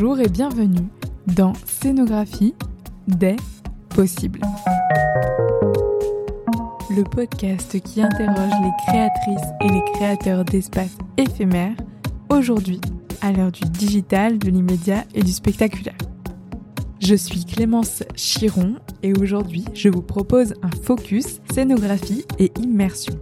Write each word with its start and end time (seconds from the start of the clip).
Bonjour 0.00 0.20
et 0.20 0.28
bienvenue 0.28 0.86
dans 1.26 1.54
Scénographie 1.66 2.54
des 3.08 3.34
possibles. 3.88 4.40
Le 6.88 7.02
podcast 7.02 7.80
qui 7.80 8.00
interroge 8.00 8.52
les 8.62 8.70
créatrices 8.86 9.48
et 9.60 9.68
les 9.68 9.82
créateurs 9.94 10.44
d'espaces 10.44 10.96
éphémères, 11.16 11.74
aujourd'hui 12.28 12.80
à 13.22 13.32
l'heure 13.32 13.50
du 13.50 13.64
digital, 13.64 14.38
de 14.38 14.48
l'immédiat 14.50 15.02
et 15.16 15.24
du 15.24 15.32
spectaculaire. 15.32 15.98
Je 17.00 17.16
suis 17.16 17.44
Clémence 17.44 18.04
Chiron 18.14 18.76
et 19.02 19.14
aujourd'hui 19.14 19.64
je 19.74 19.88
vous 19.88 20.02
propose 20.02 20.54
un 20.62 20.70
focus 20.84 21.40
scénographie 21.52 22.24
et 22.38 22.52
immersion. 22.62 23.18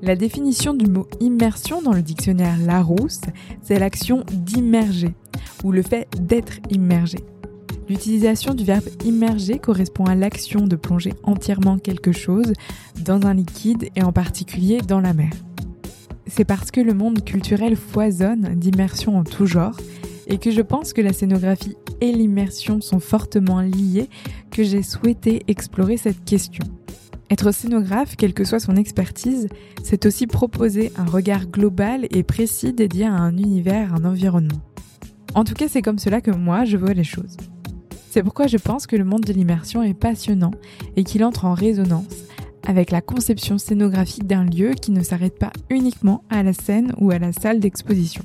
La 0.00 0.16
définition 0.16 0.72
du 0.72 0.86
mot 0.86 1.06
immersion 1.20 1.82
dans 1.82 1.92
le 1.92 2.02
dictionnaire 2.02 2.56
Larousse, 2.64 3.20
c'est 3.60 3.78
l'action 3.78 4.24
d'immerger 4.32 5.14
ou 5.64 5.72
le 5.72 5.82
fait 5.82 6.08
d'être 6.18 6.54
immergé. 6.70 7.18
L'utilisation 7.88 8.54
du 8.54 8.64
verbe 8.64 8.88
immerger 9.04 9.58
correspond 9.58 10.04
à 10.04 10.14
l'action 10.14 10.66
de 10.66 10.76
plonger 10.76 11.14
entièrement 11.24 11.78
quelque 11.78 12.12
chose 12.12 12.52
dans 13.04 13.26
un 13.26 13.34
liquide 13.34 13.88
et 13.96 14.02
en 14.02 14.12
particulier 14.12 14.80
dans 14.80 15.00
la 15.00 15.12
mer. 15.12 15.32
C'est 16.26 16.44
parce 16.44 16.70
que 16.70 16.80
le 16.80 16.94
monde 16.94 17.24
culturel 17.24 17.76
foisonne 17.76 18.54
d'immersion 18.54 19.18
en 19.18 19.24
tout 19.24 19.46
genre 19.46 19.76
et 20.26 20.38
que 20.38 20.50
je 20.50 20.62
pense 20.62 20.92
que 20.92 21.00
la 21.00 21.12
scénographie 21.12 21.76
et 22.00 22.12
l'immersion 22.12 22.80
sont 22.80 23.00
fortement 23.00 23.60
liées 23.60 24.08
que 24.50 24.62
j'ai 24.62 24.82
souhaité 24.82 25.42
explorer 25.48 25.96
cette 25.96 26.24
question. 26.24 26.64
Être 27.30 27.52
scénographe, 27.52 28.16
quelle 28.16 28.34
que 28.34 28.44
soit 28.44 28.60
son 28.60 28.76
expertise, 28.76 29.48
c'est 29.82 30.06
aussi 30.06 30.26
proposer 30.26 30.92
un 30.96 31.04
regard 31.04 31.46
global 31.46 32.06
et 32.10 32.22
précis 32.22 32.72
dédié 32.72 33.06
à 33.06 33.12
un 33.12 33.36
univers, 33.36 33.94
un 33.94 34.04
environnement. 34.04 34.60
En 35.34 35.44
tout 35.44 35.54
cas, 35.54 35.66
c'est 35.66 35.80
comme 35.80 35.98
cela 35.98 36.20
que 36.20 36.30
moi, 36.30 36.64
je 36.64 36.76
vois 36.76 36.92
les 36.92 37.04
choses. 37.04 37.36
C'est 38.10 38.22
pourquoi 38.22 38.46
je 38.46 38.58
pense 38.58 38.86
que 38.86 38.96
le 38.96 39.04
monde 39.04 39.22
de 39.22 39.32
l'immersion 39.32 39.82
est 39.82 39.94
passionnant 39.94 40.50
et 40.96 41.04
qu'il 41.04 41.24
entre 41.24 41.46
en 41.46 41.54
résonance 41.54 42.24
avec 42.66 42.90
la 42.90 43.00
conception 43.00 43.56
scénographique 43.56 44.26
d'un 44.26 44.44
lieu 44.44 44.72
qui 44.72 44.90
ne 44.90 45.02
s'arrête 45.02 45.38
pas 45.38 45.52
uniquement 45.70 46.22
à 46.28 46.42
la 46.42 46.52
scène 46.52 46.92
ou 46.98 47.10
à 47.10 47.18
la 47.18 47.32
salle 47.32 47.60
d'exposition. 47.60 48.22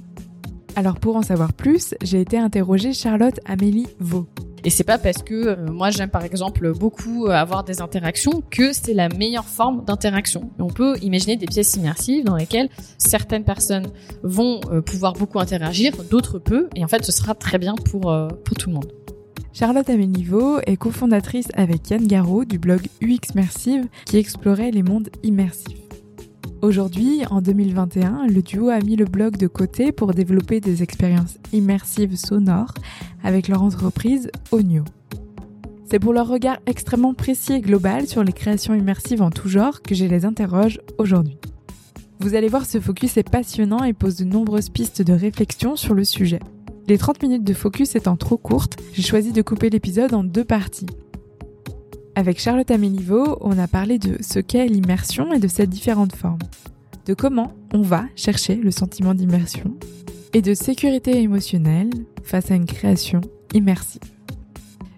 Alors 0.77 0.99
pour 0.99 1.15
en 1.15 1.23
savoir 1.23 1.53
plus, 1.53 1.95
j'ai 2.03 2.21
été 2.21 2.37
interroger 2.37 2.93
Charlotte 2.93 3.39
Amélie 3.45 3.87
Vaux. 3.99 4.27
Et 4.63 4.69
c'est 4.69 4.83
pas 4.83 4.99
parce 4.99 5.23
que 5.23 5.33
euh, 5.33 5.71
moi 5.71 5.89
j'aime 5.89 6.11
par 6.11 6.23
exemple 6.23 6.71
beaucoup 6.71 7.25
euh, 7.25 7.31
avoir 7.31 7.63
des 7.63 7.81
interactions 7.81 8.43
que 8.51 8.73
c'est 8.73 8.93
la 8.93 9.09
meilleure 9.09 9.47
forme 9.47 9.83
d'interaction. 9.85 10.51
On 10.59 10.67
peut 10.67 10.95
imaginer 11.01 11.35
des 11.35 11.47
pièces 11.47 11.73
immersives 11.77 12.25
dans 12.25 12.35
lesquelles 12.35 12.69
certaines 12.99 13.43
personnes 13.43 13.87
vont 14.21 14.61
euh, 14.71 14.81
pouvoir 14.81 15.13
beaucoup 15.13 15.39
interagir, 15.39 15.93
d'autres 16.11 16.37
peu, 16.37 16.69
et 16.75 16.85
en 16.85 16.87
fait 16.87 17.03
ce 17.03 17.11
sera 17.11 17.33
très 17.33 17.57
bien 17.57 17.73
pour, 17.73 18.15
pour 18.45 18.55
tout 18.55 18.69
le 18.69 18.75
monde. 18.75 18.93
Charlotte 19.53 19.89
Améliveau 19.89 20.59
est 20.67 20.77
cofondatrice 20.77 21.47
avec 21.55 21.89
Yann 21.89 22.05
Garot 22.05 22.45
du 22.45 22.59
blog 22.59 22.81
UX 23.01 23.33
Mersive 23.33 23.87
qui 24.05 24.17
explorait 24.17 24.69
les 24.69 24.83
mondes 24.83 25.09
immersifs. 25.23 25.86
Aujourd'hui, 26.63 27.21
en 27.29 27.39
2021, 27.39 28.25
le 28.27 28.41
duo 28.41 28.69
a 28.69 28.79
mis 28.79 28.95
le 28.95 29.05
blog 29.05 29.37
de 29.37 29.45
côté 29.45 29.91
pour 29.91 30.13
développer 30.13 30.59
des 30.59 30.81
expériences 30.81 31.37
immersives 31.53 32.15
sonores 32.15 32.73
avec 33.23 33.47
leur 33.47 33.61
entreprise 33.61 34.31
Onio. 34.51 34.83
C'est 35.85 35.99
pour 35.99 36.13
leur 36.13 36.27
regard 36.27 36.57
extrêmement 36.65 37.13
précis 37.13 37.53
et 37.53 37.61
global 37.61 38.07
sur 38.07 38.23
les 38.23 38.33
créations 38.33 38.73
immersives 38.73 39.21
en 39.21 39.29
tout 39.29 39.47
genre 39.47 39.83
que 39.83 39.93
je 39.93 40.05
les 40.05 40.25
interroge 40.25 40.81
aujourd'hui. 40.97 41.37
Vous 42.19 42.33
allez 42.33 42.47
voir, 42.47 42.65
ce 42.65 42.79
focus 42.79 43.17
est 43.17 43.29
passionnant 43.29 43.83
et 43.83 43.93
pose 43.93 44.15
de 44.15 44.25
nombreuses 44.25 44.69
pistes 44.69 45.03
de 45.03 45.13
réflexion 45.13 45.75
sur 45.75 45.93
le 45.93 46.03
sujet. 46.03 46.39
Les 46.87 46.97
30 46.97 47.21
minutes 47.21 47.43
de 47.43 47.53
focus 47.53 47.95
étant 47.95 48.17
trop 48.17 48.37
courtes, 48.37 48.77
j'ai 48.93 49.03
choisi 49.03 49.31
de 49.31 49.43
couper 49.43 49.69
l'épisode 49.69 50.15
en 50.15 50.23
deux 50.23 50.45
parties. 50.45 50.87
Avec 52.17 52.39
Charlotte 52.39 52.71
Améliveau, 52.71 53.37
on 53.41 53.59
a 53.59 53.67
parlé 53.67 53.99
de 53.99 54.17
ce 54.23 54.39
qu'est 54.39 54.65
l'immersion 54.65 55.31
et 55.33 55.39
de 55.39 55.47
ses 55.47 55.67
différentes 55.67 56.15
formes, 56.15 56.39
de 57.05 57.13
comment 57.13 57.53
on 57.75 57.81
va 57.81 58.05
chercher 58.15 58.55
le 58.55 58.71
sentiment 58.71 59.13
d'immersion 59.13 59.77
et 60.33 60.41
de 60.41 60.55
sécurité 60.55 61.21
émotionnelle 61.21 61.91
face 62.23 62.49
à 62.49 62.55
une 62.55 62.65
création 62.65 63.21
immersive. 63.53 64.01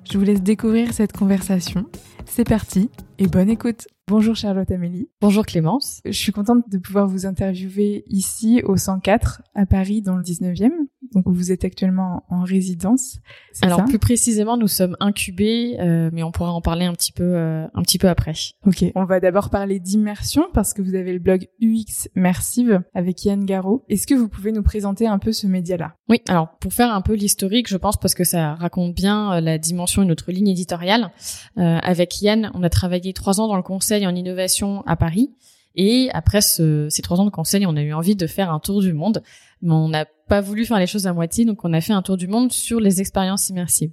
Je 0.09 0.17
vous 0.17 0.23
laisse 0.23 0.41
découvrir 0.41 0.93
cette 0.93 1.11
conversation. 1.11 1.87
C'est 2.25 2.47
parti 2.47 2.89
et 3.17 3.27
bonne 3.27 3.49
écoute. 3.49 3.89
Bonjour 4.07 4.37
Charlotte 4.37 4.71
Amélie. 4.71 5.09
Bonjour 5.19 5.45
Clémence. 5.45 5.99
Je 6.05 6.11
suis 6.11 6.31
contente 6.31 6.69
de 6.69 6.77
pouvoir 6.77 7.09
vous 7.09 7.25
interviewer 7.25 8.05
ici 8.07 8.61
au 8.63 8.77
104 8.77 9.41
à 9.55 9.65
Paris 9.65 10.01
dans 10.01 10.15
le 10.15 10.23
19e. 10.23 10.71
Donc 11.13 11.25
vous 11.27 11.51
êtes 11.51 11.65
actuellement 11.65 12.23
en 12.29 12.43
résidence. 12.43 13.19
Alors 13.61 13.85
plus 13.85 13.99
précisément, 13.99 14.57
nous 14.57 14.67
sommes 14.67 14.95
incubés, 14.99 15.77
euh, 15.79 16.09
mais 16.13 16.23
on 16.23 16.31
pourra 16.31 16.51
en 16.51 16.61
parler 16.61 16.85
un 16.85 16.93
petit 16.93 17.11
peu, 17.11 17.23
euh, 17.23 17.65
un 17.73 17.81
petit 17.81 17.97
peu 17.97 18.07
après. 18.07 18.33
Ok. 18.65 18.85
On 18.95 19.05
va 19.05 19.19
d'abord 19.19 19.49
parler 19.49 19.79
d'immersion 19.79 20.43
parce 20.53 20.73
que 20.73 20.81
vous 20.81 20.95
avez 20.95 21.13
le 21.13 21.19
blog 21.19 21.47
UX 21.61 22.09
Mersive 22.15 22.81
avec 22.93 23.25
Yann 23.25 23.43
Garot. 23.45 23.83
Est-ce 23.89 24.07
que 24.07 24.13
vous 24.13 24.29
pouvez 24.29 24.51
nous 24.51 24.63
présenter 24.63 25.07
un 25.07 25.19
peu 25.19 25.31
ce 25.31 25.47
média-là? 25.47 25.95
Oui. 26.07 26.21
Alors 26.27 26.57
pour 26.59 26.73
faire 26.73 26.93
un 26.93 27.01
peu 27.01 27.13
l'historique, 27.13 27.67
je 27.67 27.77
pense 27.77 27.97
parce 27.97 28.13
que 28.13 28.23
ça 28.23 28.55
raconte 28.55 28.93
bien 28.93 29.33
euh, 29.33 29.41
la 29.41 29.57
dimension 29.57 30.03
et 30.03 30.05
notre 30.05 30.31
ligne 30.31 30.49
éditoriale. 30.49 31.11
avec 31.55 32.21
Yann, 32.21 32.51
on 32.53 32.63
a 32.63 32.69
travaillé 32.69 33.13
trois 33.13 33.39
ans 33.41 33.47
dans 33.47 33.55
le 33.55 33.63
conseil 33.63 34.05
en 34.07 34.15
innovation 34.15 34.81
à 34.85 34.95
Paris. 34.95 35.31
Et 35.75 36.09
après 36.13 36.41
ce, 36.41 36.87
ces 36.89 37.01
trois 37.01 37.19
ans 37.19 37.25
de 37.25 37.29
conseil, 37.29 37.65
on 37.65 37.75
a 37.75 37.81
eu 37.81 37.93
envie 37.93 38.15
de 38.15 38.27
faire 38.27 38.51
un 38.51 38.59
tour 38.59 38.81
du 38.81 38.93
monde, 38.93 39.23
mais 39.61 39.73
on 39.73 39.89
n'a 39.89 40.05
pas 40.29 40.39
voulu 40.41 40.63
faire 40.63 40.79
les 40.79 40.87
choses 40.87 41.07
à 41.07 41.13
moitié, 41.13 41.43
donc 41.43 41.65
on 41.65 41.73
a 41.73 41.81
fait 41.81 41.91
un 41.91 42.03
tour 42.03 42.15
du 42.15 42.27
monde 42.27 42.53
sur 42.53 42.79
les 42.79 43.01
expériences 43.01 43.49
immersives. 43.49 43.91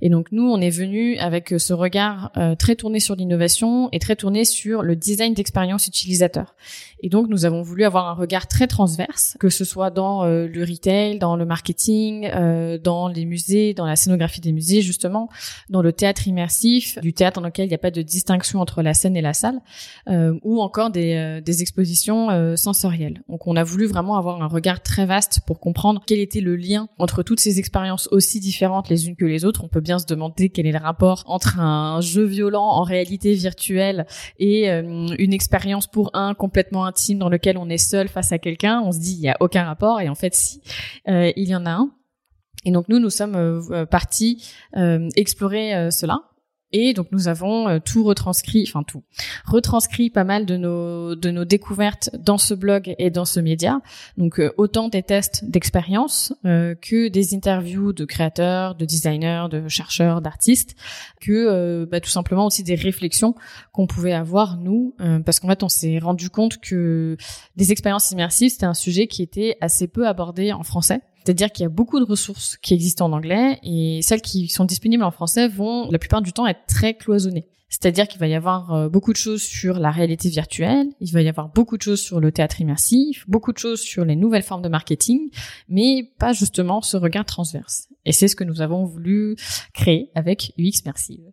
Et 0.00 0.08
donc 0.10 0.28
nous, 0.30 0.42
on 0.42 0.60
est 0.60 0.70
venu 0.70 1.16
avec 1.18 1.54
ce 1.58 1.72
regard 1.72 2.30
euh, 2.36 2.54
très 2.54 2.76
tourné 2.76 3.00
sur 3.00 3.16
l'innovation 3.16 3.88
et 3.92 3.98
très 3.98 4.14
tourné 4.14 4.44
sur 4.44 4.82
le 4.82 4.94
design 4.94 5.34
d'expérience 5.34 5.86
utilisateur. 5.86 6.54
Et 7.02 7.08
donc 7.08 7.28
nous 7.28 7.44
avons 7.44 7.62
voulu 7.62 7.84
avoir 7.84 8.08
un 8.08 8.14
regard 8.14 8.46
très 8.46 8.66
transverse, 8.66 9.36
que 9.40 9.48
ce 9.48 9.64
soit 9.64 9.90
dans 9.90 10.24
euh, 10.24 10.46
le 10.46 10.60
retail, 10.62 11.18
dans 11.18 11.34
le 11.34 11.46
marketing, 11.46 12.30
euh, 12.34 12.78
dans 12.78 13.08
les 13.08 13.24
musées, 13.24 13.74
dans 13.74 13.86
la 13.86 13.96
scénographie 13.96 14.40
des 14.40 14.52
musées 14.52 14.82
justement, 14.82 15.28
dans 15.70 15.82
le 15.82 15.92
théâtre 15.92 16.28
immersif, 16.28 16.98
du 17.00 17.12
théâtre 17.12 17.40
dans 17.40 17.46
lequel 17.46 17.66
il 17.66 17.68
n'y 17.68 17.74
a 17.74 17.78
pas 17.78 17.90
de 17.90 18.02
distinction 18.02 18.60
entre 18.60 18.82
la 18.82 18.92
scène 18.92 19.16
et 19.16 19.22
la 19.22 19.32
salle, 19.32 19.60
ou 20.42 20.60
encore 20.60 20.90
des 20.90 21.62
expositions 21.62 22.56
sensorielles. 22.56 23.22
Donc 23.28 23.46
on 23.46 23.56
a 23.56 23.64
voulu 23.64 23.86
vraiment 23.86 24.16
avoir 24.16 24.42
un 24.42 24.46
regard 24.46 24.82
très 24.82 24.99
vaste 25.06 25.40
pour 25.46 25.60
comprendre 25.60 26.02
quel 26.06 26.18
était 26.18 26.40
le 26.40 26.56
lien 26.56 26.88
entre 26.98 27.22
toutes 27.22 27.40
ces 27.40 27.58
expériences 27.58 28.08
aussi 28.10 28.40
différentes 28.40 28.88
les 28.88 29.08
unes 29.08 29.16
que 29.16 29.24
les 29.24 29.44
autres 29.44 29.64
on 29.64 29.68
peut 29.68 29.80
bien 29.80 29.98
se 29.98 30.06
demander 30.06 30.48
quel 30.48 30.66
est 30.66 30.72
le 30.72 30.78
rapport 30.78 31.24
entre 31.26 31.58
un 31.58 32.00
jeu 32.00 32.24
violent 32.24 32.64
en 32.64 32.82
réalité 32.82 33.34
virtuelle 33.34 34.06
et 34.38 34.70
euh, 34.70 34.82
une 35.18 35.32
expérience 35.32 35.86
pour 35.86 36.10
un 36.14 36.34
complètement 36.34 36.84
intime 36.84 37.18
dans 37.18 37.28
lequel 37.28 37.58
on 37.58 37.68
est 37.68 37.78
seul 37.78 38.08
face 38.08 38.32
à 38.32 38.38
quelqu'un. 38.38 38.80
On 38.84 38.92
se 38.92 38.98
dit 38.98 39.14
il 39.14 39.20
y 39.20 39.28
a 39.28 39.36
aucun 39.40 39.64
rapport 39.64 40.00
et 40.00 40.08
en 40.08 40.14
fait 40.14 40.34
si, 40.34 40.60
euh, 41.08 41.32
il 41.36 41.48
y 41.48 41.54
en 41.54 41.66
a 41.66 41.70
un. 41.70 41.90
Et 42.64 42.72
donc 42.72 42.88
nous, 42.88 42.98
nous 42.98 43.10
sommes 43.10 43.36
euh, 43.36 43.86
partis 43.86 44.52
explorer 45.16 45.90
cela. 45.90 46.29
Et 46.72 46.94
donc 46.94 47.08
nous 47.10 47.28
avons 47.28 47.68
euh, 47.68 47.78
tout 47.84 48.04
retranscrit, 48.04 48.64
enfin 48.66 48.82
tout, 48.84 49.02
retranscrit 49.44 50.10
pas 50.10 50.24
mal 50.24 50.46
de 50.46 50.56
nos 50.56 51.16
de 51.16 51.30
nos 51.30 51.44
découvertes 51.44 52.10
dans 52.18 52.38
ce 52.38 52.54
blog 52.54 52.94
et 52.98 53.10
dans 53.10 53.24
ce 53.24 53.40
média. 53.40 53.80
Donc 54.16 54.38
euh, 54.38 54.52
autant 54.56 54.88
des 54.88 55.02
tests 55.02 55.44
d'expérience 55.44 56.32
euh, 56.44 56.74
que 56.74 57.08
des 57.08 57.34
interviews 57.34 57.92
de 57.92 58.04
créateurs, 58.04 58.76
de 58.76 58.84
designers, 58.84 59.46
de 59.50 59.66
chercheurs, 59.68 60.20
d'artistes, 60.20 60.76
que 61.20 61.84
bah, 61.84 62.00
tout 62.00 62.10
simplement 62.10 62.46
aussi 62.46 62.62
des 62.62 62.76
réflexions 62.76 63.34
qu'on 63.72 63.86
pouvait 63.86 64.12
avoir 64.12 64.56
nous, 64.56 64.94
parce 65.24 65.40
qu'en 65.40 65.48
fait 65.48 65.62
on 65.62 65.68
s'est 65.68 65.98
rendu 65.98 66.30
compte 66.30 66.58
que 66.58 67.16
des 67.56 67.72
expériences 67.72 68.10
immersives 68.10 68.50
c'était 68.50 68.66
un 68.66 68.74
sujet 68.74 69.06
qui 69.06 69.22
était 69.22 69.56
assez 69.60 69.88
peu 69.88 70.06
abordé 70.06 70.52
en 70.52 70.62
français. 70.62 71.00
C'est-à-dire 71.22 71.50
qu'il 71.52 71.62
y 71.62 71.66
a 71.66 71.70
beaucoup 71.70 72.00
de 72.00 72.04
ressources 72.04 72.56
qui 72.56 72.74
existent 72.74 73.06
en 73.06 73.12
anglais 73.12 73.58
et 73.62 74.00
celles 74.02 74.22
qui 74.22 74.48
sont 74.48 74.64
disponibles 74.64 75.04
en 75.04 75.10
français 75.10 75.48
vont 75.48 75.90
la 75.90 75.98
plupart 75.98 76.22
du 76.22 76.32
temps 76.32 76.46
être 76.46 76.66
très 76.66 76.94
cloisonnées. 76.94 77.46
C'est-à-dire 77.68 78.08
qu'il 78.08 78.18
va 78.18 78.26
y 78.26 78.34
avoir 78.34 78.74
euh, 78.74 78.88
beaucoup 78.88 79.12
de 79.12 79.16
choses 79.16 79.42
sur 79.42 79.78
la 79.78 79.92
réalité 79.92 80.28
virtuelle, 80.28 80.88
il 80.98 81.12
va 81.12 81.22
y 81.22 81.28
avoir 81.28 81.50
beaucoup 81.50 81.76
de 81.76 81.82
choses 81.82 82.00
sur 82.00 82.18
le 82.18 82.32
théâtre 82.32 82.60
immersif, 82.60 83.24
beaucoup 83.28 83.52
de 83.52 83.58
choses 83.58 83.80
sur 83.80 84.04
les 84.04 84.16
nouvelles 84.16 84.42
formes 84.42 84.62
de 84.62 84.68
marketing, 84.68 85.30
mais 85.68 86.10
pas 86.18 86.32
justement 86.32 86.82
ce 86.82 86.96
regard 86.96 87.24
transverse. 87.24 87.86
Et 88.04 88.12
c'est 88.12 88.26
ce 88.26 88.34
que 88.34 88.44
nous 88.44 88.60
avons 88.60 88.84
voulu 88.84 89.36
créer 89.72 90.10
avec 90.16 90.52
UX 90.58 90.84
Mersive. 90.84 91.30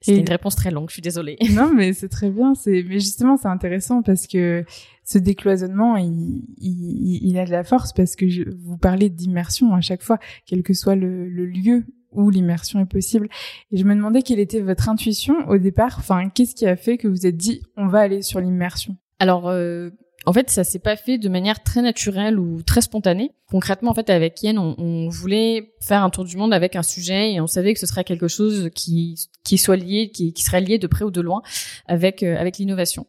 C'est 0.00 0.16
une 0.16 0.28
réponse 0.28 0.54
très 0.54 0.70
longue, 0.70 0.88
je 0.88 0.94
suis 0.94 1.02
désolée. 1.02 1.36
Non, 1.52 1.72
mais 1.74 1.92
c'est 1.92 2.08
très 2.08 2.30
bien. 2.30 2.54
C'est, 2.54 2.84
mais 2.88 3.00
justement, 3.00 3.36
c'est 3.36 3.48
intéressant 3.48 4.02
parce 4.02 4.26
que 4.26 4.64
ce 5.04 5.18
décloisonnement, 5.18 5.96
il, 5.96 6.44
il, 6.58 7.28
il, 7.28 7.38
a 7.38 7.44
de 7.44 7.50
la 7.50 7.64
force 7.64 7.92
parce 7.92 8.14
que 8.14 8.28
je, 8.28 8.42
vous 8.60 8.76
parlez 8.76 9.08
d'immersion 9.08 9.74
à 9.74 9.80
chaque 9.80 10.02
fois, 10.02 10.18
quel 10.46 10.62
que 10.62 10.74
soit 10.74 10.94
le, 10.94 11.28
le 11.28 11.46
lieu 11.46 11.84
où 12.12 12.30
l'immersion 12.30 12.80
est 12.80 12.86
possible. 12.86 13.28
Et 13.70 13.76
je 13.76 13.84
me 13.84 13.94
demandais 13.94 14.22
quelle 14.22 14.38
était 14.38 14.60
votre 14.60 14.88
intuition 14.88 15.34
au 15.48 15.58
départ. 15.58 15.96
Enfin, 15.98 16.28
qu'est-ce 16.28 16.54
qui 16.54 16.66
a 16.66 16.76
fait 16.76 16.96
que 16.96 17.08
vous 17.08 17.26
êtes 17.26 17.36
dit, 17.36 17.62
on 17.76 17.88
va 17.88 18.00
aller 18.00 18.22
sur 18.22 18.40
l'immersion? 18.40 18.96
Alors, 19.18 19.48
euh, 19.48 19.90
en 20.26 20.32
fait, 20.32 20.50
ça 20.50 20.64
s'est 20.64 20.78
pas 20.78 20.96
fait 20.96 21.16
de 21.16 21.28
manière 21.28 21.62
très 21.62 21.80
naturelle 21.80 22.38
ou 22.38 22.62
très 22.62 22.80
spontanée. 22.80 23.32
Concrètement, 23.50 23.92
en 23.92 23.94
fait, 23.94 24.10
avec 24.10 24.42
Yen, 24.42 24.58
on, 24.58 25.08
voulait 25.08 25.72
faire 25.80 26.02
un 26.02 26.10
tour 26.10 26.24
du 26.24 26.36
monde 26.36 26.52
avec 26.52 26.76
un 26.76 26.82
sujet 26.82 27.32
et 27.32 27.40
on 27.40 27.46
savait 27.46 27.72
que 27.72 27.80
ce 27.80 27.86
serait 27.86 28.04
quelque 28.04 28.28
chose 28.28 28.68
qui 28.74 29.28
qui 29.44 29.56
soit 29.56 29.76
lié, 29.76 30.10
qui, 30.10 30.32
qui 30.32 30.42
serait 30.42 30.60
lié 30.60 30.78
de 30.78 30.86
près 30.86 31.04
ou 31.04 31.10
de 31.10 31.20
loin 31.20 31.42
avec 31.86 32.22
euh, 32.22 32.36
avec 32.36 32.58
l'innovation. 32.58 33.06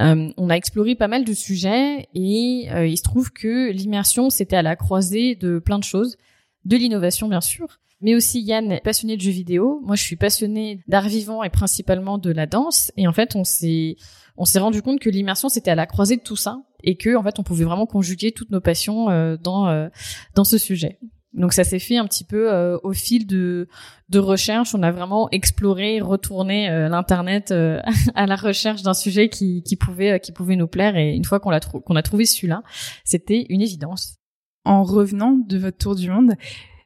Euh, 0.00 0.32
on 0.38 0.48
a 0.48 0.54
exploré 0.54 0.94
pas 0.94 1.08
mal 1.08 1.24
de 1.24 1.34
sujets 1.34 2.08
et 2.14 2.68
euh, 2.72 2.86
il 2.86 2.96
se 2.96 3.02
trouve 3.02 3.30
que 3.30 3.70
l'immersion 3.70 4.30
c'était 4.30 4.56
à 4.56 4.62
la 4.62 4.74
croisée 4.74 5.34
de 5.34 5.58
plein 5.58 5.78
de 5.78 5.84
choses, 5.84 6.16
de 6.64 6.78
l'innovation 6.78 7.28
bien 7.28 7.42
sûr, 7.42 7.80
mais 8.02 8.16
aussi 8.16 8.40
Yann 8.40 8.72
est 8.72 8.80
passionné 8.80 9.16
de 9.16 9.22
jeux 9.22 9.30
vidéo. 9.30 9.80
Moi, 9.84 9.94
je 9.94 10.02
suis 10.02 10.16
passionnée 10.16 10.80
d'art 10.88 11.08
vivant 11.08 11.44
et 11.44 11.50
principalement 11.50 12.18
de 12.18 12.32
la 12.32 12.46
danse. 12.46 12.90
Et 12.96 13.06
en 13.06 13.12
fait, 13.12 13.36
on 13.36 13.44
s'est 13.44 13.96
on 14.36 14.44
s'est 14.44 14.58
rendu 14.58 14.82
compte 14.82 15.00
que 15.00 15.10
l'immersion 15.10 15.48
c'était 15.48 15.70
à 15.70 15.74
la 15.74 15.86
croisée 15.86 16.16
de 16.16 16.22
tout 16.22 16.36
ça 16.36 16.62
et 16.82 16.96
que 16.96 17.16
en 17.16 17.22
fait 17.22 17.38
on 17.38 17.42
pouvait 17.42 17.64
vraiment 17.64 17.86
conjuguer 17.86 18.32
toutes 18.32 18.50
nos 18.50 18.60
passions 18.60 19.10
euh, 19.10 19.36
dans 19.36 19.68
euh, 19.68 19.88
dans 20.34 20.44
ce 20.44 20.58
sujet. 20.58 20.98
Donc 21.32 21.54
ça 21.54 21.64
s'est 21.64 21.78
fait 21.78 21.96
un 21.96 22.06
petit 22.06 22.24
peu 22.24 22.52
euh, 22.52 22.76
au 22.82 22.92
fil 22.92 23.26
de 23.26 23.68
de 24.10 24.18
recherche. 24.18 24.74
On 24.74 24.82
a 24.82 24.90
vraiment 24.90 25.30
exploré, 25.30 26.00
retourné 26.00 26.68
l'internet 26.88 27.52
à 28.14 28.26
la 28.26 28.36
recherche 28.36 28.82
d'un 28.82 28.94
sujet 28.94 29.28
qui 29.28 29.62
qui 29.62 29.76
pouvait 29.76 30.20
qui 30.20 30.32
pouvait 30.32 30.56
nous 30.56 30.68
plaire. 30.68 30.96
Et 30.96 31.14
une 31.14 31.24
fois 31.24 31.40
qu'on 31.40 31.50
l'a 31.50 31.60
qu'on 31.60 31.96
a 31.96 32.02
trouvé 32.02 32.26
celui-là, 32.26 32.62
c'était 33.04 33.46
une 33.48 33.62
évidence. 33.62 34.18
En 34.64 34.84
revenant 34.84 35.32
de 35.32 35.58
votre 35.58 35.78
tour 35.78 35.96
du 35.96 36.08
monde, 36.08 36.34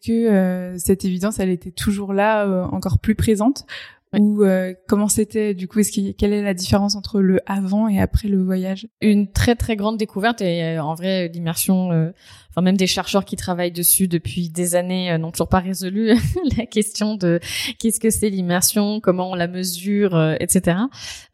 que 0.07 0.75
cette 0.79 1.05
évidence, 1.05 1.41
elle 1.41 1.51
était 1.51 1.73
toujours 1.73 2.15
là, 2.15 2.47
encore 2.73 3.01
plus 3.01 3.15
présente 3.15 3.67
ou 4.15 4.45
euh, 4.45 4.73
comment 4.89 5.09
c'était 5.09 5.53
du 5.53 5.67
coup 5.67 5.81
est-ce 5.81 6.13
quelle 6.13 6.33
est 6.33 6.43
la 6.43 6.55
différence 6.55 6.95
entre 6.95 7.21
le 7.21 7.41
avant 7.47 7.89
et 7.89 8.01
après 8.01 8.29
le 8.29 8.43
voyage? 8.43 8.87
Une 9.01 9.31
très 9.33 9.57
très 9.57 9.75
grande 9.75 9.97
découverte 9.99 10.41
et 10.41 10.63
euh, 10.63 10.83
en 10.83 10.95
vrai 10.95 11.29
l'immersion 11.29 11.91
euh, 11.91 12.13
enfin 12.51 12.63
même 12.63 12.77
des 12.77 12.87
chercheurs 12.87 13.25
qui 13.25 13.35
travaillent 13.35 13.73
dessus 13.73 14.07
depuis 14.07 14.49
des 14.49 14.77
années 14.77 15.17
n'ont 15.19 15.33
toujours 15.33 15.49
pas 15.49 15.59
résolu 15.59 16.15
la 16.57 16.67
question 16.67 17.17
de 17.17 17.41
qu'est-ce 17.81 17.99
que 17.99 18.11
c'est 18.11 18.31
l'immersion, 18.31 19.01
comment 19.01 19.33
on 19.33 19.35
la 19.35 19.49
mesure, 19.49 20.37
etc. 20.41 20.79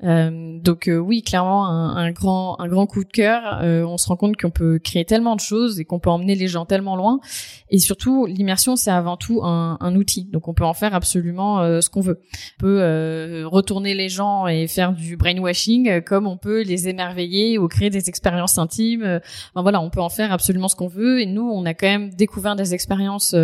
donc 0.02 0.90
oui, 0.90 1.22
clairement 1.22 1.66
un, 1.66 1.94
un, 1.96 2.10
grand 2.10 2.58
un 2.58 2.68
grand 2.68 2.86
coup 2.86 3.04
de 3.04 3.10
cœur. 3.10 3.60
on 3.62 3.98
se 3.98 4.08
rend 4.08 4.16
compte 4.16 4.36
qu'on 4.36 4.50
peut 4.50 4.78
créer 4.78 5.04
tellement 5.04 5.36
de 5.36 5.40
choses 5.40 5.78
et 5.78 5.84
qu'on 5.84 6.00
peut 6.00 6.10
emmener 6.10 6.34
les 6.34 6.48
gens 6.48 6.64
tellement 6.64 6.96
loin. 6.96 7.20
Et 7.68 7.78
surtout, 7.78 8.26
l'immersion 8.26 8.76
c'est 8.76 8.90
avant 8.90 9.16
tout 9.16 9.42
un, 9.44 9.76
un, 9.80 9.94
outil, 9.94 10.24
donc 10.24 10.48
on 10.48 10.54
peut 10.54 10.64
en 10.64 10.74
faire 10.74 10.94
absolument 10.94 11.80
ce 11.80 11.88
qu'on 11.88 12.00
veut 12.00 12.20
peut 12.62 12.80
euh, 12.80 13.42
retourner 13.48 13.92
les 13.92 14.08
gens 14.08 14.46
et 14.46 14.68
faire 14.68 14.92
du 14.92 15.16
brainwashing, 15.16 15.88
euh, 15.88 16.00
comme 16.00 16.28
on 16.28 16.36
peut 16.36 16.62
les 16.62 16.88
émerveiller 16.88 17.58
ou 17.58 17.66
créer 17.66 17.90
des 17.90 18.08
expériences 18.08 18.56
intimes. 18.56 19.02
Euh, 19.02 19.18
enfin, 19.52 19.62
voilà, 19.62 19.80
on 19.80 19.90
peut 19.90 20.00
en 20.00 20.08
faire 20.08 20.32
absolument 20.32 20.68
ce 20.68 20.76
qu'on 20.76 20.86
veut. 20.86 21.20
Et 21.20 21.26
nous, 21.26 21.42
on 21.42 21.64
a 21.64 21.74
quand 21.74 21.88
même 21.88 22.10
découvert 22.10 22.54
des 22.54 22.72
expériences 22.72 23.34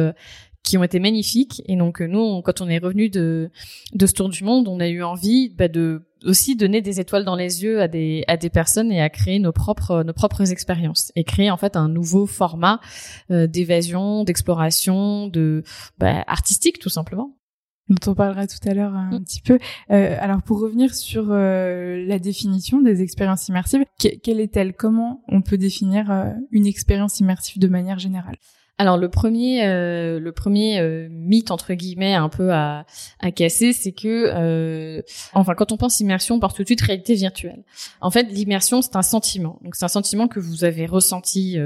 qui 0.63 0.79
ont 0.79 0.85
été 0.85 1.01
magnifiques. 1.01 1.63
Et 1.67 1.75
donc 1.75 2.01
nous, 2.01 2.43
quand 2.43 2.61
on 2.61 2.69
est 2.69 2.79
revenu 2.79 3.09
de 3.11 3.51
de 3.93 4.07
ce 4.07 4.13
tour 4.13 4.29
du 4.29 4.45
monde, 4.45 4.69
on 4.69 4.79
a 4.79 4.87
eu 4.87 5.03
envie 5.03 5.49
bah, 5.49 5.67
de 5.67 6.03
aussi 6.25 6.55
donner 6.55 6.81
des 6.81 7.01
étoiles 7.01 7.25
dans 7.25 7.37
les 7.37 7.65
yeux 7.65 7.81
à 7.81 7.89
des 7.89 8.23
à 8.29 8.37
des 8.37 8.51
personnes 8.51 8.93
et 8.93 9.01
à 9.01 9.09
créer 9.09 9.41
nos 9.41 9.53
propres 9.53 10.05
nos 10.05 10.13
propres 10.13 10.53
expériences 10.53 11.11
et 11.17 11.25
créer 11.25 11.51
en 11.51 11.57
fait 11.57 11.75
un 11.77 11.89
nouveau 11.89 12.27
format 12.27 12.81
d'évasion, 13.31 14.25
d'exploration, 14.25 15.27
de 15.29 15.65
bah, 15.99 16.23
artistique 16.27 16.79
tout 16.79 16.91
simplement 16.91 17.38
dont 17.89 18.11
on 18.11 18.15
parlera 18.15 18.47
tout 18.47 18.59
à 18.67 18.75
l'heure 18.75 18.95
un 18.95 19.19
mm. 19.19 19.25
petit 19.25 19.41
peu. 19.41 19.59
Euh, 19.91 20.17
alors 20.21 20.43
pour 20.43 20.61
revenir 20.61 20.95
sur 20.95 21.29
euh, 21.31 22.05
la 22.07 22.19
définition 22.19 22.81
des 22.81 23.03
expériences 23.03 23.49
immersives, 23.49 23.85
quelle 23.99 24.41
est-elle? 24.41 24.75
Comment 24.75 25.23
on 25.29 25.43
peut 25.43 25.59
définir 25.59 26.11
euh, 26.11 26.33
une 26.51 26.67
expérience 26.67 27.21
immersive 27.21 27.61
de 27.61 27.69
manière 27.69 27.99
générale? 27.99 28.37
Alors 28.81 28.97
le 28.97 29.09
premier, 29.09 29.67
euh, 29.67 30.21
le 30.21 30.31
premier 30.31 30.79
euh, 30.79 31.09
mythe 31.11 31.51
entre 31.51 31.75
guillemets 31.75 32.15
un 32.15 32.29
peu 32.29 32.53
à, 32.53 32.87
à 33.19 33.33
casser, 33.33 33.73
c'est 33.73 33.91
que, 33.91 34.31
euh, 34.33 35.03
enfin, 35.33 35.55
quand 35.57 35.73
on 35.73 35.77
pense 35.77 35.99
immersion, 35.99 36.37
on 36.37 36.39
pense 36.39 36.55
tout 36.55 36.63
de 36.63 36.69
suite 36.69 36.83
réalité 36.83 37.15
virtuelle. 37.15 37.65
En 38.01 38.13
fait, 38.13 38.23
l'immersion 38.31 38.81
c'est 38.81 38.95
un 38.95 39.03
sentiment. 39.03 39.59
Donc 39.65 39.75
c'est 39.75 39.85
un 39.85 39.89
sentiment 39.89 40.29
que 40.29 40.39
vous 40.39 40.63
avez 40.63 40.87
ressenti 40.87 41.59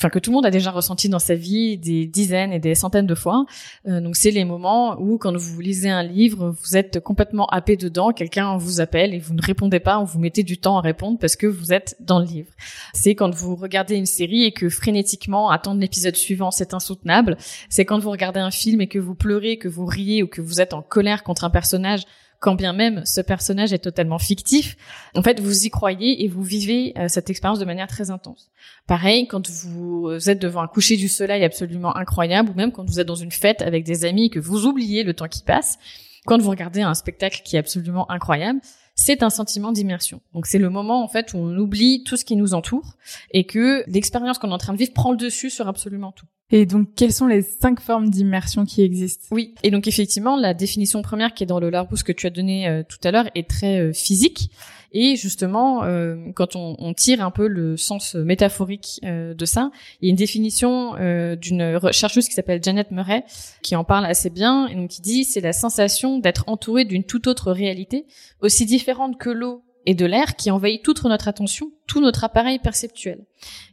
enfin 0.00 0.08
que 0.08 0.18
tout 0.18 0.30
le 0.30 0.36
monde 0.36 0.46
a 0.46 0.50
déjà 0.50 0.70
ressenti 0.70 1.10
dans 1.10 1.18
sa 1.18 1.34
vie 1.34 1.76
des 1.76 2.06
dizaines 2.06 2.54
et 2.54 2.58
des 2.58 2.74
centaines 2.74 3.06
de 3.06 3.14
fois. 3.14 3.44
Euh, 3.86 4.00
donc 4.00 4.16
c'est 4.16 4.30
les 4.30 4.46
moments 4.46 4.98
où 4.98 5.18
quand 5.18 5.36
vous 5.36 5.60
lisez 5.60 5.90
un 5.90 6.02
livre, 6.02 6.54
vous 6.58 6.76
êtes 6.76 7.00
complètement 7.00 7.46
happé 7.48 7.76
dedans, 7.76 8.12
quelqu'un 8.12 8.56
vous 8.56 8.80
appelle 8.80 9.12
et 9.12 9.18
vous 9.18 9.34
ne 9.34 9.42
répondez 9.42 9.78
pas, 9.78 10.00
ou 10.00 10.06
vous 10.06 10.18
mettez 10.18 10.42
du 10.42 10.56
temps 10.56 10.78
à 10.78 10.80
répondre 10.80 11.18
parce 11.18 11.36
que 11.36 11.46
vous 11.46 11.74
êtes 11.74 11.96
dans 12.00 12.18
le 12.18 12.24
livre. 12.24 12.48
C'est 12.94 13.14
quand 13.14 13.34
vous 13.34 13.56
regardez 13.56 13.94
une 13.96 14.06
série 14.06 14.44
et 14.44 14.52
que 14.52 14.70
frénétiquement 14.70 15.50
attendre 15.50 15.80
l'épisode 15.80 16.16
suivant, 16.16 16.50
c'est 16.50 16.72
insoutenable. 16.72 17.36
C'est 17.68 17.84
quand 17.84 17.98
vous 17.98 18.10
regardez 18.10 18.40
un 18.40 18.50
film 18.50 18.80
et 18.80 18.86
que 18.86 18.98
vous 18.98 19.14
pleurez, 19.14 19.58
que 19.58 19.68
vous 19.68 19.84
riez 19.84 20.22
ou 20.22 20.28
que 20.28 20.40
vous 20.40 20.62
êtes 20.62 20.72
en 20.72 20.80
colère 20.80 21.24
contre 21.24 21.44
un 21.44 21.50
personnage 21.50 22.04
quand 22.40 22.54
bien 22.54 22.72
même 22.72 23.02
ce 23.04 23.20
personnage 23.20 23.72
est 23.72 23.78
totalement 23.78 24.18
fictif, 24.18 24.76
en 25.14 25.22
fait, 25.22 25.38
vous 25.40 25.66
y 25.66 25.70
croyez 25.70 26.24
et 26.24 26.28
vous 26.28 26.42
vivez 26.42 26.94
euh, 26.98 27.06
cette 27.06 27.30
expérience 27.30 27.58
de 27.58 27.66
manière 27.66 27.86
très 27.86 28.10
intense. 28.10 28.50
Pareil, 28.86 29.28
quand 29.28 29.48
vous 29.48 30.10
êtes 30.26 30.40
devant 30.40 30.62
un 30.62 30.66
coucher 30.66 30.96
du 30.96 31.08
soleil 31.08 31.44
absolument 31.44 31.96
incroyable, 31.96 32.50
ou 32.50 32.54
même 32.54 32.72
quand 32.72 32.84
vous 32.84 32.98
êtes 32.98 33.06
dans 33.06 33.14
une 33.14 33.30
fête 33.30 33.60
avec 33.62 33.84
des 33.84 34.04
amis 34.06 34.26
et 34.26 34.30
que 34.30 34.40
vous 34.40 34.64
oubliez 34.64 35.04
le 35.04 35.12
temps 35.14 35.28
qui 35.28 35.42
passe, 35.42 35.78
quand 36.26 36.40
vous 36.40 36.50
regardez 36.50 36.80
un 36.80 36.94
spectacle 36.94 37.42
qui 37.44 37.56
est 37.56 37.58
absolument 37.58 38.10
incroyable, 38.10 38.60
c'est 39.00 39.22
un 39.22 39.30
sentiment 39.30 39.72
d'immersion. 39.72 40.20
Donc 40.34 40.46
c'est 40.46 40.58
le 40.58 40.68
moment 40.68 41.02
en 41.02 41.08
fait 41.08 41.32
où 41.32 41.38
on 41.38 41.56
oublie 41.56 42.04
tout 42.04 42.18
ce 42.18 42.24
qui 42.24 42.36
nous 42.36 42.52
entoure 42.52 42.96
et 43.30 43.44
que 43.44 43.82
l'expérience 43.86 44.38
qu'on 44.38 44.50
est 44.50 44.54
en 44.54 44.58
train 44.58 44.74
de 44.74 44.78
vivre 44.78 44.92
prend 44.92 45.10
le 45.10 45.16
dessus 45.16 45.48
sur 45.48 45.66
absolument 45.68 46.12
tout. 46.12 46.26
Et 46.52 46.66
donc, 46.66 46.88
quelles 46.96 47.12
sont 47.12 47.28
les 47.28 47.42
cinq 47.42 47.80
formes 47.80 48.10
d'immersion 48.10 48.64
qui 48.64 48.82
existent? 48.82 49.28
Oui, 49.30 49.54
et 49.62 49.70
donc 49.70 49.86
effectivement, 49.86 50.36
la 50.36 50.52
définition 50.52 51.00
première 51.00 51.32
qui 51.32 51.44
est 51.44 51.46
dans 51.46 51.60
le 51.60 51.70
Larousse 51.70 52.02
que 52.02 52.12
tu 52.12 52.26
as 52.26 52.30
donné 52.30 52.68
euh, 52.68 52.82
tout 52.86 52.98
à 53.04 53.12
l'heure 53.12 53.30
est 53.34 53.48
très 53.48 53.78
euh, 53.78 53.92
physique. 53.92 54.50
Et 54.92 55.16
justement, 55.16 55.84
euh, 55.84 56.16
quand 56.34 56.56
on, 56.56 56.76
on, 56.78 56.94
tire 56.94 57.24
un 57.24 57.30
peu 57.30 57.46
le 57.46 57.76
sens 57.76 58.14
métaphorique 58.14 59.00
de 59.02 59.44
ça, 59.44 59.70
il 60.00 60.06
y 60.06 60.08
a 60.08 60.10
une 60.10 60.16
définition 60.16 60.94
d'une 61.36 61.80
chercheuse 61.92 62.28
qui 62.28 62.34
s'appelle 62.34 62.62
Janet 62.62 62.90
Murray 62.90 63.24
qui 63.62 63.76
en 63.76 63.84
parle 63.84 64.06
assez 64.06 64.30
bien 64.30 64.66
et 64.66 64.74
donc 64.74 64.90
qui 64.90 65.00
dit 65.00 65.24
c'est 65.24 65.40
la 65.40 65.52
sensation 65.52 66.18
d'être 66.18 66.44
entouré 66.48 66.84
d'une 66.84 67.04
toute 67.04 67.26
autre 67.26 67.52
réalité, 67.52 68.06
aussi 68.40 68.66
différente 68.66 69.18
que 69.18 69.30
l'eau 69.30 69.62
et 69.86 69.94
de 69.94 70.04
l'air 70.04 70.36
qui 70.36 70.50
envahit 70.50 70.82
toute 70.82 71.02
notre 71.04 71.28
attention, 71.28 71.72
tout 71.86 72.00
notre 72.00 72.24
appareil 72.24 72.58
perceptuel. 72.58 73.24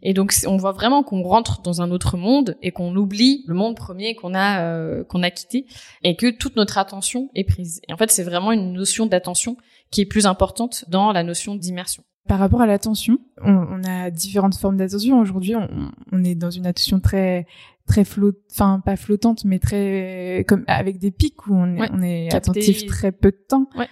Et 0.01 0.13
donc 0.13 0.33
on 0.47 0.57
voit 0.57 0.71
vraiment 0.71 1.03
qu'on 1.03 1.21
rentre 1.23 1.61
dans 1.61 1.81
un 1.81 1.91
autre 1.91 2.17
monde 2.17 2.55
et 2.61 2.71
qu'on 2.71 2.95
oublie 2.95 3.43
le 3.47 3.53
monde 3.53 3.75
premier 3.75 4.15
qu'on 4.15 4.33
a 4.33 4.61
euh, 4.61 5.03
qu'on 5.03 5.23
a 5.23 5.31
quitté 5.31 5.65
et 6.03 6.15
que 6.15 6.29
toute 6.29 6.55
notre 6.55 6.77
attention 6.77 7.29
est 7.35 7.43
prise. 7.43 7.81
Et 7.87 7.93
en 7.93 7.97
fait, 7.97 8.11
c'est 8.11 8.23
vraiment 8.23 8.51
une 8.51 8.73
notion 8.73 9.05
d'attention 9.05 9.57
qui 9.91 10.01
est 10.01 10.05
plus 10.05 10.25
importante 10.25 10.85
dans 10.87 11.11
la 11.11 11.23
notion 11.23 11.55
d'immersion. 11.55 12.03
Par 12.27 12.39
rapport 12.39 12.61
à 12.61 12.67
l'attention, 12.67 13.19
on, 13.41 13.83
a 13.85 14.09
différentes 14.09 14.55
formes 14.55 14.75
d'attention. 14.75 15.19
Aujourd'hui, 15.21 15.55
on, 16.11 16.23
est 16.25 16.35
dans 16.35 16.51
une 16.51 16.65
attention 16.65 16.99
très 16.99 17.45
très 17.85 18.03
flot, 18.03 18.33
enfin 18.51 18.81
pas 18.83 18.97
flottante, 18.97 19.45
mais 19.45 19.59
très 19.59 20.43
comme 20.45 20.65
avec 20.67 20.99
des 20.99 21.11
pics 21.11 21.47
où 21.47 21.55
on 21.55 21.77
est, 21.77 21.89
on 21.89 22.01
est 22.01 22.33
attentif 22.35 22.85
très 22.85 23.13
peu 23.13 23.31
de 23.31 23.45
temps. 23.47 23.69
Ouais 23.77 23.87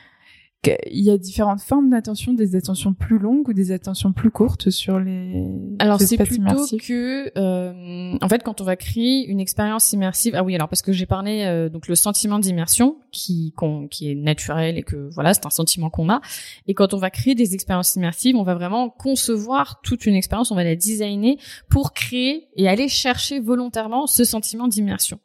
il 0.67 1.03
y 1.03 1.11
a 1.11 1.17
différentes 1.17 1.61
formes 1.61 1.89
d'attention, 1.89 2.33
des 2.33 2.55
attentions 2.55 2.93
plus 2.93 3.19
longues 3.19 3.47
ou 3.49 3.53
des 3.53 3.71
attentions 3.71 4.13
plus 4.13 4.31
courtes 4.31 4.69
sur 4.69 4.99
les 4.99 5.45
alors 5.79 5.99
c'est 5.99 6.17
plutôt 6.17 6.65
que 6.77 7.31
euh, 7.37 8.17
en 8.21 8.29
fait 8.29 8.43
quand 8.43 8.61
on 8.61 8.63
va 8.63 8.75
créer 8.75 9.25
une 9.27 9.39
expérience 9.39 9.93
immersive 9.93 10.35
ah 10.35 10.43
oui 10.43 10.55
alors 10.55 10.69
parce 10.69 10.81
que 10.81 10.91
j'ai 10.91 11.05
parlé 11.05 11.43
euh, 11.43 11.69
donc 11.69 11.87
le 11.87 11.95
sentiment 11.95 12.39
d'immersion 12.39 12.97
qui 13.11 13.53
qui 13.91 14.11
est 14.11 14.15
naturel 14.15 14.77
et 14.77 14.83
que 14.83 15.09
voilà 15.13 15.33
c'est 15.33 15.45
un 15.45 15.49
sentiment 15.51 15.89
qu'on 15.89 16.09
a. 16.09 16.21
Et 16.67 16.73
quand 16.73 16.93
on 16.93 16.97
va 16.97 17.09
créer 17.09 17.35
des 17.35 17.53
expériences 17.53 17.95
immersives 17.95 18.35
on 18.35 18.43
va 18.43 18.55
vraiment 18.55 18.89
concevoir 18.89 19.81
toute 19.81 20.05
une 20.05 20.15
expérience 20.15 20.51
on 20.51 20.55
va 20.55 20.63
la 20.63 20.75
designer 20.75 21.37
pour 21.69 21.93
créer 21.93 22.49
et 22.55 22.67
aller 22.67 22.87
chercher 22.87 23.39
volontairement 23.39 24.07
ce 24.07 24.23
sentiment 24.23 24.67
d'immersion 24.67 25.19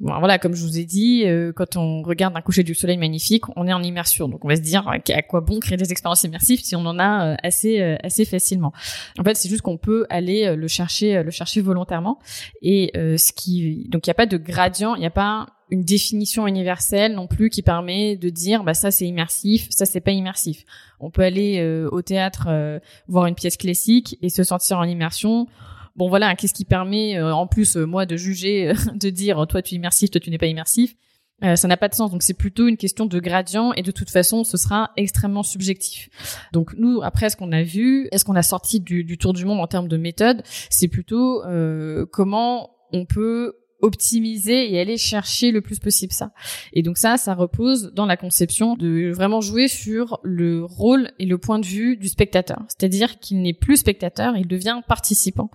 voilà, 0.00 0.38
comme 0.38 0.54
je 0.54 0.62
vous 0.62 0.78
ai 0.78 0.84
dit, 0.84 1.22
euh, 1.24 1.52
quand 1.52 1.76
on 1.76 2.02
regarde 2.02 2.36
un 2.36 2.40
coucher 2.40 2.64
du 2.64 2.74
soleil 2.74 2.96
magnifique, 2.96 3.44
on 3.56 3.66
est 3.68 3.72
en 3.72 3.82
immersion. 3.82 4.28
Donc 4.28 4.44
on 4.44 4.48
va 4.48 4.56
se 4.56 4.60
dire 4.60 4.88
à 4.88 5.22
quoi 5.22 5.40
bon 5.40 5.60
créer 5.60 5.76
des 5.76 5.92
expériences 5.92 6.24
immersives 6.24 6.60
si 6.62 6.74
on 6.74 6.84
en 6.84 6.98
a 6.98 7.26
euh, 7.26 7.36
assez 7.44 7.80
euh, 7.80 7.96
assez 8.02 8.24
facilement? 8.24 8.72
En 9.18 9.24
fait, 9.24 9.36
c'est 9.36 9.48
juste 9.48 9.62
qu'on 9.62 9.76
peut 9.76 10.06
aller 10.10 10.56
le 10.56 10.68
chercher 10.68 11.22
le 11.22 11.30
chercher 11.30 11.60
volontairement 11.60 12.18
et 12.60 12.90
ce 12.94 13.32
qui 13.32 13.86
donc 13.88 14.06
il 14.06 14.10
n'y 14.10 14.12
a 14.12 14.14
pas 14.14 14.26
de 14.26 14.36
gradient, 14.36 14.96
il 14.96 15.00
n'y 15.00 15.06
a 15.06 15.10
pas 15.10 15.46
une 15.70 15.82
définition 15.82 16.46
universelle 16.46 17.14
non 17.14 17.26
plus 17.26 17.48
qui 17.50 17.62
permet 17.62 18.16
de 18.16 18.28
dire 18.30 18.64
bah 18.64 18.74
ça 18.74 18.90
c'est 18.90 19.06
immersif, 19.06 19.68
ça 19.70 19.86
c'est 19.86 20.00
pas 20.00 20.10
immersif. 20.10 20.64
On 21.00 21.10
peut 21.10 21.22
aller 21.22 21.64
au 21.90 22.02
théâtre 22.02 22.48
voir 23.06 23.26
une 23.26 23.34
pièce 23.34 23.56
classique 23.56 24.18
et 24.22 24.28
se 24.28 24.42
sentir 24.42 24.78
en 24.78 24.84
immersion 24.84 25.46
Bon 25.96 26.08
voilà, 26.08 26.34
qu'est-ce 26.34 26.54
qui 26.54 26.64
permet 26.64 27.16
euh, 27.16 27.32
en 27.32 27.46
plus 27.46 27.76
euh, 27.76 27.86
moi 27.86 28.06
de 28.06 28.16
juger, 28.16 28.70
euh, 28.70 28.74
de 28.94 29.10
dire 29.10 29.46
toi 29.48 29.62
tu 29.62 29.74
es 29.74 29.76
immersif, 29.76 30.10
toi 30.10 30.20
tu 30.20 30.30
n'es 30.30 30.38
pas 30.38 30.46
immersif 30.46 30.94
Euh, 31.42 31.56
ça 31.56 31.66
n'a 31.68 31.76
pas 31.76 31.88
de 31.88 31.94
sens. 31.94 32.10
Donc 32.10 32.22
c'est 32.22 32.34
plutôt 32.34 32.68
une 32.68 32.76
question 32.76 33.06
de 33.06 33.18
gradient 33.18 33.72
et 33.74 33.82
de 33.82 33.90
toute 33.90 34.10
façon, 34.10 34.44
ce 34.44 34.56
sera 34.56 34.92
extrêmement 34.96 35.42
subjectif. 35.42 36.08
Donc 36.52 36.74
nous, 36.78 37.02
après 37.02 37.28
ce 37.28 37.36
qu'on 37.36 37.52
a 37.52 37.62
vu, 37.62 38.08
est-ce 38.12 38.24
qu'on 38.24 38.36
a 38.36 38.42
sorti 38.42 38.80
du, 38.80 39.04
du, 39.04 39.18
tour 39.18 39.32
du 39.32 39.44
monde 39.44 39.60
en 39.60 39.66
termes 39.66 39.88
de 39.88 39.96
méthode 39.96 40.42
C'est 40.70 40.88
plutôt 40.88 41.44
euh, 41.44 42.06
comment 42.06 42.70
on 42.92 43.04
peut 43.04 43.54
optimiser 43.84 44.72
et 44.72 44.80
aller 44.80 44.96
chercher 44.96 45.50
le 45.50 45.60
plus 45.60 45.78
possible 45.78 46.12
ça. 46.12 46.32
Et 46.72 46.82
donc 46.82 46.98
ça, 46.98 47.16
ça 47.16 47.34
repose 47.34 47.92
dans 47.94 48.06
la 48.06 48.16
conception 48.16 48.76
de 48.76 49.12
vraiment 49.14 49.40
jouer 49.40 49.68
sur 49.68 50.18
le 50.22 50.64
rôle 50.64 51.10
et 51.18 51.26
le 51.26 51.38
point 51.38 51.58
de 51.58 51.66
vue 51.66 51.96
du 51.96 52.08
spectateur. 52.08 52.62
C'est-à-dire 52.68 53.18
qu'il 53.20 53.42
n'est 53.42 53.52
plus 53.52 53.76
spectateur, 53.76 54.36
il 54.36 54.48
devient 54.48 54.80
participant. 54.88 55.50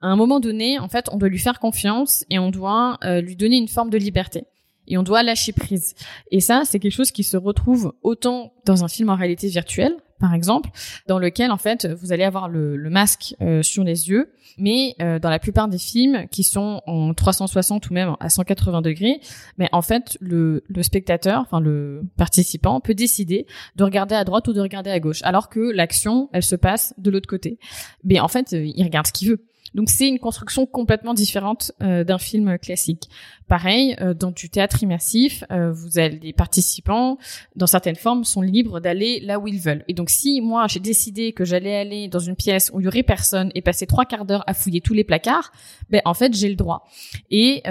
À 0.00 0.06
un 0.06 0.16
moment 0.16 0.40
donné, 0.40 0.78
en 0.78 0.88
fait, 0.88 1.08
on 1.10 1.16
doit 1.16 1.28
lui 1.28 1.38
faire 1.38 1.58
confiance 1.58 2.24
et 2.30 2.38
on 2.38 2.50
doit 2.50 2.98
euh, 3.02 3.20
lui 3.20 3.34
donner 3.34 3.56
une 3.56 3.68
forme 3.68 3.90
de 3.90 3.98
liberté 3.98 4.44
et 4.86 4.96
on 4.98 5.02
doit 5.02 5.22
lâcher 5.22 5.52
prise. 5.52 5.94
Et 6.30 6.40
ça, 6.40 6.62
c'est 6.64 6.78
quelque 6.78 6.92
chose 6.92 7.10
qui 7.10 7.24
se 7.24 7.36
retrouve 7.36 7.92
autant 8.02 8.52
dans 8.64 8.84
un 8.84 8.88
film 8.88 9.10
en 9.10 9.16
réalité 9.16 9.48
virtuelle, 9.48 9.96
par 10.18 10.34
exemple, 10.34 10.70
dans 11.06 11.18
lequel 11.18 11.50
en 11.50 11.56
fait 11.56 11.86
vous 11.86 12.12
allez 12.12 12.24
avoir 12.24 12.48
le, 12.48 12.76
masque 12.90 13.34
euh, 13.40 13.62
sur 13.62 13.84
les 13.84 14.08
yeux, 14.08 14.30
mais 14.58 14.94
euh, 15.00 15.18
dans 15.18 15.30
la 15.30 15.38
plupart 15.38 15.68
des 15.68 15.78
films 15.78 16.26
qui 16.30 16.42
sont 16.42 16.82
en 16.86 17.12
360 17.14 17.90
ou 17.90 17.94
même 17.94 18.16
à 18.20 18.28
180 18.28 18.82
degrés, 18.82 19.20
mais 19.58 19.68
en 19.72 19.82
fait 19.82 20.16
le, 20.20 20.64
le 20.68 20.82
spectateur, 20.82 21.40
enfin 21.40 21.60
le 21.60 22.02
participant 22.16 22.80
peut 22.80 22.94
décider 22.94 23.46
de 23.76 23.84
regarder 23.84 24.14
à 24.14 24.24
droite 24.24 24.48
ou 24.48 24.52
de 24.52 24.60
regarder 24.60 24.90
à 24.90 25.00
gauche, 25.00 25.20
alors 25.22 25.48
que 25.48 25.60
l'action 25.60 26.28
elle 26.32 26.42
se 26.42 26.56
passe 26.56 26.94
de 26.98 27.10
l'autre 27.10 27.28
côté. 27.28 27.58
Mais 28.04 28.20
en 28.20 28.28
fait, 28.28 28.52
il 28.52 28.82
regarde 28.82 29.06
ce 29.06 29.12
qu'il 29.12 29.30
veut. 29.30 29.44
Donc 29.74 29.88
c'est 29.90 30.08
une 30.08 30.18
construction 30.18 30.66
complètement 30.66 31.14
différente 31.14 31.72
euh, 31.82 32.04
d'un 32.04 32.18
film 32.18 32.58
classique. 32.58 33.08
Pareil, 33.48 33.96
euh, 34.00 34.14
dans 34.14 34.30
du 34.30 34.48
théâtre 34.50 34.82
immersif, 34.82 35.44
euh, 35.50 35.72
vous 35.72 35.98
avez 35.98 36.18
les 36.18 36.32
participants, 36.32 37.18
dans 37.54 37.66
certaines 37.66 37.96
formes, 37.96 38.24
sont 38.24 38.42
libres 38.42 38.80
d'aller 38.80 39.20
là 39.20 39.38
où 39.38 39.48
ils 39.48 39.60
veulent. 39.60 39.84
Et 39.88 39.94
donc 39.94 40.10
si 40.10 40.40
moi 40.40 40.66
j'ai 40.68 40.80
décidé 40.80 41.32
que 41.32 41.44
j'allais 41.44 41.76
aller 41.76 42.08
dans 42.08 42.18
une 42.18 42.36
pièce 42.36 42.70
où 42.72 42.80
il 42.80 42.84
y 42.84 42.88
aurait 42.88 43.02
personne 43.02 43.50
et 43.54 43.62
passer 43.62 43.86
trois 43.86 44.04
quarts 44.04 44.24
d'heure 44.24 44.44
à 44.46 44.54
fouiller 44.54 44.80
tous 44.80 44.94
les 44.94 45.04
placards, 45.04 45.52
ben 45.90 46.00
en 46.04 46.14
fait 46.14 46.34
j'ai 46.34 46.48
le 46.48 46.56
droit. 46.56 46.88
Et 47.30 47.62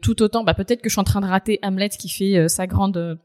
tout 0.00 0.22
autant, 0.22 0.44
bah, 0.44 0.54
peut-être 0.54 0.82
que 0.82 0.88
je 0.88 0.94
suis 0.94 1.00
en 1.00 1.04
train 1.04 1.20
de 1.20 1.26
rater 1.26 1.58
Hamlet 1.62 1.90
qui 1.90 2.08
fait 2.08 2.48
sa 2.48 2.66
grande 2.66 3.18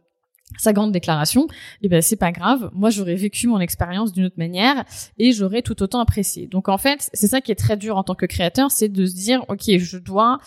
sa 0.57 0.73
grande 0.73 0.91
déclaration, 0.91 1.47
eh 1.81 1.89
ben 1.89 2.01
c'est 2.01 2.15
pas 2.15 2.31
grave. 2.31 2.69
Moi, 2.73 2.89
j'aurais 2.89 3.15
vécu 3.15 3.47
mon 3.47 3.59
expérience 3.59 4.13
d'une 4.13 4.25
autre 4.25 4.37
manière 4.37 4.85
et 5.17 5.31
j'aurais 5.31 5.61
tout 5.61 5.81
autant 5.83 5.99
apprécié. 5.99 6.47
Donc 6.47 6.69
en 6.69 6.77
fait, 6.77 7.09
c'est 7.13 7.27
ça 7.27 7.41
qui 7.41 7.51
est 7.51 7.55
très 7.55 7.77
dur 7.77 7.97
en 7.97 8.03
tant 8.03 8.15
que 8.15 8.25
créateur, 8.25 8.71
c'est 8.71 8.89
de 8.89 9.05
se 9.05 9.13
dire 9.13 9.43
ok, 9.49 9.77
je 9.77 9.97
dois 9.97 10.39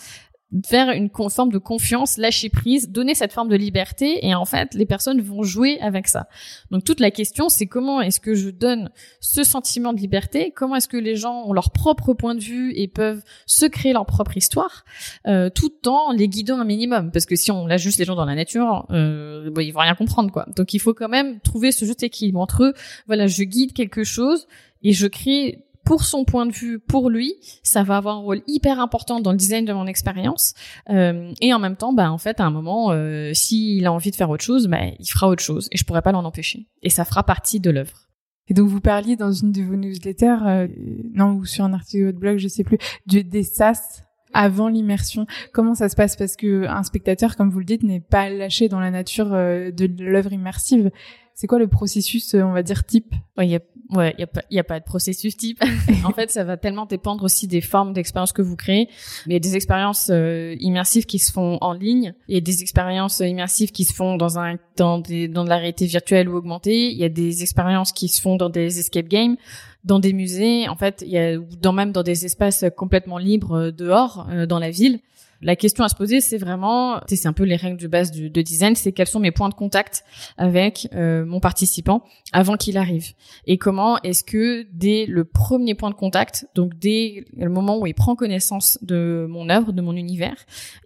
faire 0.66 0.90
une 0.90 1.10
forme 1.30 1.52
de 1.52 1.58
confiance, 1.58 2.18
lâcher 2.18 2.48
prise, 2.48 2.90
donner 2.90 3.14
cette 3.14 3.32
forme 3.32 3.48
de 3.48 3.56
liberté 3.56 4.26
et 4.26 4.34
en 4.34 4.44
fait 4.44 4.74
les 4.74 4.86
personnes 4.86 5.20
vont 5.20 5.42
jouer 5.42 5.80
avec 5.80 6.08
ça. 6.08 6.28
Donc 6.70 6.84
toute 6.84 6.98
la 6.98 7.10
question 7.10 7.48
c'est 7.48 7.66
comment 7.66 8.00
est-ce 8.00 8.18
que 8.18 8.34
je 8.34 8.50
donne 8.50 8.90
ce 9.20 9.44
sentiment 9.44 9.92
de 9.92 9.98
liberté, 10.00 10.52
comment 10.54 10.76
est-ce 10.76 10.88
que 10.88 10.96
les 10.96 11.14
gens 11.14 11.44
ont 11.46 11.52
leur 11.52 11.70
propre 11.70 12.14
point 12.14 12.34
de 12.34 12.40
vue 12.40 12.72
et 12.74 12.88
peuvent 12.88 13.22
se 13.46 13.66
créer 13.66 13.92
leur 13.92 14.06
propre 14.06 14.36
histoire 14.36 14.84
euh, 15.28 15.50
tout 15.50 15.88
en 15.88 16.10
les 16.12 16.28
guidant 16.28 16.58
un 16.58 16.64
minimum 16.64 17.12
parce 17.12 17.26
que 17.26 17.36
si 17.36 17.52
on 17.52 17.66
lâche 17.66 17.82
juste 17.82 17.98
les 17.98 18.04
gens 18.04 18.16
dans 18.16 18.24
la 18.24 18.34
nature, 18.34 18.86
euh, 18.90 19.50
bon, 19.50 19.60
ils 19.60 19.70
vont 19.70 19.80
rien 19.80 19.94
comprendre 19.94 20.32
quoi. 20.32 20.46
Donc 20.56 20.74
il 20.74 20.80
faut 20.80 20.94
quand 20.94 21.08
même 21.08 21.38
trouver 21.40 21.70
ce 21.70 21.84
juste 21.84 22.02
équilibre 22.02 22.40
entre 22.40 22.74
voilà 23.06 23.28
je 23.28 23.44
guide 23.44 23.72
quelque 23.72 24.02
chose 24.02 24.48
et 24.82 24.92
je 24.92 25.06
crée 25.06 25.64
pour 25.90 26.04
son 26.04 26.24
point 26.24 26.46
de 26.46 26.52
vue, 26.52 26.78
pour 26.78 27.10
lui, 27.10 27.34
ça 27.64 27.82
va 27.82 27.96
avoir 27.96 28.18
un 28.18 28.20
rôle 28.20 28.42
hyper 28.46 28.78
important 28.78 29.18
dans 29.18 29.32
le 29.32 29.36
design 29.36 29.64
de 29.64 29.72
mon 29.72 29.88
expérience. 29.88 30.54
Euh, 30.88 31.32
et 31.40 31.52
en 31.52 31.58
même 31.58 31.74
temps, 31.74 31.92
bah 31.92 32.12
en 32.12 32.16
fait, 32.16 32.38
à 32.38 32.44
un 32.44 32.50
moment, 32.50 32.92
euh, 32.92 33.32
s'il 33.34 33.84
a 33.86 33.92
envie 33.92 34.12
de 34.12 34.14
faire 34.14 34.30
autre 34.30 34.44
chose, 34.44 34.68
bah, 34.68 34.78
il 35.00 35.06
fera 35.06 35.26
autre 35.26 35.42
chose 35.42 35.66
et 35.72 35.76
je 35.76 35.82
pourrais 35.82 36.02
pas 36.02 36.12
l'en 36.12 36.24
empêcher. 36.24 36.68
Et 36.84 36.90
ça 36.90 37.04
fera 37.04 37.24
partie 37.24 37.58
de 37.58 37.72
l'œuvre. 37.72 38.06
Et 38.46 38.54
donc 38.54 38.68
vous 38.68 38.80
parliez 38.80 39.16
dans 39.16 39.32
une 39.32 39.50
de 39.50 39.62
vos 39.62 39.74
newsletters, 39.74 40.46
euh, 40.46 40.68
non 41.12 41.32
ou 41.32 41.44
sur 41.44 41.64
un 41.64 41.72
article 41.72 42.12
de 42.12 42.18
blog, 42.18 42.38
je 42.38 42.46
sais 42.46 42.62
plus, 42.62 42.78
du, 43.06 43.24
des 43.24 43.42
SAS 43.42 44.04
avant 44.32 44.68
l'immersion. 44.68 45.26
Comment 45.52 45.74
ça 45.74 45.88
se 45.88 45.96
passe? 45.96 46.14
Parce 46.14 46.36
que 46.36 46.68
un 46.68 46.84
spectateur, 46.84 47.34
comme 47.34 47.50
vous 47.50 47.58
le 47.58 47.64
dites, 47.64 47.82
n'est 47.82 47.98
pas 47.98 48.30
lâché 48.30 48.68
dans 48.68 48.78
la 48.78 48.92
nature 48.92 49.34
euh, 49.34 49.72
de 49.72 49.90
l'œuvre 50.04 50.32
immersive. 50.32 50.92
C'est 51.34 51.48
quoi 51.48 51.58
le 51.58 51.66
processus, 51.66 52.34
on 52.34 52.52
va 52.52 52.62
dire, 52.62 52.84
type? 52.84 53.12
Il 53.38 53.48
y 53.48 53.56
a 53.56 53.60
Ouais, 53.92 54.14
il 54.18 54.26
y 54.50 54.58
a 54.58 54.60
a 54.60 54.64
pas 54.64 54.78
de 54.78 54.84
processus 54.84 55.36
type. 55.36 55.62
en 56.04 56.12
fait, 56.12 56.30
ça 56.30 56.44
va 56.44 56.56
tellement 56.56 56.86
dépendre 56.86 57.24
aussi 57.24 57.48
des 57.48 57.60
formes 57.60 57.92
d'expériences 57.92 58.32
que 58.32 58.42
vous 58.42 58.56
créez. 58.56 58.88
Il 59.26 59.32
y 59.32 59.36
a 59.36 59.40
des 59.40 59.56
expériences 59.56 60.10
euh, 60.12 60.54
immersives 60.60 61.06
qui 61.06 61.18
se 61.18 61.32
font 61.32 61.58
en 61.60 61.72
ligne, 61.72 62.14
a 62.32 62.40
des 62.40 62.62
expériences 62.62 63.20
immersives 63.20 63.72
qui 63.72 63.84
se 63.84 63.92
font 63.92 64.16
dans 64.16 64.38
un 64.38 64.56
dans 64.76 64.98
des 64.98 65.28
dans 65.28 65.44
de 65.44 65.48
la 65.48 65.56
réalité 65.56 65.86
virtuelle 65.86 66.28
ou 66.28 66.36
augmentée, 66.36 66.90
il 66.90 66.98
y 66.98 67.04
a 67.04 67.08
des 67.08 67.42
expériences 67.42 67.92
qui 67.92 68.08
se 68.08 68.20
font 68.20 68.36
dans 68.36 68.48
des 68.48 68.78
escape 68.78 69.08
games, 69.08 69.36
dans 69.84 69.98
des 69.98 70.12
musées, 70.12 70.68
en 70.68 70.76
fait, 70.76 71.02
il 71.06 71.12
y 71.12 71.18
a 71.18 71.38
dans 71.38 71.72
même 71.72 71.92
dans 71.92 72.02
des 72.02 72.24
espaces 72.24 72.64
complètement 72.76 73.18
libres 73.18 73.56
euh, 73.58 73.70
dehors 73.70 74.28
euh, 74.30 74.46
dans 74.46 74.58
la 74.58 74.70
ville. 74.70 75.00
La 75.42 75.56
question 75.56 75.84
à 75.84 75.88
se 75.88 75.94
poser, 75.94 76.20
c'est 76.20 76.36
vraiment, 76.36 77.00
c'est 77.08 77.26
un 77.26 77.32
peu 77.32 77.44
les 77.44 77.56
règles 77.56 77.78
de 77.78 77.88
base 77.88 78.10
du, 78.10 78.28
de 78.28 78.42
design, 78.42 78.76
c'est 78.76 78.92
quels 78.92 79.06
sont 79.06 79.20
mes 79.20 79.30
points 79.30 79.48
de 79.48 79.54
contact 79.54 80.04
avec 80.36 80.88
euh, 80.92 81.24
mon 81.24 81.40
participant 81.40 82.04
avant 82.32 82.56
qu'il 82.56 82.76
arrive, 82.76 83.12
et 83.46 83.56
comment 83.56 83.98
est-ce 84.02 84.22
que 84.22 84.66
dès 84.72 85.06
le 85.06 85.24
premier 85.24 85.74
point 85.74 85.90
de 85.90 85.94
contact, 85.94 86.46
donc 86.54 86.78
dès 86.78 87.24
le 87.36 87.48
moment 87.48 87.78
où 87.78 87.86
il 87.86 87.94
prend 87.94 88.16
connaissance 88.16 88.78
de 88.82 89.26
mon 89.28 89.48
œuvre, 89.48 89.72
de 89.72 89.80
mon 89.80 89.96
univers, 89.96 90.36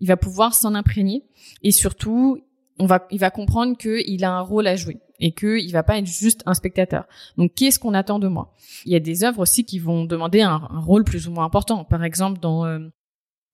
il 0.01 0.07
va 0.07 0.17
pouvoir 0.17 0.55
s'en 0.55 0.75
imprégner, 0.75 1.25
et 1.63 1.73
surtout, 1.73 2.39
on 2.79 2.87
va, 2.87 3.07
il 3.11 3.19
va 3.19 3.31
comprendre 3.31 3.77
qu'il 3.77 4.25
a 4.25 4.33
un 4.33 4.41
rôle 4.41 4.67
à 4.67 4.77
jouer 4.77 4.99
et 5.21 5.33
qu'il 5.33 5.71
va 5.73 5.85
pas 5.85 5.99
être 5.99 6.07
juste 6.07 6.43
un 6.45 6.55
spectateur. 6.55 7.07
Donc, 7.37 7.55
qu'est-ce 7.55 7.79
qu'on 7.79 7.95
attend 7.95 8.19
de 8.19 8.27
moi? 8.27 8.53
Il 8.85 8.93
y 8.93 8.97
a 8.97 9.01
des 9.01 9.23
œuvres 9.23 9.41
aussi 9.41 9.65
qui 9.65 9.79
vont 9.79 10.05
demander 10.05 10.43
un, 10.43 10.61
un 10.69 10.81
rôle 10.81 11.05
plus 11.05 11.29
ou 11.29 11.31
moins 11.31 11.45
important. 11.45 11.85
Par 11.85 12.03
exemple, 12.03 12.41
dans 12.41 12.67
euh, 12.67 12.81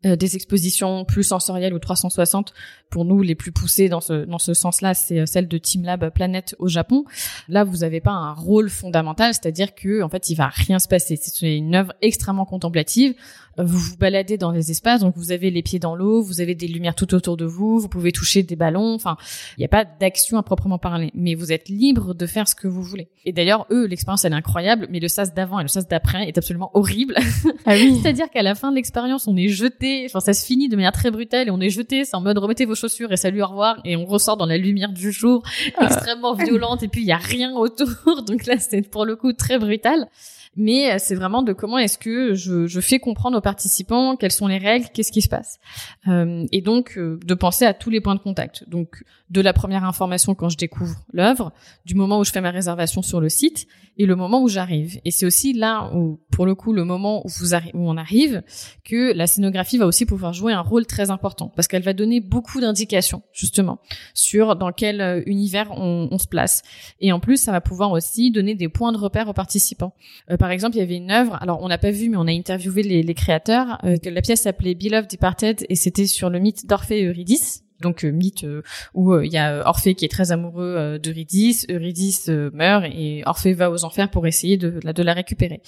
euh, 0.07 0.17
des 0.17 0.35
expositions 0.35 1.05
plus 1.05 1.25
sensorielles 1.25 1.75
ou 1.75 1.79
360 1.79 2.55
pour 2.89 3.05
nous 3.05 3.21
les 3.21 3.35
plus 3.35 3.53
poussées 3.53 3.91
dans 3.91 4.01
ce 4.01 4.25
dans 4.25 4.39
ce 4.39 4.55
sens-là 4.55 4.95
c'est 4.95 5.21
euh, 5.21 5.27
celle 5.27 5.47
de 5.47 5.59
Team 5.59 5.85
Lab 5.85 6.09
Planète 6.11 6.57
au 6.59 6.69
Japon. 6.69 7.05
Là 7.49 7.65
vous 7.65 7.79
n'avez 7.79 8.01
pas 8.01 8.13
un 8.13 8.33
rôle 8.33 8.71
fondamental 8.71 9.35
c'est-à-dire 9.35 9.75
que 9.75 10.03
en 10.03 10.09
fait 10.09 10.31
il 10.31 10.37
va 10.37 10.49
rien 10.49 10.79
se 10.79 10.89
passer. 10.89 11.17
C'est 11.21 11.55
une 11.55 11.75
œuvre 11.75 11.93
extrêmement 12.01 12.47
contemplative 12.47 13.15
vous 13.65 13.79
vous 13.79 13.97
baladez 13.97 14.39
dans 14.39 14.51
les 14.51 14.71
espaces, 14.71 15.01
donc 15.01 15.15
vous 15.17 15.33
avez 15.33 15.51
les 15.51 15.63
pieds 15.63 15.79
dans 15.79 15.95
l'eau, 15.95 16.23
vous 16.23 16.41
avez 16.41 16.55
des 16.55 16.67
lumières 16.67 16.95
tout 16.95 17.15
autour 17.15 17.37
de 17.37 17.45
vous, 17.45 17.79
vous 17.79 17.89
pouvez 17.89 18.13
toucher 18.13 18.43
des 18.43 18.57
ballons, 18.57 18.95
enfin, 18.95 19.17
il 19.57 19.61
n'y 19.61 19.65
a 19.65 19.69
pas 19.69 19.85
d'action 19.85 20.39
à 20.39 20.43
proprement 20.43 20.79
parler, 20.79 21.11
mais 21.15 21.35
vous 21.35 21.53
êtes 21.53 21.69
libre 21.69 22.15
de 22.15 22.27
faire 22.27 22.49
ce 22.49 22.55
que 22.55 22.69
vous 22.69 22.83
voulez. 22.83 23.09
Et 23.25 23.33
d'ailleurs, 23.33 23.67
eux, 23.71 23.87
l'expérience, 23.87 24.25
elle 24.25 24.33
est 24.33 24.37
incroyable, 24.37 24.89
mais 24.91 25.01
le 25.01 25.09
sas 25.09 25.35
d'avant 25.35 25.59
et 25.61 25.63
le 25.63 25.69
sas 25.69 25.87
d'après 25.87 26.29
est 26.29 26.39
absolument 26.39 26.71
horrible. 26.75 27.17
Ah 27.67 27.75
oui. 27.75 27.99
C'est-à-dire 28.01 28.31
qu'à 28.31 28.43
la 28.43 28.55
fin 28.55 28.71
de 28.71 28.77
l'expérience, 28.77 29.29
on 29.29 29.37
est 29.37 29.49
jeté, 29.49 30.05
enfin, 30.07 30.21
ça 30.21 30.33
se 30.33 30.47
finit 30.47 30.69
de 30.69 30.77
manière 30.77 30.93
très 30.93 31.11
brutale 31.11 31.49
et 31.49 31.51
on 31.51 31.61
est 31.61 31.69
jeté, 31.69 32.05
c'est 32.05 32.17
en 32.17 32.21
mode 32.21 32.39
remettez 32.39 32.65
vos 32.65 32.75
chaussures 32.75 33.13
et 33.13 33.17
salut, 33.17 33.43
au 33.43 33.47
revoir, 33.47 33.81
et 33.85 33.97
on 33.97 34.07
ressort 34.07 34.37
dans 34.37 34.47
la 34.47 34.57
lumière 34.57 34.93
du 34.93 35.13
jour, 35.13 35.43
ah. 35.77 35.85
extrêmement 35.85 36.35
violente, 36.35 36.83
et 36.83 36.89
puis 36.89 37.03
il 37.03 37.07
y 37.07 37.13
a 37.13 37.19
rien 37.19 37.53
autour, 37.53 37.89
donc 38.27 38.47
là, 38.47 38.59
c'est 38.59 38.83
pour 38.89 39.05
le 39.05 39.15
coup 39.15 39.33
très 39.33 39.59
brutal 39.59 40.09
mais 40.57 40.93
euh, 40.93 40.97
c'est 40.99 41.15
vraiment 41.15 41.43
de 41.43 41.53
comment 41.53 41.79
est-ce 41.79 41.99
que 41.99 42.35
je, 42.35 42.67
je, 42.67 42.81
fais 42.81 42.99
comprendre 42.99 43.39
aux 43.39 43.41
participants 43.51 44.17
quelles 44.17 44.31
sont 44.31 44.47
les 44.47 44.59
règles, 44.59 44.87
qu'est-ce 44.95 45.11
qui 45.11 45.23
se 45.23 45.29
passe, 45.29 45.59
euh, 46.07 46.47
et 46.53 46.61
donc 46.61 46.97
euh, 46.97 47.19
de 47.25 47.35
penser 47.35 47.65
à 47.65 47.75
tous 47.75 47.91
les 47.91 48.01
points 48.01 48.15
de 48.15 48.21
contact. 48.21 48.65
Donc 48.69 49.03
de 49.29 49.41
la 49.41 49.53
première 49.53 49.85
information 49.85 50.35
quand 50.35 50.49
je 50.49 50.57
découvre 50.57 50.97
l'œuvre, 51.13 51.53
du 51.85 51.95
moment 51.95 52.19
où 52.21 52.25
je 52.25 52.31
fais 52.31 52.41
ma 52.41 52.51
réservation 52.51 53.03
sur 53.03 53.21
le 53.21 53.29
site, 53.29 53.67
et 53.97 54.07
le 54.07 54.17
moment 54.17 54.43
où 54.43 54.49
j'arrive. 54.49 54.99
Et 55.05 55.11
c'est 55.11 55.27
aussi 55.27 55.53
là 55.53 55.91
où, 55.95 56.21
pour 56.31 56.47
le 56.47 56.55
coup, 56.55 56.73
le 56.73 56.85
moment 56.85 57.23
où, 57.27 57.29
vous 57.29 57.55
où 57.55 57.91
on 57.91 57.97
arrive, 57.97 58.43
que 58.83 59.13
la 59.13 59.27
scénographie 59.27 59.77
va 59.77 59.87
aussi 59.87 60.07
pouvoir 60.07 60.33
jouer 60.33 60.53
un 60.53 60.63
rôle 60.63 60.87
très 60.87 61.11
important, 61.11 61.53
parce 61.55 61.69
qu'elle 61.69 61.83
va 61.83 61.93
donner 61.93 62.21
beaucoup 62.21 62.61
d'indications 62.61 63.23
justement 63.33 63.79
sur 64.15 64.57
dans 64.57 64.73
quel 64.73 65.01
euh, 65.01 65.23
univers 65.27 65.71
on, 65.77 66.19
se 66.19 66.27
place. 66.27 66.63
Et 67.01 67.13
en 67.13 67.21
plus, 67.21 67.37
ça 67.37 67.53
va 67.53 67.61
pouvoir 67.61 67.93
aussi 67.93 68.31
donner 68.31 68.55
des 68.55 68.69
points 68.69 68.93
de 68.93 68.99
repère 68.99 69.29
aux 69.29 69.33
participants. 69.33 69.95
Par 70.39 70.51
exemple, 70.51 70.77
il 70.77 70.81
y 70.81 70.83
avait 70.83 70.97
une 70.97 71.11
œuvre, 71.11 71.39
alors 71.41 71.63
on 71.63 71.69
n'a 71.69 71.79
pas 71.79 71.91
vu, 71.91 72.09
mais 72.09 72.17
on 72.17 72.27
a 72.27 72.33
interviewé 72.33 72.83
les 72.83 73.15
créateurs. 73.15 73.30
Euh, 73.31 73.97
la 74.05 74.23
pièce 74.23 74.43
s'appelait 74.43 74.75
Beloved 74.75 75.09
Departed 75.09 75.65
et 75.69 75.75
c'était 75.77 76.07
sur 76.07 76.31
le 76.31 76.39
mythe 76.41 76.67
d'Orphée 76.67 77.01
et 77.01 77.07
Eurydice 77.07 77.65
donc 77.81 78.05
euh, 78.05 78.11
mythe 78.11 78.45
euh, 78.45 78.63
où 78.93 79.19
il 79.21 79.33
y 79.33 79.39
a 79.39 79.67
Orphée 79.67 79.95
qui 79.95 80.05
est 80.05 80.09
très 80.09 80.33
amoureux 80.33 80.99
d'Eurydice, 81.03 81.67
Eurydice 81.71 82.29
meurt 82.29 82.85
et 82.85 83.23
Orphée 83.25 83.55
va 83.55 83.71
aux 83.71 83.85
enfers 83.85 84.11
pour 84.11 84.27
essayer 84.27 84.59
de, 84.59 84.81
de 84.81 85.03
la 85.03 85.15
récupérer. 85.15 85.63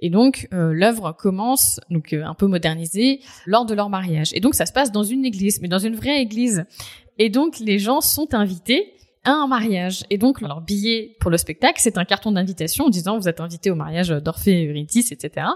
Et 0.00 0.10
donc 0.10 0.46
l'œuvre 0.52 1.12
commence 1.12 1.80
donc 1.90 2.12
un 2.12 2.34
peu 2.34 2.46
modernisée 2.46 3.20
lors 3.46 3.66
de 3.66 3.74
leur 3.74 3.88
mariage. 3.88 4.30
Et 4.32 4.40
donc 4.40 4.54
ça 4.54 4.66
se 4.66 4.72
passe 4.72 4.92
dans 4.92 5.02
une 5.02 5.24
église, 5.24 5.60
mais 5.60 5.68
dans 5.68 5.80
une 5.80 5.96
vraie 5.96 6.20
église. 6.20 6.66
Et 7.18 7.30
donc 7.30 7.58
les 7.58 7.80
gens 7.80 8.00
sont 8.00 8.32
invités 8.34 8.92
un 9.26 9.46
mariage. 9.46 10.04
Et 10.10 10.18
donc, 10.18 10.40
leur 10.40 10.60
billet 10.60 11.16
pour 11.20 11.30
le 11.30 11.36
spectacle, 11.36 11.80
c'est 11.80 11.98
un 11.98 12.04
carton 12.04 12.32
d'invitation 12.32 12.86
en 12.86 12.90
disant 12.90 13.18
vous 13.18 13.28
êtes 13.28 13.40
invité 13.40 13.70
au 13.70 13.74
mariage 13.74 14.08
d'Orphée 14.08 14.62
et 14.62 14.68
Eurydice, 14.68 15.12
etc. 15.12 15.46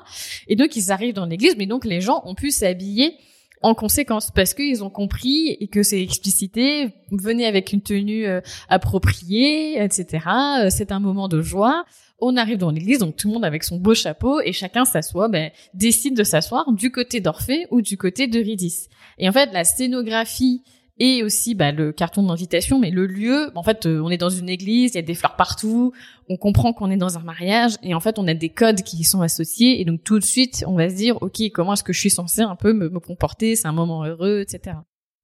Et 0.49 0.57
donc, 0.57 0.77
ils 0.77 0.93
arrivent 0.93 1.15
dans 1.15 1.27
l'église, 1.27 1.57
mais 1.57 1.67
donc 1.67 1.85
les 1.85 2.01
gens 2.01 2.23
ont 2.25 2.35
pu 2.35 2.51
s'habiller 2.51 3.15
en 3.63 3.75
conséquence 3.75 4.31
parce 4.31 4.55
qu'ils 4.55 4.83
ont 4.83 4.91
compris 4.91 5.57
et 5.61 5.69
que 5.69 5.83
c'est 5.83 6.03
explicité. 6.03 6.89
Venez 7.11 7.47
avec 7.47 7.73
une 7.73 7.83
tenue 7.83 8.27
euh, 8.27 8.41
appropriée, 8.69 9.83
etc. 9.83 10.25
Euh, 10.61 10.69
c'est 10.71 10.93
un 10.93 11.01
moment 11.01 11.29
de 11.29 11.43
joie. 11.43 11.85
On 12.19 12.37
arrive 12.37 12.59
dans 12.59 12.71
l'église, 12.71 12.99
donc 12.99 13.17
tout 13.17 13.29
le 13.29 13.35
monde 13.35 13.45
avec 13.45 13.65
son 13.65 13.79
beau 13.79 13.95
chapeau 13.95 14.41
et 14.41 14.53
chacun 14.53 14.85
s'assoit, 14.85 15.29
ben, 15.29 15.51
décide 15.73 16.17
de 16.17 16.25
s'asseoir 16.25 16.71
du 16.73 16.91
côté 16.91 17.21
d'Orphée 17.21 17.67
ou 17.71 17.81
du 17.81 17.97
côté 17.97 18.27
d'Eurydice. 18.27 18.89
Et 19.19 19.29
en 19.29 19.33
fait, 19.33 19.51
la 19.53 19.65
scénographie 19.65 20.63
et 21.01 21.25
aussi 21.25 21.55
bah, 21.55 21.73
le 21.73 21.93
carton 21.93 22.23
d'invitation, 22.23 22.79
mais 22.79 22.91
le 22.91 23.07
lieu, 23.07 23.51
en 23.55 23.63
fait, 23.63 23.87
euh, 23.87 24.03
on 24.03 24.11
est 24.11 24.19
dans 24.19 24.29
une 24.29 24.51
église, 24.51 24.93
il 24.93 24.97
y 24.97 24.99
a 24.99 25.03
des 25.03 25.15
fleurs 25.15 25.35
partout, 25.35 25.93
on 26.29 26.37
comprend 26.37 26.75
qu'on 26.75 26.91
est 26.91 26.99
dans 26.99 27.17
un 27.17 27.23
mariage, 27.23 27.73
et 27.83 27.95
en 27.95 28.01
fait, 28.01 28.19
on 28.19 28.29
a 28.29 28.35
des 28.35 28.51
codes 28.51 28.83
qui 28.83 28.99
y 28.99 29.05
sont 29.05 29.23
associés, 29.23 29.81
et 29.81 29.87
donc 29.87 30.05
tout 30.05 30.19
de 30.19 30.25
suite, 30.25 30.63
on 30.67 30.75
va 30.75 30.91
se 30.91 30.95
dire, 30.95 31.21
ok, 31.23 31.41
comment 31.55 31.73
est-ce 31.73 31.83
que 31.83 31.95
je 31.95 32.01
suis 32.01 32.11
censé 32.11 32.43
un 32.43 32.55
peu 32.55 32.75
me, 32.75 32.91
me 32.91 33.01
comporter, 33.01 33.57
c'est 33.57 33.67
un 33.67 33.73
moment 33.73 34.05
heureux, 34.05 34.41
etc. 34.41 34.77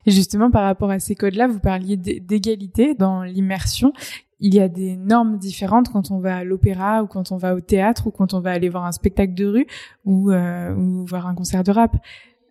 Et 0.07 0.13
justement, 0.13 0.51
par 0.51 0.63
rapport 0.63 0.91
à 0.91 0.99
ces 0.99 1.15
codes-là, 1.15 1.47
vous 1.47 1.61
parliez 1.61 1.97
d'égalité 1.97 2.95
dans 2.95 3.23
l'immersion. 3.23 3.93
Il 4.39 4.55
y 4.55 4.61
a 4.61 4.69
des 4.69 4.97
normes 4.97 5.37
différentes 5.37 5.91
quand 5.91 6.11
on 6.11 6.21
va 6.21 6.37
à 6.37 6.45
l'opéra 6.45 7.03
ou 7.03 7.07
quand 7.07 7.33
on 7.33 7.37
va 7.37 7.55
au 7.55 7.61
théâtre 7.61 8.07
ou 8.07 8.11
quand 8.11 8.33
on 8.33 8.41
va 8.41 8.53
aller 8.53 8.69
voir 8.69 8.85
un 8.85 8.93
spectacle 8.93 9.35
de 9.35 9.47
rue 9.47 9.67
ou, 10.05 10.31
euh, 10.31 10.75
ou 10.75 11.05
voir 11.07 11.27
un 11.27 11.35
concert 11.35 11.65
de 11.65 11.73
rap. 11.73 11.97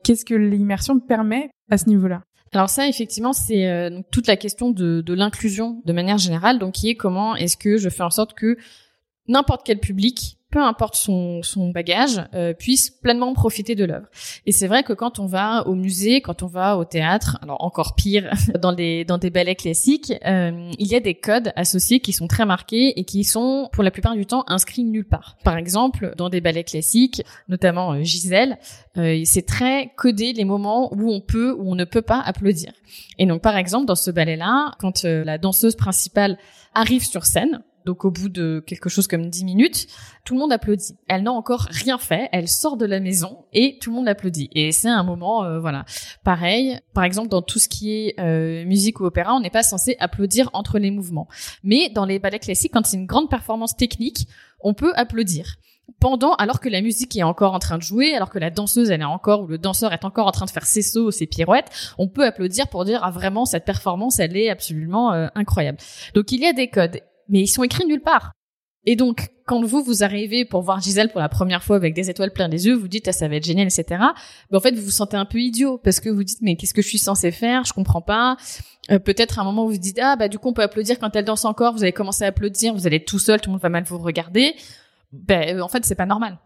Qu'est-ce 0.03 0.25
que 0.25 0.35
l'immersion 0.35 0.99
permet 0.99 1.49
à 1.69 1.77
ce 1.77 1.87
niveau-là? 1.87 2.23
Alors 2.55 2.69
ça, 2.69 2.87
effectivement, 2.87 3.33
c'est 3.33 3.67
euh, 3.67 4.01
toute 4.11 4.27
la 4.27 4.37
question 4.37 4.71
de, 4.71 5.01
de 5.01 5.13
l'inclusion 5.13 5.81
de 5.85 5.93
manière 5.93 6.17
générale, 6.17 6.59
donc 6.59 6.73
qui 6.73 6.89
est 6.89 6.95
comment 6.95 7.35
est-ce 7.35 7.57
que 7.57 7.77
je 7.77 7.89
fais 7.89 8.03
en 8.03 8.09
sorte 8.09 8.33
que 8.33 8.57
n'importe 9.27 9.65
quel 9.65 9.79
public 9.79 10.37
peu 10.55 10.61
importe 10.61 10.95
son, 10.95 11.41
bagage, 11.73 12.23
euh, 12.33 12.53
puisse 12.53 12.89
pleinement 12.89 13.33
profiter 13.33 13.75
de 13.75 13.83
l'œuvre. 13.83 14.07
Et 14.45 14.53
c'est 14.53 14.67
vrai 14.67 14.83
que 14.83 14.93
quand 14.93 15.19
on 15.19 15.25
va 15.25 15.67
au 15.67 15.75
musée, 15.75 16.21
quand 16.21 16.43
on 16.43 16.47
va 16.47 16.77
au 16.77 16.85
théâtre, 16.85 17.37
alors 17.41 17.61
encore 17.61 17.93
pire, 17.93 18.31
dans 18.61 18.71
des, 18.71 19.03
dans 19.03 19.17
des 19.17 19.29
ballets 19.29 19.55
classiques, 19.55 20.13
euh, 20.25 20.71
il 20.79 20.87
y 20.87 20.95
a 20.95 21.01
des 21.01 21.13
codes 21.13 21.51
associés 21.57 21.99
qui 21.99 22.13
sont 22.13 22.27
très 22.27 22.45
marqués 22.45 22.97
et 22.97 23.03
qui 23.03 23.25
sont, 23.25 23.67
pour 23.73 23.83
la 23.83 23.91
plupart 23.91 24.15
du 24.15 24.25
temps, 24.25 24.45
inscrits 24.47 24.85
nulle 24.85 25.03
part. 25.03 25.35
Par 25.43 25.57
exemple, 25.57 26.13
dans 26.15 26.29
des 26.29 26.39
ballets 26.39 26.63
classiques, 26.63 27.21
notamment 27.49 27.91
euh, 27.91 28.03
Gisèle, 28.03 28.57
euh, 28.95 29.23
c'est 29.25 29.45
très 29.45 29.91
codé 29.97 30.31
les 30.31 30.45
moments 30.45 30.93
où 30.93 31.11
on 31.11 31.19
peut 31.19 31.51
ou 31.51 31.69
on 31.69 31.75
ne 31.75 31.83
peut 31.83 32.01
pas 32.01 32.21
applaudir. 32.21 32.71
Et 33.17 33.25
donc, 33.25 33.41
par 33.41 33.57
exemple, 33.57 33.87
dans 33.87 33.95
ce 33.95 34.09
ballet-là, 34.09 34.71
quand 34.79 35.03
la 35.03 35.37
danseuse 35.37 35.75
principale 35.75 36.37
arrive 36.73 37.03
sur 37.03 37.25
scène, 37.25 37.61
donc 37.85 38.05
au 38.05 38.11
bout 38.11 38.29
de 38.29 38.63
quelque 38.65 38.89
chose 38.89 39.07
comme 39.07 39.29
10 39.29 39.45
minutes, 39.45 39.87
tout 40.23 40.33
le 40.33 40.39
monde 40.39 40.51
applaudit. 40.51 40.95
Elle 41.07 41.23
n'a 41.23 41.31
encore 41.31 41.67
rien 41.69 41.97
fait, 41.97 42.29
elle 42.31 42.47
sort 42.47 42.77
de 42.77 42.85
la 42.85 42.99
maison 42.99 43.45
et 43.53 43.77
tout 43.79 43.91
le 43.91 43.95
monde 43.95 44.07
applaudit. 44.07 44.49
Et 44.53 44.71
c'est 44.71 44.89
un 44.89 45.03
moment, 45.03 45.43
euh, 45.43 45.59
voilà. 45.59 45.85
Pareil, 46.23 46.79
par 46.93 47.03
exemple 47.03 47.29
dans 47.29 47.41
tout 47.41 47.59
ce 47.59 47.69
qui 47.69 47.91
est 47.93 48.19
euh, 48.19 48.65
musique 48.65 48.99
ou 48.99 49.05
opéra, 49.05 49.33
on 49.35 49.39
n'est 49.39 49.49
pas 49.49 49.63
censé 49.63 49.95
applaudir 49.99 50.49
entre 50.53 50.79
les 50.79 50.91
mouvements. 50.91 51.27
Mais 51.63 51.89
dans 51.89 52.05
les 52.05 52.19
ballets 52.19 52.39
classiques, 52.39 52.73
quand 52.73 52.85
c'est 52.85 52.97
une 52.97 53.05
grande 53.05 53.29
performance 53.29 53.75
technique, 53.75 54.27
on 54.59 54.73
peut 54.73 54.93
applaudir 54.95 55.57
pendant, 55.99 56.33
alors 56.33 56.59
que 56.59 56.69
la 56.69 56.81
musique 56.81 57.15
est 57.15 57.23
encore 57.23 57.53
en 57.53 57.59
train 57.59 57.77
de 57.77 57.83
jouer, 57.83 58.15
alors 58.15 58.29
que 58.29 58.39
la 58.39 58.49
danseuse 58.49 58.89
elle 58.89 59.01
est 59.01 59.05
encore 59.05 59.41
ou 59.41 59.47
le 59.47 59.57
danseur 59.57 59.93
est 59.93 60.03
encore 60.03 60.27
en 60.27 60.31
train 60.31 60.45
de 60.45 60.51
faire 60.51 60.65
ses 60.65 60.81
sauts, 60.81 61.11
ses 61.11 61.27
pirouettes, 61.27 61.69
on 61.97 62.07
peut 62.07 62.25
applaudir 62.25 62.67
pour 62.67 62.85
dire 62.85 63.01
ah 63.03 63.11
vraiment 63.11 63.45
cette 63.45 63.65
performance 63.65 64.19
elle 64.19 64.35
est 64.35 64.49
absolument 64.49 65.13
euh, 65.13 65.27
incroyable. 65.35 65.77
Donc 66.13 66.31
il 66.31 66.41
y 66.41 66.47
a 66.47 66.53
des 66.53 66.69
codes 66.69 67.01
mais 67.29 67.41
ils 67.41 67.47
sont 67.47 67.63
écrits 67.63 67.85
nulle 67.85 68.01
part. 68.01 68.33
Et 68.85 68.95
donc, 68.95 69.29
quand 69.45 69.63
vous, 69.63 69.83
vous 69.83 70.03
arrivez 70.03 70.45
pour 70.45 70.61
voir 70.61 70.79
Gisèle 70.79 71.09
pour 71.09 71.19
la 71.19 71.29
première 71.29 71.63
fois 71.63 71.75
avec 71.75 71.93
des 71.93 72.09
étoiles 72.09 72.31
plein 72.31 72.47
les 72.47 72.67
yeux, 72.67 72.75
vous 72.75 72.87
dites, 72.87 73.07
ah, 73.07 73.11
ça 73.11 73.27
va 73.27 73.35
être 73.35 73.45
génial, 73.45 73.67
etc. 73.67 74.01
Mais 74.51 74.57
en 74.57 74.59
fait, 74.59 74.75
vous 74.75 74.83
vous 74.83 74.91
sentez 74.91 75.17
un 75.17 75.25
peu 75.25 75.39
idiot 75.39 75.79
parce 75.83 75.99
que 75.99 76.09
vous 76.09 76.23
dites, 76.23 76.39
mais 76.41 76.55
qu'est-ce 76.55 76.73
que 76.73 76.83
je 76.83 76.87
suis 76.87 76.99
censé 76.99 77.31
faire? 77.31 77.63
Je 77.65 77.73
comprends 77.73 78.01
pas. 78.01 78.37
Euh, 78.91 78.99
peut-être 78.99 79.39
à 79.39 79.41
un 79.41 79.45
moment, 79.45 79.65
vous 79.65 79.71
vous 79.71 79.77
dites, 79.77 79.99
ah, 80.01 80.15
bah, 80.15 80.27
du 80.27 80.37
coup, 80.37 80.49
on 80.49 80.53
peut 80.53 80.61
applaudir 80.61 80.99
quand 80.99 81.15
elle 81.15 81.25
danse 81.25 81.45
encore. 81.45 81.73
Vous 81.73 81.83
allez 81.83 81.93
commencer 81.93 82.23
à 82.25 82.27
applaudir. 82.27 82.73
Vous 82.75 82.85
allez 82.85 82.97
être 82.97 83.05
tout 83.05 83.19
seul. 83.19 83.41
Tout 83.41 83.49
le 83.49 83.53
monde 83.53 83.61
va 83.61 83.69
mal 83.69 83.83
vous 83.83 83.97
regarder. 83.97 84.55
Ben, 85.11 85.57
euh, 85.57 85.61
en 85.61 85.67
fait, 85.67 85.83
c'est 85.85 85.95
pas 85.95 86.05
normal. 86.05 86.37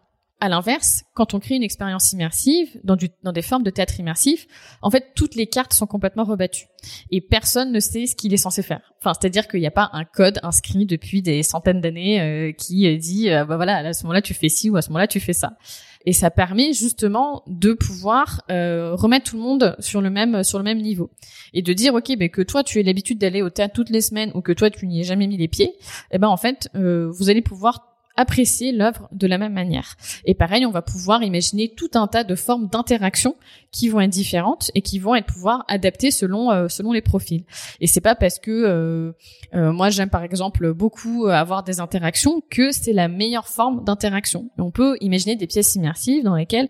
À 0.42 0.48
l'inverse, 0.48 1.04
quand 1.14 1.34
on 1.34 1.40
crée 1.40 1.56
une 1.56 1.64
expérience 1.64 2.14
immersive, 2.14 2.80
dans, 2.86 2.96
du, 2.96 3.10
dans 3.24 3.34
des 3.34 3.42
formes 3.42 3.64
de 3.64 3.70
théâtre 3.70 4.00
immersif, 4.00 4.48
en 4.82 4.90
fait, 4.90 5.12
toutes 5.14 5.36
les 5.36 5.48
cartes 5.48 5.74
sont 5.74 5.86
complètement 5.86 6.24
rebattues. 6.24 6.68
Et 7.12 7.20
personne 7.20 7.74
ne 7.74 7.80
sait 7.82 8.06
ce 8.06 8.16
qu'il 8.16 8.34
est 8.34 8.38
censé 8.38 8.62
faire. 8.62 8.94
Enfin, 9.02 9.12
c'est-à-dire 9.20 9.50
qu'il 9.50 9.60
n'y 9.60 9.68
a 9.68 9.72
pas 9.72 9.90
un 9.92 10.06
code 10.06 10.40
inscrit 10.42 10.86
depuis 10.86 11.22
des 11.22 11.44
centaines 11.44 11.82
d'années 11.82 12.22
euh, 12.22 12.52
qui 12.54 12.88
euh, 12.88 12.98
dit, 12.98 13.30
euh, 13.30 13.44
bah 13.44 13.58
voilà, 13.58 13.78
à 13.80 13.92
ce 13.92 14.04
moment-là, 14.04 14.22
tu 14.22 14.34
fais 14.34 14.48
ci 14.48 14.70
ou 14.70 14.78
à 14.78 14.82
ce 14.82 14.90
moment-là, 14.90 15.08
tu 15.08 15.20
fais 15.20 15.34
ça. 15.34 15.58
Et 16.06 16.14
ça 16.14 16.32
permet 16.32 16.72
justement 16.72 17.44
de 17.48 17.74
pouvoir 17.74 18.42
remettre 18.48 19.32
tout 19.32 19.36
le 19.36 19.44
monde 19.44 19.76
sur 19.80 20.00
le 20.00 20.10
même 20.10 20.46
sur 20.46 20.58
le 20.58 20.64
même 20.64 20.80
niveau 20.80 21.12
et 21.54 21.62
de 21.62 21.74
dire 21.74 21.94
ok 21.94 22.16
ben 22.18 22.30
que 22.30 22.42
toi 22.42 22.64
tu 22.64 22.80
aies 22.80 22.84
l'habitude 22.84 23.20
d'aller 23.20 23.42
au 23.42 23.50
théâtre 23.50 23.74
toutes 23.74 23.90
les 23.90 24.00
semaines 24.00 24.32
ou 24.34 24.42
que 24.42 24.54
toi 24.54 24.70
tu 24.70 24.88
n'y 24.88 25.02
aies 25.02 25.04
jamais 25.04 25.28
mis 25.28 25.36
les 25.36 25.50
pieds, 25.50 25.76
eh 26.12 26.18
ben 26.18 26.30
en 26.30 26.38
fait 26.38 26.70
vous 26.74 27.30
allez 27.30 27.42
pouvoir 27.42 27.89
apprécier 28.16 28.72
l'œuvre 28.72 29.08
de 29.12 29.28
la 29.28 29.38
même 29.38 29.54
manière. 29.54 29.96
Et 30.26 30.34
pareil, 30.34 30.66
on 30.66 30.72
va 30.72 30.82
pouvoir 30.82 31.24
imaginer 31.24 31.74
tout 31.76 31.90
un 31.94 32.08
tas 32.08 32.24
de 32.24 32.36
formes 32.36 32.68
d'interaction 32.68 33.36
qui 33.72 33.88
vont 33.88 34.02
être 34.02 34.10
différentes 34.10 34.72
et 34.76 34.82
qui 34.82 35.00
vont 35.00 35.16
être 35.16 35.26
pouvoir 35.26 35.64
adapter 35.68 36.12
selon 36.12 36.52
euh, 36.52 36.68
selon 36.68 36.92
les 36.92 37.02
profils. 37.02 37.46
Et 37.80 37.88
c'est 37.88 38.02
pas 38.02 38.16
parce 38.16 38.40
que 38.40 38.52
euh, 38.52 39.12
euh, 39.54 39.72
moi 39.72 39.90
j'aime 39.90 40.10
par 40.10 40.24
exemple 40.24 40.74
beaucoup 40.74 41.28
avoir 41.28 41.64
des 41.64 41.80
interactions 41.80 42.42
que 42.50 42.72
c'est 42.72 42.94
la 42.94 43.08
meilleure 43.08 43.48
forme 43.48 43.84
d'interaction. 43.84 44.50
On 44.58 44.72
peut 44.72 44.98
imaginer 45.02 45.36
des 45.36 45.48
pièces 45.48 45.76
immersives 45.76 46.24
dans 46.24 46.36
lesquelles 46.36 46.70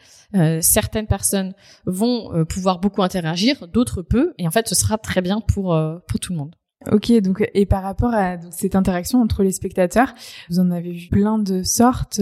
certaines 0.62 1.08
personnes 1.08 1.54
vont 1.86 2.46
pouvoir 2.46 2.80
beaucoup 2.80 3.02
interagir, 3.02 3.68
d'autres 3.68 4.02
peu, 4.02 4.34
et 4.38 4.48
en 4.48 4.52
fait 4.52 4.68
ce 4.68 4.76
sera 4.76 4.98
très 4.98 5.22
bien 5.22 5.42
pour 5.42 5.78
pour 6.08 6.20
tout 6.20 6.34
le 6.34 6.38
monde. 6.38 6.59
Ok, 6.92 7.12
donc 7.22 7.50
et 7.54 7.66
par 7.66 7.84
rapport 7.84 8.14
à 8.14 8.38
cette 8.52 8.76
interaction 8.76 9.22
entre 9.22 9.44
les 9.44 9.52
spectateurs, 9.52 10.14
vous 10.50 10.60
en 10.60 10.72
avez 10.72 10.94
vu 10.94 11.10
plein 11.10 11.38
de 11.38 11.62
sortes. 11.62 12.22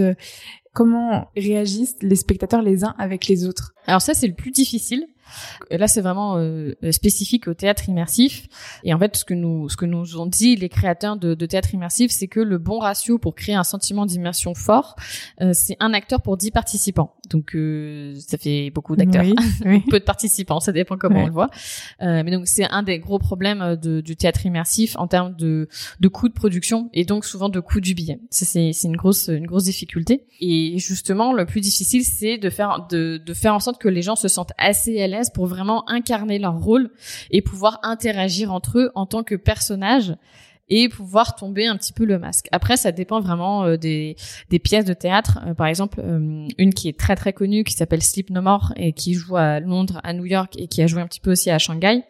Comment 0.73 1.29
réagissent 1.35 1.97
les 2.01 2.15
spectateurs 2.15 2.61
les 2.61 2.83
uns 2.83 2.95
avec 2.97 3.27
les 3.27 3.45
autres? 3.45 3.73
Alors 3.85 4.01
ça, 4.01 4.13
c'est 4.13 4.27
le 4.27 4.33
plus 4.33 4.51
difficile 4.51 5.07
Là, 5.71 5.87
c'est 5.87 6.01
vraiment 6.01 6.37
euh, 6.37 6.73
spécifique 6.91 7.47
au 7.47 7.53
théâtre 7.53 7.89
immersif. 7.89 8.47
Et 8.83 8.93
en 8.93 8.99
fait, 8.99 9.15
ce 9.15 9.25
que 9.25 9.33
nous, 9.33 9.69
ce 9.69 9.77
que 9.77 9.85
nous 9.85 10.17
ont 10.17 10.25
dit 10.25 10.55
les 10.55 10.69
créateurs 10.69 11.17
de, 11.17 11.33
de 11.33 11.45
théâtre 11.45 11.73
immersif, 11.73 12.11
c'est 12.11 12.27
que 12.27 12.39
le 12.39 12.57
bon 12.57 12.79
ratio 12.79 13.17
pour 13.17 13.35
créer 13.35 13.55
un 13.55 13.63
sentiment 13.63 14.05
d'immersion 14.05 14.53
fort, 14.53 14.95
euh, 15.41 15.51
c'est 15.53 15.77
un 15.79 15.93
acteur 15.93 16.21
pour 16.21 16.37
dix 16.37 16.51
participants. 16.51 17.13
Donc, 17.29 17.55
euh, 17.55 18.15
ça 18.19 18.37
fait 18.37 18.69
beaucoup 18.69 18.95
d'acteurs, 18.95 19.25
peu 19.89 19.99
de 19.99 20.05
participants, 20.05 20.59
ça 20.59 20.71
dépend 20.71 20.97
comment 20.97 21.23
on 21.23 21.27
le 21.27 21.33
voit. 21.33 21.49
mais 21.99 22.31
donc, 22.31 22.47
c'est 22.47 22.69
un 22.69 22.83
des 22.83 22.99
gros 22.99 23.19
problèmes 23.19 23.75
de, 23.75 24.01
du 24.01 24.15
théâtre 24.15 24.45
immersif 24.45 24.95
en 24.97 25.07
termes 25.07 25.35
de, 25.35 25.67
de 25.99 26.07
coût 26.07 26.29
de 26.29 26.33
production 26.33 26.89
et 26.93 27.05
donc 27.05 27.25
souvent 27.25 27.49
de 27.49 27.59
coût 27.59 27.81
du 27.81 27.93
billet. 27.93 28.19
Ça, 28.29 28.45
c'est, 28.45 28.71
c'est 28.73 28.87
une 28.87 28.95
grosse, 28.95 29.27
une 29.27 29.45
grosse 29.45 29.65
difficulté. 29.65 30.25
Et 30.39 30.77
justement, 30.77 31.33
le 31.33 31.45
plus 31.45 31.61
difficile, 31.61 32.03
c'est 32.03 32.37
de 32.37 32.49
faire, 32.49 32.87
de, 32.89 33.17
de 33.17 33.33
faire 33.33 33.53
en 33.53 33.59
sorte 33.59 33.79
que 33.79 33.87
les 33.87 34.01
gens 34.01 34.15
se 34.15 34.27
sentent 34.27 34.53
assez 34.57 35.01
à 35.01 35.07
l'aise 35.07 35.16
pour 35.33 35.47
vraiment 35.47 35.89
incarner 35.89 36.39
leur 36.39 36.59
rôle 36.59 36.89
et 37.31 37.41
pouvoir 37.41 37.79
interagir 37.83 38.53
entre 38.53 38.79
eux 38.79 38.91
en 38.95 39.05
tant 39.05 39.23
que 39.23 39.35
personnages 39.35 40.15
et 40.69 40.89
pouvoir 40.89 41.35
tomber 41.35 41.65
un 41.65 41.77
petit 41.77 41.93
peu 41.93 42.05
le 42.05 42.19
masque. 42.19 42.47
Après, 42.51 42.77
ça 42.77 42.91
dépend 42.91 43.19
vraiment 43.19 43.63
euh, 43.63 43.77
des, 43.77 44.15
des 44.49 44.59
pièces 44.59 44.85
de 44.85 44.93
théâtre. 44.93 45.39
Euh, 45.45 45.53
par 45.53 45.67
exemple, 45.67 46.01
euh, 46.03 46.47
une 46.57 46.73
qui 46.73 46.89
est 46.89 46.99
très 46.99 47.15
très 47.15 47.33
connue, 47.33 47.63
qui 47.63 47.73
s'appelle 47.73 48.03
Sleep 48.03 48.29
No 48.29 48.41
More 48.41 48.73
et 48.75 48.93
qui 48.93 49.13
joue 49.13 49.37
à 49.37 49.59
Londres, 49.59 50.01
à 50.03 50.13
New 50.13 50.25
York 50.25 50.55
et 50.57 50.67
qui 50.67 50.81
a 50.81 50.87
joué 50.87 51.01
un 51.01 51.07
petit 51.07 51.21
peu 51.21 51.31
aussi 51.31 51.49
à 51.49 51.57
Shanghai. 51.57 52.03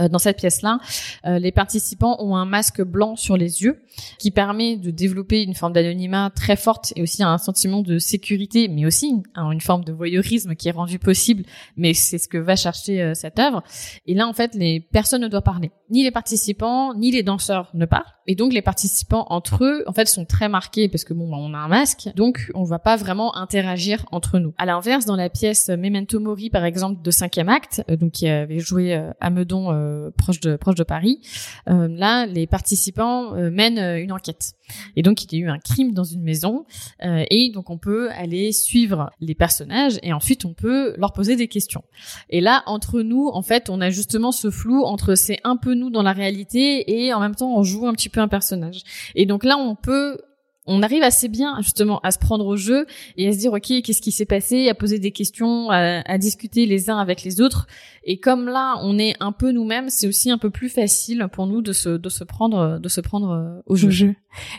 Euh, 0.00 0.08
dans 0.08 0.18
cette 0.18 0.38
pièce-là, 0.38 0.78
euh, 1.26 1.38
les 1.38 1.52
participants 1.52 2.16
ont 2.18 2.36
un 2.36 2.46
masque 2.46 2.82
blanc 2.82 3.16
sur 3.16 3.36
les 3.36 3.62
yeux 3.62 3.82
qui 4.18 4.30
permet 4.30 4.76
de 4.76 4.90
développer 4.90 5.42
une 5.42 5.54
forme 5.54 5.72
d'anonymat 5.72 6.30
très 6.34 6.56
forte 6.56 6.92
et 6.96 7.02
aussi 7.02 7.22
un 7.22 7.38
sentiment 7.38 7.82
de 7.82 7.98
sécurité, 7.98 8.68
mais 8.68 8.86
aussi 8.86 9.08
une, 9.08 9.60
forme 9.60 9.84
de 9.84 9.92
voyeurisme 9.92 10.54
qui 10.54 10.68
est 10.68 10.72
rendu 10.72 10.98
possible. 10.98 11.44
Mais 11.76 11.94
c'est 11.94 12.18
ce 12.18 12.28
que 12.28 12.38
va 12.38 12.56
chercher 12.56 13.02
euh, 13.02 13.14
cette 13.14 13.38
œuvre. 13.38 13.62
Et 14.06 14.14
là, 14.14 14.26
en 14.26 14.32
fait, 14.32 14.54
les 14.54 14.80
personnes 14.80 15.22
ne 15.22 15.28
doivent 15.28 15.42
parler. 15.42 15.70
Ni 15.90 16.02
les 16.02 16.10
participants, 16.10 16.94
ni 16.94 17.10
les 17.10 17.22
danseurs 17.22 17.70
ne 17.74 17.84
parlent. 17.84 18.04
Et 18.26 18.34
donc, 18.34 18.52
les 18.52 18.62
participants 18.62 19.26
entre 19.30 19.64
eux, 19.64 19.84
en 19.86 19.92
fait, 19.92 20.06
sont 20.06 20.24
très 20.24 20.48
marqués 20.48 20.88
parce 20.88 21.04
que 21.04 21.14
bon, 21.14 21.28
bah, 21.28 21.36
on 21.38 21.54
a 21.54 21.58
un 21.58 21.68
masque, 21.68 22.08
donc 22.14 22.50
on 22.54 22.64
va 22.64 22.78
pas 22.78 22.96
vraiment 22.96 23.36
interagir 23.36 24.06
entre 24.12 24.38
nous. 24.38 24.54
À 24.58 24.66
l'inverse, 24.66 25.04
dans 25.04 25.16
la 25.16 25.28
pièce 25.28 25.68
Memento 25.68 26.20
Mori, 26.20 26.50
par 26.50 26.64
exemple, 26.64 27.02
de 27.02 27.10
cinquième 27.10 27.48
acte, 27.48 27.82
donc 27.88 28.12
qui 28.12 28.28
avait 28.28 28.60
joué 28.60 28.94
à 29.20 29.30
Meudon 29.30 29.72
euh, 29.72 30.10
proche 30.16 30.40
de 30.40 30.56
proche 30.56 30.74
de 30.74 30.84
Paris. 30.84 31.20
Euh, 31.68 31.88
là, 31.88 32.26
les 32.26 32.46
participants 32.46 33.34
euh, 33.34 33.50
mènent 33.50 33.78
une 33.78 34.12
enquête. 34.12 34.54
Et 34.96 35.02
donc, 35.02 35.22
il 35.24 35.38
y 35.38 35.42
a 35.42 35.44
eu 35.46 35.48
un 35.48 35.58
crime 35.58 35.92
dans 35.92 36.04
une 36.04 36.22
maison, 36.22 36.64
et 37.02 37.50
donc 37.52 37.70
on 37.70 37.78
peut 37.78 38.10
aller 38.10 38.52
suivre 38.52 39.10
les 39.20 39.34
personnages, 39.34 39.98
et 40.02 40.12
ensuite 40.12 40.44
on 40.44 40.54
peut 40.54 40.94
leur 40.98 41.12
poser 41.12 41.36
des 41.36 41.48
questions. 41.48 41.82
Et 42.30 42.40
là, 42.40 42.62
entre 42.66 43.02
nous, 43.02 43.28
en 43.28 43.42
fait, 43.42 43.70
on 43.70 43.80
a 43.80 43.90
justement 43.90 44.32
ce 44.32 44.50
flou 44.50 44.84
entre 44.84 45.14
c'est 45.14 45.40
un 45.44 45.56
peu 45.56 45.74
nous 45.74 45.90
dans 45.90 46.02
la 46.02 46.12
réalité, 46.12 47.04
et 47.04 47.12
en 47.12 47.20
même 47.20 47.34
temps 47.34 47.56
on 47.56 47.62
joue 47.62 47.86
un 47.86 47.92
petit 47.92 48.08
peu 48.08 48.20
un 48.20 48.28
personnage. 48.28 48.82
Et 49.14 49.26
donc 49.26 49.44
là, 49.44 49.56
on 49.56 49.74
peut 49.74 50.18
on 50.66 50.82
arrive 50.82 51.02
assez 51.02 51.28
bien 51.28 51.56
justement 51.60 51.98
à 52.00 52.10
se 52.12 52.18
prendre 52.18 52.46
au 52.46 52.56
jeu 52.56 52.86
et 53.16 53.28
à 53.28 53.32
se 53.32 53.38
dire 53.38 53.52
ok 53.52 53.82
qu'est-ce 53.82 54.00
qui 54.00 54.12
s'est 54.12 54.26
passé, 54.26 54.68
à 54.68 54.74
poser 54.74 54.98
des 54.98 55.10
questions, 55.10 55.70
à, 55.70 56.18
discuter 56.18 56.66
les 56.66 56.90
uns 56.90 56.98
avec 56.98 57.22
les 57.24 57.40
autres. 57.40 57.66
Et 58.04 58.18
comme 58.18 58.46
là 58.46 58.76
on 58.82 58.98
est 58.98 59.14
un 59.20 59.32
peu 59.32 59.50
nous-mêmes, 59.50 59.88
c'est 59.88 60.06
aussi 60.06 60.30
un 60.30 60.38
peu 60.38 60.50
plus 60.50 60.68
facile 60.68 61.26
pour 61.32 61.46
nous 61.46 61.62
de 61.62 61.72
se 61.72 61.90
de 61.90 62.08
se 62.08 62.24
prendre 62.24 62.78
de 62.78 62.88
se 62.88 63.00
prendre 63.00 63.30
euh, 63.30 63.60
au 63.66 63.76
jeu. 63.76 64.14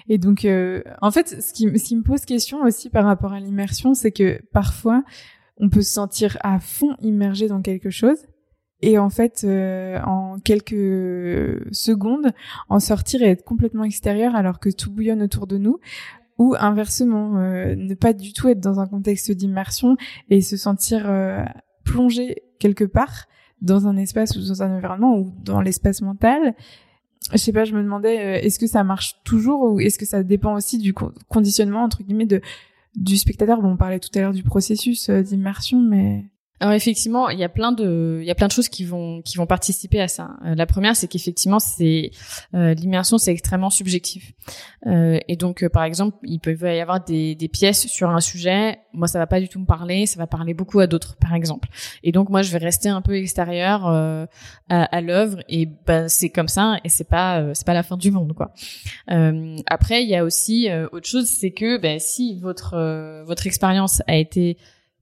Et 0.09 0.17
donc 0.17 0.45
euh, 0.45 0.81
en 1.01 1.11
fait 1.11 1.41
ce 1.41 1.53
qui, 1.53 1.63
ce 1.77 1.83
qui 1.83 1.95
me 1.95 2.03
pose 2.03 2.25
question 2.25 2.63
aussi 2.63 2.89
par 2.89 3.05
rapport 3.05 3.33
à 3.33 3.39
l'immersion, 3.39 3.93
c'est 3.93 4.11
que 4.11 4.41
parfois 4.51 5.03
on 5.57 5.69
peut 5.69 5.81
se 5.81 5.93
sentir 5.93 6.37
à 6.41 6.59
fond 6.59 6.95
immergé 7.01 7.47
dans 7.47 7.61
quelque 7.61 7.89
chose 7.89 8.17
et 8.83 8.99
en 8.99 9.09
fait 9.09 9.43
euh, 9.45 9.99
en 10.03 10.39
quelques 10.39 11.65
secondes 11.71 12.33
en 12.67 12.79
sortir 12.79 13.23
et 13.23 13.29
être 13.29 13.45
complètement 13.45 13.85
extérieur 13.85 14.35
alors 14.35 14.59
que 14.59 14.69
tout 14.69 14.91
bouillonne 14.91 15.23
autour 15.23 15.47
de 15.47 15.57
nous. 15.57 15.79
Ou 16.39 16.55
inversement 16.59 17.37
euh, 17.37 17.75
ne 17.75 17.93
pas 17.93 18.11
du 18.11 18.33
tout 18.33 18.49
être 18.49 18.59
dans 18.59 18.79
un 18.79 18.87
contexte 18.87 19.31
d'immersion 19.31 19.97
et 20.29 20.41
se 20.41 20.57
sentir 20.57 21.03
euh, 21.05 21.43
plongé 21.85 22.41
quelque 22.59 22.83
part 22.83 23.27
dans 23.61 23.87
un 23.87 23.95
espace 23.97 24.35
ou 24.35 24.45
dans 24.45 24.63
un 24.63 24.75
environnement 24.75 25.15
ou 25.15 25.31
dans 25.43 25.61
l'espace 25.61 26.01
mental. 26.01 26.55
Je 27.31 27.37
sais 27.37 27.53
pas 27.53 27.65
je 27.65 27.75
me 27.75 27.83
demandais 27.83 28.15
est-ce 28.45 28.59
que 28.59 28.67
ça 28.67 28.83
marche 28.83 29.21
toujours 29.23 29.61
ou 29.61 29.79
est-ce 29.79 29.99
que 29.99 30.05
ça 30.05 30.23
dépend 30.23 30.55
aussi 30.55 30.79
du 30.79 30.93
conditionnement 31.29 31.83
entre 31.83 32.03
guillemets 32.03 32.25
de 32.25 32.41
du 32.95 33.15
spectateur? 33.15 33.61
Bon 33.61 33.69
on 33.69 33.77
parlait 33.77 33.99
tout 33.99 34.09
à 34.15 34.19
l'heure 34.19 34.33
du 34.33 34.43
processus 34.43 35.09
d'immersion 35.09 35.79
mais 35.79 36.25
alors 36.59 36.75
effectivement, 36.75 37.29
il 37.29 37.39
y 37.39 37.43
a 37.43 37.49
plein 37.49 37.71
de, 37.73 38.19
il 38.21 38.25
y 38.25 38.31
a 38.31 38.35
plein 38.35 38.47
de 38.47 38.51
choses 38.53 38.69
qui 38.69 38.85
vont, 38.85 39.21
qui 39.21 39.37
vont 39.37 39.45
participer 39.45 39.99
à 39.99 40.07
ça. 40.07 40.37
Euh, 40.45 40.55
la 40.55 40.65
première, 40.65 40.95
c'est 40.95 41.07
qu'effectivement, 41.07 41.59
c'est 41.59 42.11
euh, 42.53 42.73
l'immersion, 42.73 43.17
c'est 43.17 43.31
extrêmement 43.31 43.69
subjectif. 43.69 44.31
Euh, 44.85 45.19
et 45.27 45.35
donc, 45.35 45.67
par 45.69 45.83
exemple, 45.83 46.17
il 46.23 46.39
peut 46.39 46.55
y 46.55 46.79
avoir 46.79 47.03
des, 47.03 47.35
des 47.35 47.47
pièces 47.49 47.87
sur 47.87 48.09
un 48.11 48.21
sujet. 48.21 48.79
Moi, 48.93 49.07
ça 49.07 49.19
va 49.19 49.27
pas 49.27 49.41
du 49.41 49.49
tout 49.49 49.59
me 49.59 49.65
parler. 49.65 50.05
Ça 50.05 50.19
va 50.19 50.27
parler 50.27 50.53
beaucoup 50.53 50.79
à 50.79 50.87
d'autres, 50.87 51.17
par 51.17 51.33
exemple. 51.33 51.67
Et 52.01 52.13
donc, 52.13 52.29
moi, 52.29 52.43
je 52.43 52.51
vais 52.51 52.59
rester 52.59 52.87
un 52.87 53.01
peu 53.01 53.17
extérieur 53.17 53.85
à, 53.85 54.27
à 54.69 55.01
l'œuvre. 55.01 55.39
Et 55.49 55.65
ben, 55.65 56.07
c'est 56.07 56.29
comme 56.29 56.47
ça. 56.47 56.77
Et 56.85 56.89
c'est 56.89 57.09
pas, 57.09 57.53
c'est 57.53 57.65
pas 57.65 57.73
la 57.73 57.83
fin 57.83 57.97
du 57.97 58.11
monde, 58.11 58.33
quoi. 58.33 58.53
après, 59.07 60.03
il 60.03 60.09
y 60.09 60.15
a 60.15 60.23
aussi 60.23 60.69
autre 60.91 61.07
chose, 61.07 61.27
c'est 61.27 61.51
que 61.51 61.77
ben, 61.77 61.99
si 61.99 62.39
votre 62.39 63.23
votre 63.25 63.47
expérience 63.47 64.01
a 64.07 64.15
été 64.15 64.57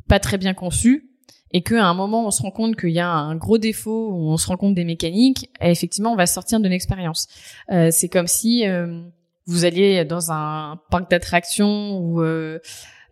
pas 0.08 0.20
très 0.20 0.38
bien 0.38 0.54
conçue, 0.54 1.11
et 1.54 1.62
qu'à 1.62 1.86
un 1.86 1.94
moment 1.94 2.26
on 2.26 2.32
se 2.32 2.42
rend 2.42 2.52
compte 2.52 2.76
qu'il 2.76 2.92
y 2.92 3.00
a 3.00 3.10
un 3.10 3.36
gros 3.36 3.58
défaut 3.58 4.12
on 4.14 4.38
se 4.38 4.48
rend 4.48 4.58
compte 4.58 4.76
des 4.76 4.86
mécaniques, 4.86 5.50
effectivement 5.62 6.14
on 6.14 6.16
va 6.16 6.26
sortir 6.26 6.60
de 6.60 6.68
l'expérience. 6.68 7.28
Euh, 7.72 7.90
c'est 7.92 8.10
comme 8.10 8.28
si 8.28 8.68
euh, 8.68 9.02
vous 9.46 9.66
alliez 9.66 10.06
dans 10.06 10.32
un 10.32 10.80
parc 10.90 11.10
d'attractions 11.10 11.98
ou 11.98 12.22
euh, 12.22 12.60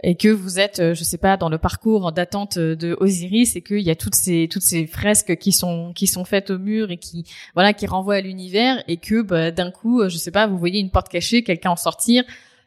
et 0.02 0.16
que 0.16 0.30
vous 0.30 0.60
êtes, 0.60 0.80
euh, 0.80 0.94
je 0.94 1.04
sais 1.04 1.18
pas, 1.18 1.36
dans 1.36 1.50
le 1.50 1.58
parcours 1.58 2.14
d'attente 2.14 2.58
de 2.58 2.96
Osiris 3.02 3.58
et 3.58 3.62
qu'il 3.62 3.82
y 3.82 3.90
a 3.90 3.96
toutes 3.96 4.16
ces 4.16 4.48
toutes 4.50 4.64
ces 4.64 4.88
fresques 4.88 5.36
qui 5.38 5.52
sont 5.52 5.92
qui 5.94 6.08
sont 6.08 6.24
faites 6.24 6.52
au 6.52 6.58
mur 6.58 6.90
et 6.92 6.98
qui 6.98 7.26
voilà 7.54 7.74
qui 7.74 7.86
renvoient 7.86 8.16
à 8.16 8.22
l'univers 8.22 8.82
et 8.88 8.98
que 8.98 9.22
bah, 9.22 9.52
d'un 9.52 9.72
coup, 9.72 10.08
je 10.08 10.18
sais 10.18 10.32
pas, 10.32 10.48
vous 10.48 10.58
voyez 10.58 10.80
une 10.80 10.92
porte 10.92 11.10
cachée, 11.10 11.44
quelqu'un 11.44 11.72
en 11.72 11.76
sortir, 11.76 12.24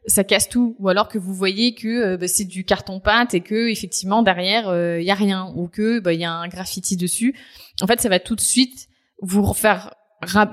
ça 0.07 0.25
casse 0.25 0.49
tout. 0.49 0.77
Ou 0.79 0.89
alors 0.89 1.09
que 1.09 1.19
vous 1.19 1.35
voyez 1.35 1.75
que 1.75 1.89
euh, 1.89 2.17
bah, 2.17 2.29
c'est 2.29 2.45
du 2.45 2.65
carton 2.65 3.01
pâte 3.01 3.35
et 3.35 3.41
que 3.41 3.71
effectivement 3.71 4.23
derrière 4.23 4.65
il 4.65 4.71
euh, 4.71 5.03
y 5.03 5.11
a 5.11 5.15
rien. 5.15 5.53
Ou 5.55 5.69
que 5.69 5.99
il 5.99 6.01
bah, 6.01 6.13
y 6.13 6.25
a 6.25 6.33
un 6.33 6.49
graffiti 6.49 6.97
dessus. 6.97 7.35
En 7.81 7.87
fait 7.87 8.01
ça 8.01 8.09
va 8.09 8.19
tout 8.19 8.35
de 8.35 8.41
suite 8.41 8.89
vous 9.21 9.43
refaire 9.43 9.95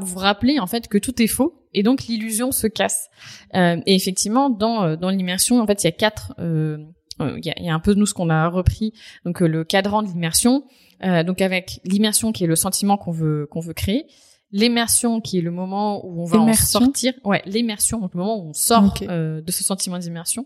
vous 0.02 0.18
rappeler 0.18 0.60
en 0.60 0.66
fait 0.66 0.88
que 0.88 0.98
tout 0.98 1.22
est 1.22 1.28
faux 1.28 1.62
et 1.76 1.84
donc 1.84 2.06
l'illusion 2.06 2.52
se 2.52 2.68
casse. 2.68 3.10
Euh, 3.56 3.78
et 3.86 3.96
effectivement 3.96 4.50
dans 4.50 4.84
euh, 4.84 4.96
dans 4.96 5.10
l'immersion 5.10 5.62
en 5.62 5.68
fait 5.68 5.84
il 5.84 5.88
y 5.88 5.90
a 5.90 5.92
quatre 5.92 6.34
il 6.40 7.46
y 7.46 7.50
a, 7.50 7.62
y, 7.62 7.70
a, 7.70 7.74
un 7.74 7.80
peu 7.80 7.94
nous 7.94 8.06
ce 8.06 8.14
qu'on 8.14 8.30
a 8.30 8.48
repris 8.48 8.94
donc 9.26 9.42
le 9.42 9.64
cadran 9.64 10.04
de 10.04 10.08
l'immersion. 10.08 10.64
Donc 11.02 11.42
avec 11.42 11.80
l'immersion 11.86 12.32
qui 12.34 12.44
est 12.44 12.48
le 12.48 12.56
sentiment 12.56 12.98
qu'on 12.98 13.12
veut 13.12 13.48
qu'on 13.50 13.62
veut 13.62 13.74
créer 13.74 14.06
l'immersion 14.52 15.22
qui 15.22 15.38
est 15.38 15.42
le 15.42 15.52
moment 15.52 16.06
où 16.06 16.22
on 16.22 16.26
va 16.26 16.40
en 16.40 16.54
sortir. 16.54 17.14
Ouais 17.24 17.42
l'immersion 17.46 18.00
donc 18.00 18.14
le 18.14 18.20
moment 18.20 18.44
où 18.44 18.50
on 18.50 18.54
sort 18.54 18.94
euh, 19.04 19.42
de 19.42 19.52
ce 19.52 19.64
sentiment 19.64 20.00
d'immersion. 20.00 20.46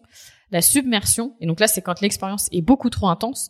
La 0.51 0.61
submersion 0.61 1.35
et 1.39 1.47
donc 1.47 1.59
là 1.59 1.67
c'est 1.67 1.81
quand 1.81 2.01
l'expérience 2.01 2.47
est 2.51 2.61
beaucoup 2.61 2.89
trop 2.89 3.07
intense 3.07 3.49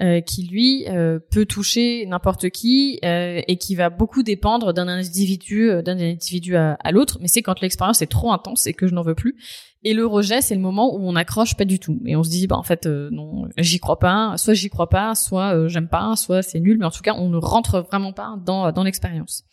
euh, 0.00 0.20
qui 0.20 0.44
lui 0.44 0.88
euh, 0.88 1.18
peut 1.30 1.44
toucher 1.44 2.06
n'importe 2.06 2.48
qui 2.48 2.98
euh, 3.04 3.42
et 3.46 3.56
qui 3.56 3.74
va 3.74 3.90
beaucoup 3.90 4.22
dépendre 4.22 4.72
d'un 4.72 4.88
individu 4.88 5.70
d'un 5.84 5.98
individu 5.98 6.56
à, 6.56 6.78
à 6.82 6.92
l'autre. 6.92 7.18
Mais 7.20 7.28
c'est 7.28 7.42
quand 7.42 7.60
l'expérience 7.60 8.00
est 8.00 8.10
trop 8.10 8.32
intense 8.32 8.66
et 8.66 8.72
que 8.72 8.86
je 8.86 8.94
n'en 8.94 9.02
veux 9.02 9.14
plus 9.14 9.36
et 9.84 9.94
le 9.94 10.06
rejet, 10.06 10.40
c'est 10.40 10.54
le 10.54 10.60
moment 10.60 10.94
où 10.94 11.00
on 11.00 11.12
n'accroche 11.12 11.56
pas 11.56 11.64
du 11.64 11.78
tout. 11.78 12.00
Et 12.06 12.16
on 12.16 12.22
se 12.22 12.30
dit, 12.30 12.46
bah 12.46 12.56
en 12.56 12.62
fait, 12.62 12.86
euh, 12.86 13.08
non, 13.10 13.48
j'y 13.58 13.80
crois 13.80 13.98
pas. 13.98 14.34
Soit 14.36 14.54
j'y 14.54 14.70
crois 14.70 14.88
pas, 14.88 15.14
soit 15.14 15.54
euh, 15.54 15.68
j'aime 15.68 15.88
pas, 15.88 16.14
soit 16.16 16.42
c'est 16.42 16.60
nul. 16.60 16.78
Mais 16.78 16.86
en 16.86 16.90
tout 16.90 17.02
cas, 17.02 17.14
on 17.14 17.28
ne 17.28 17.38
rentre 17.38 17.80
vraiment 17.80 18.12
pas 18.12 18.36
dans 18.44 18.70
dans 18.72 18.84
l'expérience. 18.84 19.44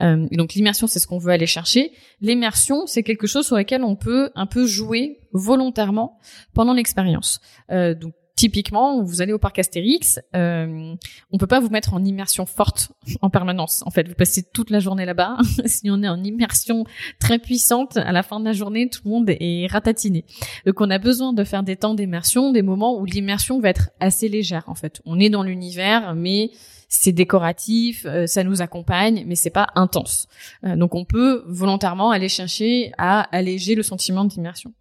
Euh, 0.00 0.26
donc 0.32 0.54
l'immersion, 0.54 0.86
c'est 0.86 0.98
ce 0.98 1.06
qu'on 1.06 1.18
veut 1.18 1.32
aller 1.32 1.46
chercher. 1.46 1.92
L'immersion, 2.20 2.86
c'est 2.86 3.02
quelque 3.02 3.26
chose 3.26 3.46
sur 3.46 3.56
lequel 3.56 3.82
on 3.82 3.96
peut 3.96 4.30
un 4.34 4.46
peu 4.46 4.66
jouer 4.66 5.18
volontairement 5.32 6.18
pendant 6.54 6.74
l'expérience. 6.74 7.40
Euh, 7.70 7.94
donc 7.94 8.14
typiquement, 8.42 9.00
vous 9.04 9.22
allez 9.22 9.32
au 9.32 9.38
parc 9.38 9.60
Astérix, 9.60 10.18
euh, 10.34 10.96
on 11.30 11.38
peut 11.38 11.46
pas 11.46 11.60
vous 11.60 11.68
mettre 11.68 11.94
en 11.94 12.04
immersion 12.04 12.44
forte 12.44 12.90
en 13.20 13.30
permanence. 13.30 13.84
En 13.86 13.92
fait, 13.92 14.08
vous 14.08 14.16
passez 14.16 14.42
toute 14.42 14.70
la 14.70 14.80
journée 14.80 15.04
là-bas. 15.04 15.36
si 15.66 15.88
on 15.92 16.02
est 16.02 16.08
en 16.08 16.20
immersion 16.24 16.84
très 17.20 17.38
puissante, 17.38 17.98
à 17.98 18.10
la 18.10 18.24
fin 18.24 18.40
de 18.40 18.44
la 18.44 18.52
journée, 18.52 18.88
tout 18.88 19.02
le 19.04 19.10
monde 19.12 19.30
est 19.30 19.68
ratatiné. 19.70 20.24
Donc, 20.66 20.80
on 20.80 20.90
a 20.90 20.98
besoin 20.98 21.32
de 21.32 21.44
faire 21.44 21.62
des 21.62 21.76
temps 21.76 21.94
d'immersion, 21.94 22.50
des 22.50 22.62
moments 22.62 22.98
où 22.98 23.04
l'immersion 23.04 23.60
va 23.60 23.68
être 23.68 23.90
assez 24.00 24.28
légère. 24.28 24.64
En 24.66 24.74
fait, 24.74 25.00
on 25.04 25.20
est 25.20 25.30
dans 25.30 25.44
l'univers, 25.44 26.16
mais 26.16 26.50
c'est 26.88 27.12
décoratif, 27.12 28.06
euh, 28.06 28.26
ça 28.26 28.42
nous 28.42 28.60
accompagne, 28.60 29.22
mais 29.24 29.36
c'est 29.36 29.50
pas 29.50 29.68
intense. 29.76 30.26
Euh, 30.64 30.74
donc, 30.74 30.96
on 30.96 31.04
peut 31.04 31.44
volontairement 31.46 32.10
aller 32.10 32.28
chercher 32.28 32.90
à 32.98 33.20
alléger 33.34 33.76
le 33.76 33.84
sentiment 33.84 34.24
d'immersion. 34.24 34.74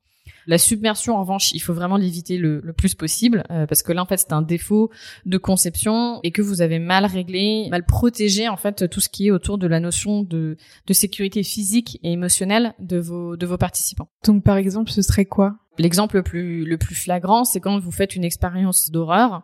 La 0.48 0.58
submersion, 0.58 1.16
en 1.16 1.22
revanche, 1.22 1.52
il 1.54 1.60
faut 1.60 1.74
vraiment 1.74 1.98
l'éviter 1.98 2.38
le, 2.38 2.62
plus 2.76 2.96
possible 2.96 3.44
euh, 3.52 3.68
parce 3.68 3.84
que 3.84 3.92
là, 3.92 4.02
en 4.02 4.06
fait, 4.06 4.18
c'est 4.18 4.34
un 4.34 4.42
défaut 4.42 4.90
de 5.26 5.38
conception 5.38 6.20
et 6.24 6.32
que 6.32 6.42
vous 6.42 6.62
avez 6.62 6.80
mal 6.80 7.06
réglé, 7.06 7.68
mal 7.70 7.86
protégé 7.86 8.48
en 8.48 8.58
fait 8.58 8.90
tout 8.90 9.02
ce 9.02 9.10
qui 9.10 9.28
est 9.28 9.32
autour 9.32 9.58
de 9.58 9.68
la 9.68 9.80
notion 9.80 10.24
de, 10.24 10.58
de 10.88 10.94
sécurité 10.94 11.44
physique 11.44 12.00
et 12.04 12.14
émotionnelle 12.14 12.74
de 12.80 12.98
vos 12.98 13.38
de 13.38 13.46
vos 13.46 13.58
participants. 13.58 14.10
Donc, 14.26 14.44
par 14.44 14.58
exemple, 14.58 14.92
ce 14.92 15.02
serait 15.02 15.26
quoi? 15.26 15.58
L'exemple 15.82 16.18
le 16.18 16.24
plus 16.24 16.64
le 16.64 16.78
plus 16.78 16.96
flagrant, 16.96 17.44
c'est 17.44 17.60
quand 17.60 17.80
vous 17.80 17.92
faites 17.92 18.16
une 18.16 18.24
expérience 18.24 18.92
d'horreur 18.92 19.42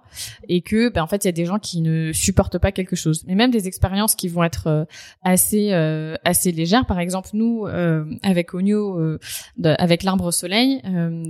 et 0.47 0.61
que, 0.61 0.89
ben, 0.89 1.01
en 1.01 1.07
fait, 1.07 1.25
il 1.25 1.27
y 1.27 1.29
a 1.29 1.33
des 1.33 1.45
gens 1.45 1.57
qui 1.57 1.81
ne 1.81 2.11
supportent 2.13 2.59
pas 2.59 2.71
quelque 2.71 2.95
chose. 2.95 3.23
Mais 3.27 3.35
même 3.35 3.51
des 3.51 3.67
expériences 3.67 4.15
qui 4.15 4.27
vont 4.27 4.43
être 4.43 4.67
euh, 4.67 4.85
assez 5.23 5.69
euh, 5.71 6.15
assez 6.23 6.51
légères. 6.51 6.85
Par 6.85 6.99
exemple, 6.99 7.29
nous, 7.33 7.65
euh, 7.65 8.05
avec 8.23 8.53
Onio, 8.53 9.17
avec 9.63 10.03
l'arbre 10.03 10.25
au 10.25 10.31
soleil, 10.31 10.81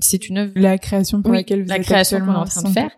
c'est 0.02 0.28
une 0.28 0.39
œuvre. 0.39 0.52
La 0.56 0.78
création 0.78 1.22
pour 1.22 1.34
laquelle 1.34 1.63
vous 1.63 1.70
la 1.70 1.80
création 1.80 2.20
qu'on 2.20 2.34
est 2.34 2.36
en 2.36 2.46
train 2.46 2.63
de 2.63 2.70
faire, 2.70 2.91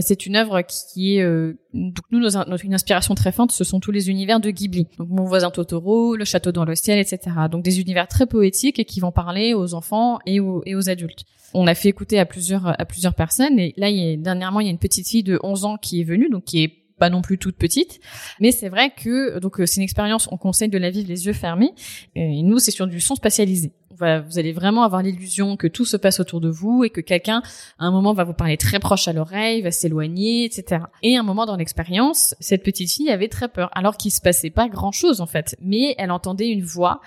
c'est 0.00 0.26
une 0.26 0.36
œuvre 0.36 0.62
qui 0.62 1.18
est 1.18 1.54
donc 1.72 2.04
nous 2.10 2.20
notre 2.20 2.64
une 2.64 2.74
inspiration 2.74 3.14
très 3.14 3.32
forte, 3.32 3.52
ce 3.52 3.64
sont 3.64 3.80
tous 3.80 3.92
les 3.92 4.10
univers 4.10 4.40
de 4.40 4.50
Ghibli. 4.50 4.88
Donc 4.98 5.08
mon 5.08 5.24
voisin 5.24 5.50
Totoro, 5.50 6.16
le 6.16 6.24
château 6.24 6.52
dans 6.52 6.64
le 6.64 6.74
ciel, 6.74 6.98
etc. 6.98 7.18
Donc 7.50 7.62
des 7.64 7.80
univers 7.80 8.08
très 8.08 8.26
poétiques 8.26 8.78
et 8.78 8.84
qui 8.84 9.00
vont 9.00 9.12
parler 9.12 9.54
aux 9.54 9.74
enfants 9.74 10.18
et 10.26 10.40
aux, 10.40 10.62
et 10.66 10.74
aux 10.74 10.88
adultes 10.88 11.24
on 11.54 11.66
a 11.66 11.74
fait 11.74 11.88
écouter 11.88 12.18
à 12.18 12.26
plusieurs 12.26 12.80
à 12.80 12.84
plusieurs 12.84 13.14
personnes 13.14 13.58
et 13.58 13.74
là 13.76 13.88
il 13.90 13.96
y 13.96 14.12
a, 14.12 14.16
dernièrement 14.16 14.60
il 14.60 14.66
y 14.66 14.68
a 14.68 14.72
une 14.72 14.78
petite 14.78 15.08
fille 15.08 15.22
de 15.22 15.38
11 15.42 15.64
ans 15.64 15.76
qui 15.76 16.00
est 16.00 16.04
venue 16.04 16.28
donc 16.28 16.44
qui 16.44 16.62
est 16.62 16.80
pas 17.00 17.10
non 17.10 17.22
plus 17.22 17.38
toute 17.38 17.56
petite, 17.56 17.98
mais 18.38 18.52
c'est 18.52 18.68
vrai 18.68 18.92
que 18.94 19.40
donc 19.40 19.58
euh, 19.58 19.66
c'est 19.66 19.76
une 19.76 19.82
expérience, 19.82 20.28
on 20.30 20.36
conseille 20.36 20.68
de 20.68 20.78
la 20.78 20.90
vivre 20.90 21.08
les 21.08 21.26
yeux 21.26 21.32
fermés. 21.32 21.72
Et 22.14 22.42
nous, 22.42 22.60
c'est 22.60 22.70
sur 22.70 22.86
du 22.86 23.00
son 23.00 23.16
spatialisé. 23.16 23.72
vous 23.98 24.38
allez 24.38 24.52
vraiment 24.52 24.82
avoir 24.84 25.02
l'illusion 25.02 25.56
que 25.56 25.66
tout 25.66 25.86
se 25.86 25.96
passe 25.96 26.20
autour 26.20 26.40
de 26.40 26.50
vous 26.50 26.84
et 26.84 26.90
que 26.90 27.00
quelqu'un, 27.00 27.42
à 27.78 27.86
un 27.86 27.90
moment, 27.90 28.12
va 28.12 28.24
vous 28.24 28.34
parler 28.34 28.56
très 28.56 28.78
proche 28.78 29.08
à 29.08 29.12
l'oreille, 29.12 29.62
va 29.62 29.72
s'éloigner, 29.72 30.44
etc. 30.44 30.82
Et 31.02 31.16
à 31.16 31.20
un 31.20 31.22
moment 31.22 31.46
dans 31.46 31.56
l'expérience, 31.56 32.36
cette 32.38 32.62
petite 32.62 32.92
fille 32.92 33.10
avait 33.10 33.28
très 33.28 33.48
peur, 33.48 33.70
alors 33.72 33.96
qu'il 33.96 34.12
se 34.12 34.20
passait 34.20 34.50
pas 34.50 34.68
grand 34.68 34.92
chose 34.92 35.20
en 35.20 35.26
fait, 35.26 35.56
mais 35.60 35.94
elle 35.98 36.10
entendait 36.10 36.48
une 36.48 36.62
voix 36.62 37.00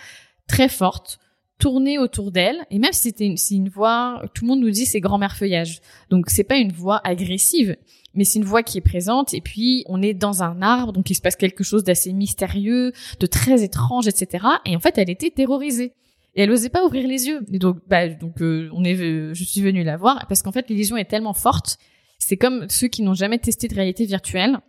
très 0.47 0.69
forte 0.69 1.19
tourner 1.59 1.97
autour 1.97 2.31
d'elle. 2.31 2.65
Et 2.69 2.79
même 2.79 2.93
si 2.93 3.01
c'était 3.03 3.25
une, 3.25 3.37
une 3.51 3.69
voix 3.69 4.21
tout 4.33 4.45
le 4.45 4.49
monde 4.49 4.59
nous 4.59 4.71
dit 4.71 4.85
c'est 4.85 4.99
grand-mère 4.99 5.35
feuillage. 5.35 5.81
Donc 6.09 6.29
c'est 6.29 6.43
pas 6.43 6.57
une 6.57 6.71
voix 6.71 7.01
agressive 7.03 7.75
mais 8.15 8.25
c'est 8.25 8.37
une 8.37 8.45
voix 8.45 8.61
qui 8.61 8.77
est 8.77 8.81
présente. 8.81 9.33
Et 9.33 9.41
puis 9.41 9.83
on 9.87 10.01
est 10.01 10.13
dans 10.13 10.43
un 10.43 10.61
arbre 10.61 10.93
donc 10.93 11.09
il 11.09 11.15
se 11.15 11.21
passe 11.21 11.35
quelque 11.35 11.63
chose 11.63 11.83
d'assez 11.83 12.13
mystérieux 12.13 12.91
de 13.19 13.25
très 13.25 13.63
étrange 13.63 14.07
etc 14.07 14.45
et 14.65 14.75
en 14.75 14.79
fait 14.79 14.97
elle 14.97 15.09
était 15.09 15.31
terrorisée. 15.31 15.93
Et 16.35 16.41
elle 16.41 16.51
osait 16.51 16.69
pas 16.69 16.83
ouvrir 16.83 17.07
les 17.07 17.27
yeux. 17.27 17.41
Et 17.51 17.59
donc 17.59 17.77
bah 17.87 18.07
donc 18.09 18.41
euh, 18.41 18.69
on 18.73 18.83
est 18.83 18.95
je 18.95 19.43
suis 19.43 19.61
venue 19.61 19.83
la 19.83 19.97
voir 19.97 20.25
parce 20.27 20.41
qu'en 20.41 20.51
fait 20.51 20.69
l'illusion 20.69 20.97
est 20.97 21.05
tellement 21.05 21.33
forte. 21.33 21.77
C'est 22.17 22.37
comme 22.37 22.67
ceux 22.69 22.87
qui 22.87 23.01
n'ont 23.01 23.13
jamais 23.13 23.37
testé 23.37 23.67
de 23.67 23.75
réalité 23.75 24.05
virtuelle 24.05 24.59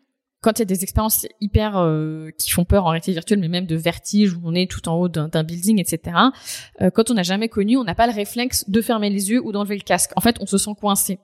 quand 0.45 0.59
il 0.59 0.61
y 0.61 0.63
a 0.63 0.67
des 0.67 0.83
expériences 0.83 1.27
hyper 1.41 1.79
euh, 1.79 2.29
qui 2.39 2.51
font 2.51 2.67
peur 2.67 2.85
en 2.85 2.91
réalité 2.91 3.13
virtuelle, 3.13 3.39
mais 3.41 3.49
même 3.49 3.65
de 3.65 3.77
vertige 3.77 4.35
où 4.35 4.41
on 4.45 4.55
est 4.55 4.71
tout 4.71 4.87
en 4.91 4.95
haut 4.95 5.09
d'un 5.09 5.43
building, 5.43 5.81
etc. 5.81 6.17
Euh, 6.83 6.91
quand 6.91 7.11
on 7.11 7.15
n'a 7.15 7.23
jamais 7.23 7.49
connu, 7.49 7.79
on 7.79 7.85
n'a 7.85 7.95
pas 7.95 8.07
le 8.07 8.13
réflexe 8.13 8.69
de 8.69 8.83
fermer 8.83 9.09
les 9.09 9.31
yeux 9.31 9.43
ou 9.43 9.53
d'enlever 9.53 9.77
le 9.77 9.83
casque. 9.83 10.11
En 10.17 10.21
fait, 10.21 10.37
on 10.41 10.47
se 10.47 10.59
sent 10.59 10.73
coincé. 10.79 11.19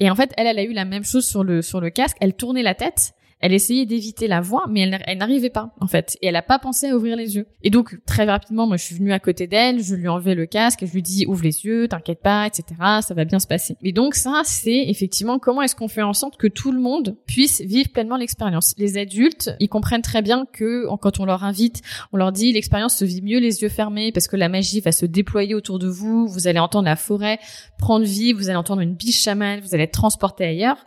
Et 0.00 0.10
en 0.10 0.16
fait, 0.16 0.32
elle, 0.36 0.48
elle 0.48 0.58
a 0.58 0.64
eu 0.64 0.72
la 0.72 0.84
même 0.84 1.04
chose 1.04 1.24
sur 1.24 1.44
le 1.44 1.62
sur 1.62 1.80
le 1.80 1.90
casque. 1.90 2.16
Elle 2.20 2.34
tournait 2.34 2.62
la 2.64 2.74
tête 2.74 3.14
elle 3.40 3.52
essayait 3.52 3.86
d'éviter 3.86 4.26
la 4.26 4.40
voix, 4.40 4.66
mais 4.68 4.80
elle, 4.80 5.18
n'arrivait 5.18 5.50
pas, 5.50 5.74
en 5.80 5.86
fait. 5.86 6.18
Et 6.22 6.26
elle 6.28 6.36
a 6.36 6.42
pas 6.42 6.58
pensé 6.58 6.88
à 6.88 6.96
ouvrir 6.96 7.16
les 7.16 7.36
yeux. 7.36 7.46
Et 7.62 7.70
donc, 7.70 7.98
très 8.06 8.24
rapidement, 8.24 8.66
moi, 8.66 8.76
je 8.76 8.84
suis 8.84 8.96
venue 8.96 9.12
à 9.12 9.18
côté 9.18 9.46
d'elle, 9.46 9.82
je 9.82 9.94
lui 9.94 10.04
ai 10.04 10.08
enlevé 10.08 10.34
le 10.34 10.46
casque, 10.46 10.82
et 10.82 10.86
je 10.86 10.92
lui 10.92 11.02
dis, 11.02 11.24
ouvre 11.26 11.42
les 11.42 11.64
yeux, 11.64 11.88
t'inquiète 11.88 12.20
pas, 12.20 12.46
etc., 12.46 12.64
ça 13.00 13.14
va 13.14 13.24
bien 13.24 13.38
se 13.38 13.46
passer. 13.46 13.76
Et 13.82 13.92
donc, 13.92 14.14
ça, 14.14 14.42
c'est 14.44 14.84
effectivement 14.88 15.38
comment 15.38 15.62
est-ce 15.62 15.76
qu'on 15.76 15.88
fait 15.88 16.02
en 16.02 16.12
sorte 16.12 16.36
que 16.36 16.46
tout 16.46 16.72
le 16.72 16.80
monde 16.80 17.16
puisse 17.26 17.60
vivre 17.60 17.90
pleinement 17.90 18.16
l'expérience. 18.16 18.74
Les 18.78 18.98
adultes, 18.98 19.50
ils 19.60 19.68
comprennent 19.68 20.02
très 20.02 20.22
bien 20.22 20.46
que 20.52 20.86
quand 20.96 21.20
on 21.20 21.24
leur 21.24 21.44
invite, 21.44 21.82
on 22.12 22.16
leur 22.16 22.32
dit, 22.32 22.52
l'expérience 22.52 22.96
se 22.96 23.04
vit 23.04 23.22
mieux 23.22 23.38
les 23.38 23.62
yeux 23.62 23.68
fermés, 23.68 24.12
parce 24.12 24.28
que 24.28 24.36
la 24.36 24.48
magie 24.48 24.80
va 24.80 24.92
se 24.92 25.06
déployer 25.06 25.54
autour 25.54 25.78
de 25.78 25.88
vous, 25.88 26.26
vous 26.26 26.48
allez 26.48 26.58
entendre 26.58 26.86
la 26.86 26.96
forêt 26.96 27.38
prendre 27.78 28.04
vie, 28.04 28.32
vous 28.32 28.48
allez 28.48 28.56
entendre 28.56 28.82
une 28.82 28.94
biche 28.94 29.22
chamane, 29.22 29.60
vous 29.60 29.74
allez 29.74 29.84
être 29.84 29.92
transporté 29.92 30.44
ailleurs 30.44 30.78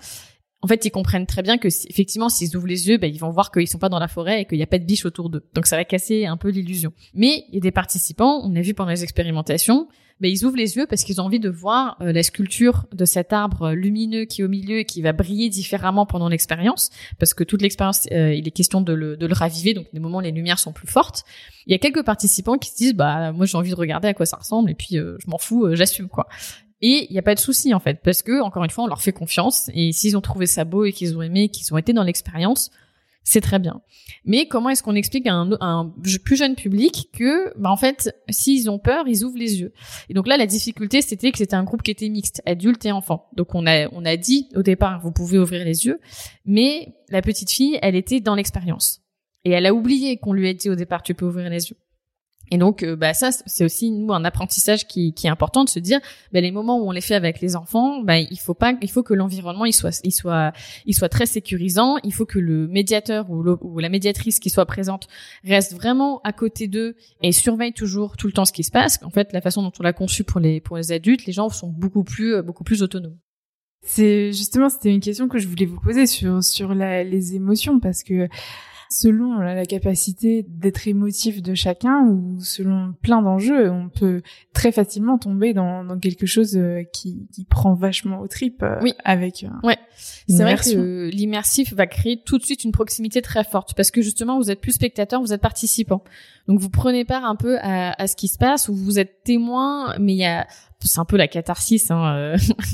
en 0.62 0.68
fait, 0.68 0.86
ils 0.86 0.92
comprennent 0.92 1.26
très 1.26 1.42
bien 1.42 1.58
que 1.58 1.68
effectivement, 1.68 2.30
s'ils 2.30 2.56
ouvrent 2.56 2.68
les 2.68 2.88
yeux, 2.88 2.98
ben, 2.98 3.12
ils 3.12 3.18
vont 3.18 3.32
voir 3.32 3.52
qu'ils 3.52 3.68
sont 3.68 3.80
pas 3.80 3.90
dans 3.90 4.00
la 4.00 4.08
forêt 4.08 4.42
et 4.42 4.46
qu'il 4.46 4.58
n'y 4.58 4.64
a 4.64 4.68
pas 4.68 4.78
de 4.78 4.86
biche 4.86 5.06
autour 5.06 5.30
d'eux. 5.30 5.44
Donc, 5.56 5.66
ça 5.66 5.76
va 5.76 5.86
casser 5.86 6.26
un 6.26 6.38
peu 6.38 6.50
l'illusion. 6.50 6.94
Mais 7.14 7.46
il 7.50 7.56
y 7.56 7.58
a 7.58 7.62
des 7.62 7.72
participants, 7.72 8.42
on 8.44 8.56
a 8.56 8.62
vu 8.62 8.74
pendant 8.74 8.92
les 8.92 9.04
expérimentations, 9.04 9.88
ben, 10.22 10.30
ils 10.32 10.46
ouvrent 10.46 10.58
les 10.58 10.78
yeux 10.78 10.86
parce 10.88 11.04
qu'ils 11.04 11.20
ont 11.20 11.26
envie 11.26 11.40
de 11.40 11.50
voir 11.50 11.98
euh, 12.00 12.14
la 12.14 12.22
sculpture 12.22 12.86
de 12.94 13.06
cet 13.06 13.34
arbre 13.34 13.72
lumineux 13.72 14.26
qui 14.26 14.42
est 14.42 14.44
au 14.44 14.50
milieu 14.50 14.78
et 14.78 14.86
qui 14.86 15.02
va 15.02 15.14
briller 15.14 15.50
différemment 15.50 16.06
pendant 16.06 16.30
l'expérience, 16.30 16.92
parce 17.18 17.34
que 17.34 17.44
toute 17.44 17.64
l'expérience, 17.64 18.08
euh, 18.12 18.32
il 18.32 18.48
est 18.48 18.52
question 18.52 18.82
de 18.82 18.94
le, 18.94 19.18
de 19.18 19.26
le 19.26 19.34
raviver, 19.34 19.74
donc 19.74 19.88
des 19.92 20.00
moments 20.00 20.20
les 20.20 20.32
lumières 20.32 20.60
sont 20.60 20.74
plus 20.74 20.88
fortes. 20.88 21.24
Il 21.66 21.72
y 21.72 21.76
a 21.76 21.80
quelques 21.80 22.04
participants 22.04 22.60
qui 22.60 22.70
se 22.70 22.76
disent, 22.76 22.94
bah 22.94 23.32
moi 23.32 23.48
j'ai 23.48 23.58
envie 23.58 23.72
de 23.72 23.76
regarder 23.76 24.10
à 24.10 24.14
quoi 24.14 24.28
ça 24.28 24.38
ressemble 24.38 24.70
et 24.70 24.76
puis 24.76 25.00
euh, 25.00 25.18
je 25.26 25.28
m'en 25.28 25.40
fous, 25.40 25.74
j'assume 25.74 26.08
quoi. 26.08 26.28
Et 26.82 27.08
il 27.10 27.14
n'y 27.14 27.20
a 27.20 27.24
pas 27.24 27.36
de 27.36 27.40
souci 27.40 27.74
en 27.74 27.80
fait, 27.80 28.02
parce 28.04 28.24
que 28.24 28.42
encore 28.42 28.64
une 28.64 28.70
fois, 28.70 28.86
on 28.86 28.88
leur 28.88 29.02
fait 29.02 29.12
confiance. 29.12 29.70
Et 29.74 29.92
s'ils 29.92 30.18
ont 30.18 30.22
trouvé 30.22 30.48
ça 30.48 30.66
beau 30.66 30.86
et 30.86 30.94
qu'ils 30.94 31.16
ont 31.18 31.22
aimé, 31.22 31.50
qu'ils 31.50 31.74
ont 31.74 31.78
été 31.78 31.94
dans 31.94 32.04
l'expérience, 32.04 32.72
c'est 33.24 33.42
très 33.42 33.60
bien. 33.60 33.82
Mais 34.26 34.48
comment 34.48 34.70
est-ce 34.70 34.82
qu'on 34.82 34.96
explique 34.96 35.28
à 35.28 35.34
un, 35.34 35.52
un, 35.62 35.94
plus 36.24 36.36
jeune 36.36 36.56
public 36.56 37.10
que, 37.14 37.56
bah, 37.58 37.70
en 37.70 37.78
fait, 37.78 38.16
s'ils 38.30 38.70
ont 38.70 38.80
peur, 38.80 39.08
ils 39.08 39.24
ouvrent 39.24 39.38
les 39.38 39.62
yeux? 39.62 39.74
Et 40.10 40.14
donc 40.14 40.28
là, 40.28 40.38
la 40.38 40.48
difficulté, 40.48 41.02
c'était 41.02 41.32
que 41.32 41.38
c'était 41.38 41.56
un 41.56 41.64
groupe 41.64 41.84
qui 41.84 41.92
était 41.92 42.10
mixte, 42.10 42.42
adultes 42.46 42.86
et 42.86 42.92
enfants. 42.92 43.30
Donc 43.36 43.54
on 43.54 43.68
a, 43.68 43.88
on 43.92 44.06
a 44.06 44.18
dit 44.18 44.50
au 44.56 44.64
départ, 44.64 45.02
vous 45.02 45.12
pouvez 45.12 45.38
ouvrir 45.38 45.64
les 45.64 45.86
yeux, 45.86 46.00
mais 46.46 46.96
la 47.10 47.22
petite 47.22 47.52
fille, 47.52 47.78
elle 47.82 47.96
était 47.96 48.22
dans 48.22 48.36
l'expérience. 48.36 49.02
Et 49.44 49.52
elle 49.52 49.66
a 49.66 49.74
oublié 49.74 50.18
qu'on 50.18 50.34
lui 50.34 50.48
a 50.50 50.54
dit 50.54 50.70
au 50.70 50.76
départ, 50.76 51.04
tu 51.04 51.14
peux 51.14 51.26
ouvrir 51.26 51.50
les 51.50 51.70
yeux. 51.70 51.78
Et 52.54 52.58
donc, 52.58 52.84
euh, 52.84 52.98
bah 52.98 53.14
ça, 53.14 53.30
c'est 53.32 53.64
aussi 53.64 53.92
nous 53.92 54.14
un 54.14 54.26
apprentissage 54.26 54.86
qui, 54.86 55.14
qui 55.14 55.26
est 55.26 55.30
important 55.30 55.64
de 55.64 55.70
se 55.70 55.80
dire, 55.80 56.00
bah, 56.34 56.42
les 56.42 56.52
moments 56.52 56.80
où 56.80 56.88
on 56.88 56.92
les 56.92 57.00
fait 57.00 57.16
avec 57.16 57.40
les 57.40 57.56
enfants, 57.56 58.02
bah, 58.04 58.20
il 58.20 58.38
faut 58.38 58.54
pas, 58.54 58.74
il 58.82 58.92
faut 58.92 59.04
que 59.04 59.14
l'environnement 59.14 59.64
il 59.64 59.72
soit, 59.72 60.02
il 60.04 60.12
soit, 60.12 60.52
il 60.86 60.94
soit 60.94 61.08
très 61.08 61.26
sécurisant. 61.26 61.96
Il 62.04 62.14
faut 62.14 62.26
que 62.26 62.40
le 62.40 62.68
médiateur 62.68 63.32
ou, 63.32 63.80
la 63.80 63.90
médiatrice 63.90 64.40
qui 64.40 64.50
soit 64.50 64.66
présente 64.66 65.08
reste 65.46 65.74
vraiment 65.74 66.20
à 66.26 66.34
côté 66.34 66.68
d'eux 66.68 66.96
et 67.22 67.32
surveille 67.32 67.74
toujours 67.74 68.18
tout 68.18 68.28
le 68.28 68.34
temps 68.34 68.46
ce 68.46 68.52
qui 68.52 68.66
se 68.66 68.72
passe. 68.72 69.00
En 69.04 69.12
fait, 69.12 69.32
la 69.32 69.40
façon 69.40 69.64
dont 69.64 69.72
on 69.80 69.84
l'a 69.84 69.94
conçu 69.94 70.26
pour 70.26 70.42
les 70.42 70.60
pour 70.60 70.76
les 70.76 70.92
adultes, 70.92 71.26
les 71.26 71.34
gens 71.34 71.48
sont 71.50 71.70
beaucoup 71.70 72.04
plus 72.04 72.36
euh, 72.36 72.42
beaucoup 72.42 72.66
plus 72.66 72.84
autonomes. 72.84 73.18
C'est 73.84 74.34
justement 74.34 74.68
c'était 74.68 74.94
une 74.94 75.00
question 75.00 75.30
que 75.30 75.40
je 75.40 75.48
voulais 75.48 75.66
vous 75.66 75.80
poser 75.80 76.06
sur 76.06 76.44
sur 76.44 76.76
la, 76.76 77.04
les 77.06 77.36
émotions 77.36 77.80
parce 77.80 78.04
que 78.04 78.28
selon 78.92 79.40
la 79.40 79.66
capacité 79.66 80.46
d'être 80.50 80.86
émotif 80.86 81.42
de 81.42 81.56
chacun 81.56 82.02
ou 82.08 82.40
selon 82.42 82.94
plein 83.02 83.22
d'enjeux, 83.22 83.72
on 83.72 83.88
peut 83.88 84.22
très 84.54 84.74
facilement 84.74 85.18
tomber 85.18 85.54
dans, 85.54 85.86
dans 85.86 85.98
quelque 85.98 86.26
chose 86.26 86.58
euh, 86.58 86.84
qui, 86.92 87.26
qui 87.34 87.46
prend 87.46 87.74
vachement 87.74 88.20
au 88.20 88.28
trip 88.28 88.62
euh, 88.64 88.80
oui. 88.82 88.94
avec. 89.06 89.46
Euh, 89.46 89.68
ouais, 89.68 89.78
c'est 89.96 90.44
vrai 90.44 90.58
que 90.58 91.10
l'immersif 91.10 91.74
va 91.74 91.88
créer 91.88 92.22
tout 92.22 92.38
de 92.38 92.44
suite 92.44 92.66
une 92.66 92.74
proximité 92.74 93.22
très 93.22 93.46
forte 93.46 93.74
parce 93.76 93.92
que 93.92 94.02
justement 94.02 94.38
vous 94.38 94.52
êtes 94.52 94.60
plus 94.60 94.74
spectateur, 94.74 95.22
vous 95.22 95.32
êtes 95.32 95.42
participant, 95.42 96.04
donc 96.50 96.60
vous 96.60 96.70
prenez 96.70 97.06
part 97.06 97.24
un 97.24 97.38
peu 97.38 97.58
à, 97.60 97.94
à 98.02 98.08
ce 98.08 98.18
qui 98.18 98.28
se 98.28 98.38
passe 98.38 98.68
ou 98.68 98.76
vous 98.76 99.00
êtes 99.00 99.24
témoin, 99.24 99.96
mais 100.00 100.14
il 100.14 100.20
y 100.20 100.26
a 100.26 100.48
c'est 100.84 101.00
un 101.00 101.06
peu 101.06 101.16
la 101.16 101.28
catharsis, 101.28 101.92
hein, 101.92 102.34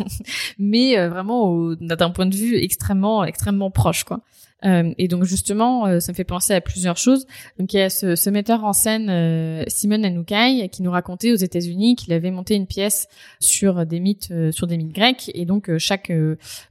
mais 0.58 0.95
vraiment 1.10 1.73
d'un 1.80 2.10
point 2.10 2.25
de 2.25 2.36
vue 2.36 2.56
extrêmement 2.56 3.23
extrêmement 3.23 3.69
proche 3.69 4.03
quoi. 4.03 4.21
Euh, 4.65 4.93
et 4.98 5.08
donc 5.08 5.24
justement, 5.24 5.86
euh, 5.86 6.00
ça 6.00 6.12
me 6.12 6.15
fait 6.15 6.24
penser 6.24 6.54
à 6.54 6.62
plusieurs 6.62 6.98
choses. 6.98 7.28
Donc 7.60 7.74
il 7.74 7.78
y 7.78 7.82
a 7.82 7.89
ce, 7.89 8.15
ce 8.15 8.30
metteur 8.30 8.63
en 8.63 8.74
scène 8.74 9.10
euh, 9.10 9.63
Simon 9.67 10.04
Anoukai 10.04 10.70
qui 10.70 10.82
nous 10.82 10.91
racontait 10.91 11.32
aux 11.32 11.36
États-Unis 11.36 11.96
qu'il 11.96 12.13
avait 12.13 12.32
monté 12.32 12.56
une 12.56 12.65
pièce 12.65 13.08
sur 13.39 13.86
des 13.86 14.00
mythes 14.00 14.34
sur 14.52 14.67
des 14.67 14.78
mythes 14.78 14.93
grecs 14.93 15.32
et 15.34 15.46
donc 15.46 15.76
chaque 15.78 16.12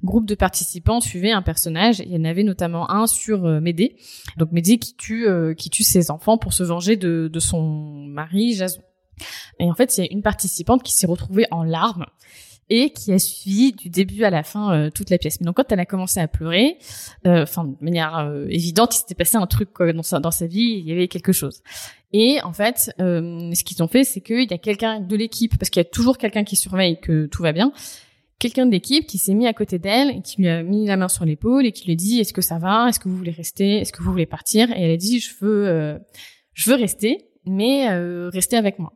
groupe 0.02 0.26
de 0.26 0.34
participants 0.34 1.00
suivait 1.00 1.30
un 1.30 1.42
personnage. 1.42 2.00
il 2.00 2.12
y 2.12 2.16
en 2.16 2.24
avait 2.24 2.42
notamment 2.42 2.90
un 2.90 3.06
sur 3.06 3.42
Médée. 3.60 3.96
Donc 4.36 4.52
Médée 4.52 4.78
qui 4.78 4.94
tue 4.94 5.26
qui 5.56 5.70
tue 5.70 5.84
ses 5.84 6.10
enfants 6.10 6.38
pour 6.38 6.52
se 6.52 6.64
venger 6.64 6.96
de, 6.96 7.28
de 7.32 7.40
son 7.40 7.62
mari 7.62 8.54
Jason. 8.54 8.82
Et 9.58 9.70
en 9.70 9.74
fait, 9.74 9.96
il 9.96 10.04
y 10.04 10.08
a 10.08 10.12
une 10.12 10.22
participante 10.22 10.82
qui 10.82 10.92
s'est 10.92 11.06
retrouvée 11.06 11.46
en 11.50 11.62
larmes 11.62 12.06
et 12.68 12.90
qui 12.90 13.12
a 13.12 13.18
suivi 13.18 13.72
du 13.72 13.90
début 13.90 14.24
à 14.24 14.30
la 14.30 14.42
fin 14.42 14.74
euh, 14.74 14.90
toute 14.90 15.10
la 15.10 15.18
pièce. 15.18 15.40
Mais 15.40 15.46
donc 15.46 15.56
quand 15.56 15.70
elle 15.70 15.80
a 15.80 15.86
commencé 15.86 16.20
à 16.20 16.26
pleurer, 16.26 16.78
euh, 17.26 17.42
enfin 17.42 17.64
de 17.64 17.76
manière 17.80 18.18
euh, 18.18 18.46
évidente, 18.48 18.94
il 18.94 18.98
s'était 18.98 19.14
passé 19.14 19.36
un 19.36 19.46
truc 19.46 19.72
quoi, 19.72 19.92
dans 19.92 20.02
sa 20.02 20.18
dans 20.18 20.30
sa 20.30 20.46
vie, 20.46 20.78
il 20.78 20.84
y 20.84 20.92
avait 20.92 21.08
quelque 21.08 21.32
chose. 21.32 21.62
Et 22.12 22.38
en 22.42 22.52
fait, 22.52 22.92
ce 22.98 23.64
qu'ils 23.64 23.82
ont 23.82 23.88
fait, 23.88 24.04
c'est 24.04 24.20
qu'il 24.20 24.48
y 24.50 24.54
a 24.54 24.58
quelqu'un 24.58 25.00
de 25.00 25.16
l'équipe, 25.16 25.58
parce 25.58 25.70
qu'il 25.70 25.80
y 25.80 25.86
a 25.86 25.88
toujours 25.88 26.18
quelqu'un 26.18 26.44
qui 26.44 26.56
surveille 26.56 26.98
que 27.00 27.26
tout 27.26 27.42
va 27.42 27.52
bien, 27.52 27.72
quelqu'un 28.38 28.64
de 28.64 28.70
l'équipe 28.70 29.06
qui 29.06 29.18
s'est 29.18 29.34
mis 29.34 29.46
à 29.46 29.52
côté 29.52 29.78
d'elle 29.78 30.22
qui 30.22 30.40
lui 30.40 30.48
a 30.48 30.62
mis 30.62 30.86
la 30.86 30.96
main 30.96 31.08
sur 31.08 31.24
l'épaule 31.24 31.66
et 31.66 31.72
qui 31.72 31.86
lui 31.86 31.96
dit 31.96 32.20
est-ce 32.20 32.32
que 32.32 32.42
ça 32.42 32.58
va, 32.58 32.88
est-ce 32.88 33.00
que 33.00 33.08
vous 33.08 33.16
voulez 33.16 33.32
rester, 33.32 33.78
est-ce 33.78 33.92
que 33.92 34.02
vous 34.02 34.10
voulez 34.10 34.26
partir? 34.26 34.70
Et 34.70 34.82
elle 34.82 34.92
a 34.92 34.96
dit 34.96 35.20
je 35.20 35.32
veux 35.40 35.98
je 36.54 36.70
veux 36.70 36.76
rester, 36.76 37.28
mais 37.44 37.88
rester 38.30 38.56
avec 38.56 38.78
moi. 38.78 38.94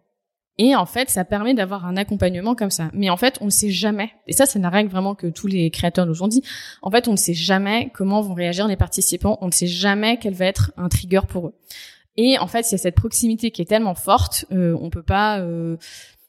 Et 0.63 0.77
en 0.77 0.85
fait, 0.85 1.09
ça 1.09 1.25
permet 1.25 1.55
d'avoir 1.55 1.87
un 1.87 1.97
accompagnement 1.97 2.55
comme 2.55 2.69
ça. 2.69 2.91
Mais 2.93 3.09
en 3.09 3.17
fait, 3.17 3.39
on 3.41 3.47
ne 3.47 3.51
sait 3.51 3.71
jamais. 3.71 4.11
Et 4.27 4.35
ça, 4.35 4.45
c'est 4.45 4.59
une 4.59 4.67
règle 4.67 4.91
vraiment 4.91 5.15
que 5.15 5.27
tous 5.27 5.47
les 5.47 5.71
créateurs 5.71 6.05
nous 6.05 6.23
ont 6.23 6.29
dit. 6.29 6.43
En 6.83 6.91
fait, 6.91 7.09
on 7.09 7.13
ne 7.13 7.17
sait 7.17 7.33
jamais 7.33 7.91
comment 7.95 8.21
vont 8.21 8.35
réagir 8.35 8.69
les 8.69 8.77
participants. 8.77 9.39
On 9.41 9.47
ne 9.47 9.53
sait 9.53 9.67
jamais 9.67 10.19
quel 10.19 10.35
va 10.35 10.45
être 10.45 10.71
un 10.77 10.91
trigger 10.91 11.23
pour 11.27 11.47
eux. 11.47 11.55
Et 12.19 12.39
en 12.39 12.47
fait, 12.47 12.69
il 12.69 12.73
y 12.73 12.75
a 12.75 12.79
cette 12.79 12.95
proximité 12.95 13.51
qui 13.51 13.63
est 13.63 13.65
tellement 13.65 13.95
forte, 13.95 14.45
euh, 14.53 14.77
on 14.83 14.91
peut 14.91 15.03
pas 15.03 15.39
euh, 15.39 15.79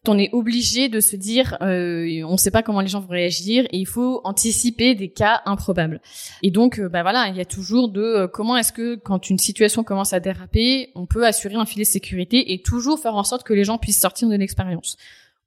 on 0.08 0.18
est 0.18 0.30
obligé 0.34 0.90
de 0.90 1.00
se 1.00 1.16
dire, 1.16 1.58
euh, 1.62 2.24
on 2.24 2.32
ne 2.32 2.38
sait 2.38 2.50
pas 2.50 2.64
comment 2.64 2.82
les 2.82 2.88
gens 2.88 3.02
vont 3.02 3.08
réagir 3.08 3.66
et 3.66 3.78
il 3.78 3.86
faut 3.86 4.22
anticiper 4.24 4.96
des 4.96 5.10
cas 5.10 5.42
improbables. 5.46 6.02
Et 6.42 6.50
donc, 6.50 6.80
euh, 6.80 6.90
bah 6.90 7.04
voilà, 7.04 7.28
il 7.28 7.36
y 7.36 7.42
a 7.42 7.46
toujours 7.46 7.90
de 7.90 8.02
euh, 8.02 8.28
comment 8.28 8.58
est-ce 8.58 8.74
que 8.74 8.96
quand 8.96 9.30
une 9.30 9.38
situation 9.38 9.84
commence 9.84 10.14
à 10.14 10.20
déraper, 10.20 10.92
on 10.96 11.06
peut 11.06 11.26
assurer 11.26 11.56
un 11.56 11.66
filet 11.66 11.86
de 11.86 11.90
sécurité 11.90 12.54
et 12.54 12.64
toujours 12.64 13.00
faire 13.00 13.16
en 13.16 13.24
sorte 13.24 13.44
que 13.44 13.54
les 13.54 13.64
gens 13.64 13.78
puissent 13.78 14.02
sortir 14.02 14.28
de 14.28 14.36
l'expérience 14.36 14.98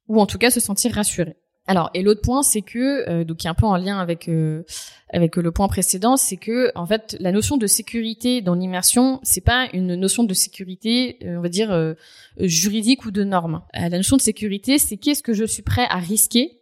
ou 0.07 0.21
en 0.21 0.25
tout 0.25 0.37
cas 0.37 0.51
se 0.51 0.59
sentir 0.59 0.93
rassurés. 0.93 1.35
Alors, 1.67 1.89
et 1.95 2.03
l'autre 2.03 2.21
point, 2.21 2.43
c'est 2.43 2.61
que, 2.61 3.09
euh, 3.09 3.23
donc, 3.23 3.37
qui 3.37 3.47
est 3.47 3.49
un 3.49 3.55
peu 3.55 3.65
en 3.65 3.77
lien 3.77 3.97
avec 3.97 4.29
euh, 4.29 4.63
avec 5.11 5.35
le 5.35 5.51
point 5.51 5.67
précédent, 5.67 6.15
c'est 6.15 6.37
que, 6.37 6.71
en 6.75 6.85
fait, 6.85 7.17
la 7.19 7.31
notion 7.31 7.57
de 7.57 7.65
sécurité 7.65 8.41
dans 8.41 8.53
l'immersion, 8.53 9.19
c'est 9.23 9.41
pas 9.41 9.67
une 9.73 9.95
notion 9.95 10.23
de 10.23 10.33
sécurité, 10.33 11.17
euh, 11.23 11.37
on 11.37 11.41
va 11.41 11.49
dire 11.49 11.95
juridique 12.39 13.05
ou 13.05 13.11
de 13.11 13.23
norme. 13.23 13.61
la 13.73 13.89
notion 13.89 14.17
de 14.17 14.21
sécurité, 14.21 14.77
c'est 14.77 14.97
qu'est-ce 14.97 15.23
que 15.23 15.33
je 15.33 15.45
suis 15.45 15.63
prêt 15.63 15.87
à 15.89 15.97
risquer 15.97 16.59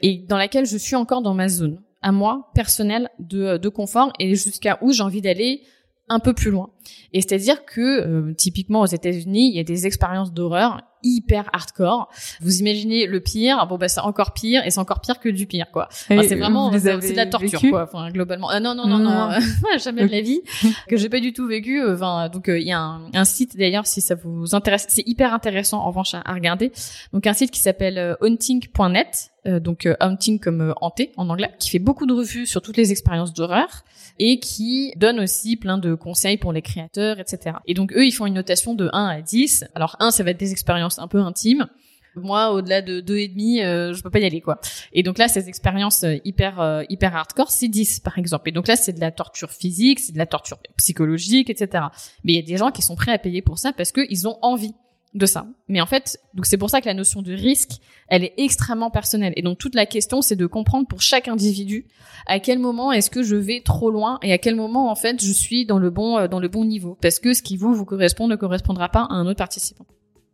et 0.00 0.18
dans 0.18 0.36
laquelle 0.36 0.66
je 0.66 0.76
suis 0.76 0.96
encore 0.96 1.22
dans 1.22 1.34
ma 1.34 1.48
zone, 1.48 1.80
à 2.02 2.12
moi 2.12 2.50
personnelle 2.54 3.08
de 3.18 3.56
de 3.56 3.68
confort 3.68 4.12
et 4.18 4.34
jusqu'à 4.34 4.78
où 4.82 4.92
j'ai 4.92 5.02
envie 5.02 5.20
d'aller 5.20 5.62
un 6.08 6.18
peu 6.18 6.34
plus 6.34 6.50
loin. 6.50 6.70
Et 7.12 7.20
c'est-à-dire 7.20 7.64
que 7.64 8.32
typiquement 8.32 8.80
aux 8.80 8.86
États-Unis, 8.86 9.50
il 9.50 9.56
y 9.56 9.60
a 9.60 9.64
des 9.64 9.86
expériences 9.86 10.32
d'horreur 10.32 10.82
hyper 11.02 11.48
hardcore. 11.52 12.08
Vous 12.40 12.60
imaginez 12.60 13.06
le 13.06 13.20
pire, 13.20 13.66
bon 13.66 13.76
bah 13.76 13.88
c'est 13.88 14.00
encore 14.00 14.32
pire 14.32 14.64
et 14.66 14.70
c'est 14.70 14.80
encore 14.80 15.00
pire 15.00 15.20
que 15.20 15.28
du 15.28 15.46
pire 15.46 15.66
quoi. 15.72 15.88
c'est 15.90 16.34
vraiment 16.34 16.72
c'est 16.72 17.12
de 17.12 17.16
la 17.16 17.26
torture 17.26 17.60
quoi. 17.70 17.84
Enfin 17.84 18.10
globalement. 18.10 18.48
Ah, 18.50 18.60
non 18.60 18.74
non 18.74 18.86
non 18.86 18.98
non, 18.98 19.30
jamais 19.78 20.06
de 20.06 20.12
la 20.12 20.20
vie 20.20 20.42
que 20.88 20.96
j'ai 20.96 21.08
pas 21.08 21.20
du 21.20 21.32
tout 21.32 21.46
vécu. 21.46 21.82
Enfin 21.82 22.28
donc 22.28 22.48
euh, 22.48 22.58
il 22.58 22.66
y 22.66 22.72
a 22.72 22.78
un, 22.78 23.02
un 23.14 23.24
site 23.24 23.56
d'ailleurs 23.56 23.86
si 23.86 24.00
ça 24.00 24.14
vous 24.14 24.54
intéresse, 24.54 24.86
c'est 24.88 25.06
hyper 25.06 25.34
intéressant 25.34 25.80
en 25.80 25.86
revanche 25.86 26.14
à, 26.14 26.32
regarder. 26.32 26.72
Donc 27.12 27.26
un 27.26 27.32
site 27.32 27.50
qui 27.50 27.60
s'appelle 27.60 27.98
euh, 27.98 28.14
haunting.net. 28.20 29.31
Euh, 29.44 29.58
donc 29.58 29.88
hunting 29.98 30.38
comme 30.38 30.72
hanté 30.80 31.10
en 31.16 31.28
anglais, 31.28 31.50
qui 31.58 31.70
fait 31.70 31.80
beaucoup 31.80 32.06
de 32.06 32.12
revues 32.12 32.46
sur 32.46 32.62
toutes 32.62 32.76
les 32.76 32.92
expériences 32.92 33.34
d'horreur 33.34 33.82
et 34.20 34.38
qui 34.38 34.92
donne 34.96 35.18
aussi 35.18 35.56
plein 35.56 35.78
de 35.78 35.94
conseils 35.94 36.36
pour 36.36 36.52
les 36.52 36.62
créateurs, 36.62 37.18
etc. 37.18 37.56
Et 37.66 37.74
donc 37.74 37.92
eux, 37.92 38.06
ils 38.06 38.12
font 38.12 38.26
une 38.26 38.34
notation 38.34 38.74
de 38.74 38.88
1 38.92 39.06
à 39.06 39.20
10. 39.20 39.64
Alors 39.74 39.96
1, 39.98 40.12
ça 40.12 40.22
va 40.22 40.30
être 40.30 40.38
des 40.38 40.52
expériences 40.52 41.00
un 41.00 41.08
peu 41.08 41.18
intime. 41.18 41.66
moi 42.14 42.52
au-delà 42.52 42.82
de 42.82 43.00
deux 43.00 43.18
et 43.18 43.26
demi 43.26 43.62
euh, 43.62 43.92
je 43.94 44.02
peux 44.02 44.10
pas 44.10 44.18
y 44.18 44.24
aller 44.24 44.40
quoi 44.40 44.60
et 44.92 45.02
donc 45.02 45.18
là 45.18 45.28
ces 45.28 45.48
expériences 45.48 46.04
euh, 46.04 46.16
hyper 46.24 46.60
euh, 46.60 46.82
hyper 46.90 47.16
hardcore 47.16 47.50
c'est 47.50 47.68
10 47.68 48.00
par 48.00 48.18
exemple 48.18 48.50
et 48.50 48.52
donc 48.52 48.68
là 48.68 48.76
c'est 48.76 48.92
de 48.92 49.00
la 49.00 49.10
torture 49.10 49.50
physique 49.50 49.98
c'est 49.98 50.12
de 50.12 50.18
la 50.18 50.26
torture 50.26 50.58
psychologique 50.76 51.48
etc 51.48 51.84
mais 52.22 52.34
il 52.34 52.36
y 52.36 52.38
a 52.38 52.42
des 52.42 52.58
gens 52.58 52.70
qui 52.70 52.82
sont 52.82 52.96
prêts 52.96 53.12
à 53.12 53.18
payer 53.18 53.40
pour 53.40 53.58
ça 53.58 53.72
parce 53.72 53.92
que 53.92 54.02
ils 54.10 54.28
ont 54.28 54.38
envie 54.42 54.74
de 55.14 55.26
ça. 55.26 55.46
Mais 55.68 55.80
en 55.80 55.86
fait, 55.86 56.18
donc 56.34 56.46
c'est 56.46 56.56
pour 56.56 56.70
ça 56.70 56.80
que 56.80 56.86
la 56.86 56.94
notion 56.94 57.22
de 57.22 57.32
risque, 57.32 57.72
elle 58.08 58.24
est 58.24 58.34
extrêmement 58.38 58.90
personnelle. 58.90 59.32
Et 59.36 59.42
donc 59.42 59.58
toute 59.58 59.74
la 59.74 59.86
question, 59.86 60.22
c'est 60.22 60.36
de 60.36 60.46
comprendre 60.46 60.86
pour 60.86 61.02
chaque 61.02 61.28
individu 61.28 61.86
à 62.26 62.40
quel 62.40 62.58
moment 62.58 62.92
est-ce 62.92 63.10
que 63.10 63.22
je 63.22 63.36
vais 63.36 63.62
trop 63.62 63.90
loin 63.90 64.18
et 64.22 64.32
à 64.32 64.38
quel 64.38 64.54
moment 64.54 64.90
en 64.90 64.94
fait 64.94 65.22
je 65.22 65.32
suis 65.32 65.66
dans 65.66 65.78
le 65.78 65.90
bon 65.90 66.26
dans 66.28 66.40
le 66.40 66.48
bon 66.48 66.64
niveau. 66.64 66.96
Parce 67.00 67.18
que 67.18 67.34
ce 67.34 67.42
qui 67.42 67.56
vous 67.56 67.74
vous 67.74 67.84
correspond 67.84 68.26
ne 68.26 68.36
correspondra 68.36 68.88
pas 68.88 69.02
à 69.02 69.14
un 69.14 69.26
autre 69.26 69.38
participant. 69.38 69.86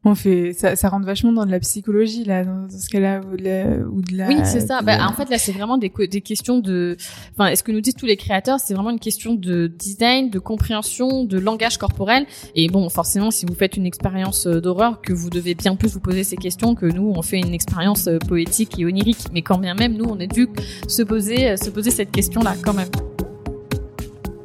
On 0.04 0.14
fait, 0.14 0.52
ça, 0.52 0.76
ça 0.76 0.88
rentre 0.88 1.06
vachement 1.06 1.32
dans 1.32 1.44
de 1.44 1.50
la 1.50 1.58
psychologie 1.58 2.24
là, 2.24 2.44
dans 2.44 2.68
ce 2.70 2.88
cas-là, 2.88 3.20
ou 3.20 3.36
de 3.36 3.42
la, 3.42 3.64
ou 3.88 4.00
de 4.00 4.16
la 4.16 4.28
Oui, 4.28 4.36
c'est 4.44 4.60
ça. 4.60 4.80
Bah, 4.80 5.04
en 5.06 5.12
fait, 5.12 5.28
là, 5.28 5.38
c'est 5.38 5.50
vraiment 5.50 5.76
des, 5.76 5.92
des 6.08 6.20
questions 6.20 6.60
de, 6.60 6.96
enfin, 7.34 7.48
est-ce 7.48 7.64
que 7.64 7.72
nous 7.72 7.80
disent 7.80 7.96
tous 7.96 8.06
les 8.06 8.16
créateurs, 8.16 8.60
c'est 8.60 8.74
vraiment 8.74 8.90
une 8.90 9.00
question 9.00 9.34
de 9.34 9.66
design, 9.66 10.30
de 10.30 10.38
compréhension, 10.38 11.24
de 11.24 11.38
langage 11.38 11.78
corporel. 11.78 12.26
Et 12.54 12.68
bon, 12.68 12.88
forcément, 12.88 13.32
si 13.32 13.44
vous 13.44 13.54
faites 13.54 13.76
une 13.76 13.86
expérience 13.86 14.46
euh, 14.46 14.60
d'horreur, 14.60 15.00
que 15.02 15.12
vous 15.12 15.30
devez 15.30 15.56
bien 15.56 15.74
plus 15.74 15.92
vous 15.92 16.00
poser 16.00 16.22
ces 16.22 16.36
questions 16.36 16.76
que 16.76 16.86
nous, 16.86 17.12
on 17.14 17.22
fait 17.22 17.38
une 17.38 17.52
expérience 17.52 18.06
euh, 18.06 18.18
poétique 18.18 18.78
et 18.78 18.86
onirique. 18.86 19.26
Mais 19.32 19.42
quand 19.42 19.58
bien 19.58 19.74
même, 19.74 19.96
nous, 19.96 20.06
on 20.06 20.18
est 20.20 20.32
dû 20.32 20.48
se 20.86 21.02
poser, 21.02 21.50
euh, 21.50 21.56
se 21.56 21.70
poser 21.70 21.90
cette 21.90 22.12
question-là, 22.12 22.54
quand 22.62 22.74
même. 22.74 22.88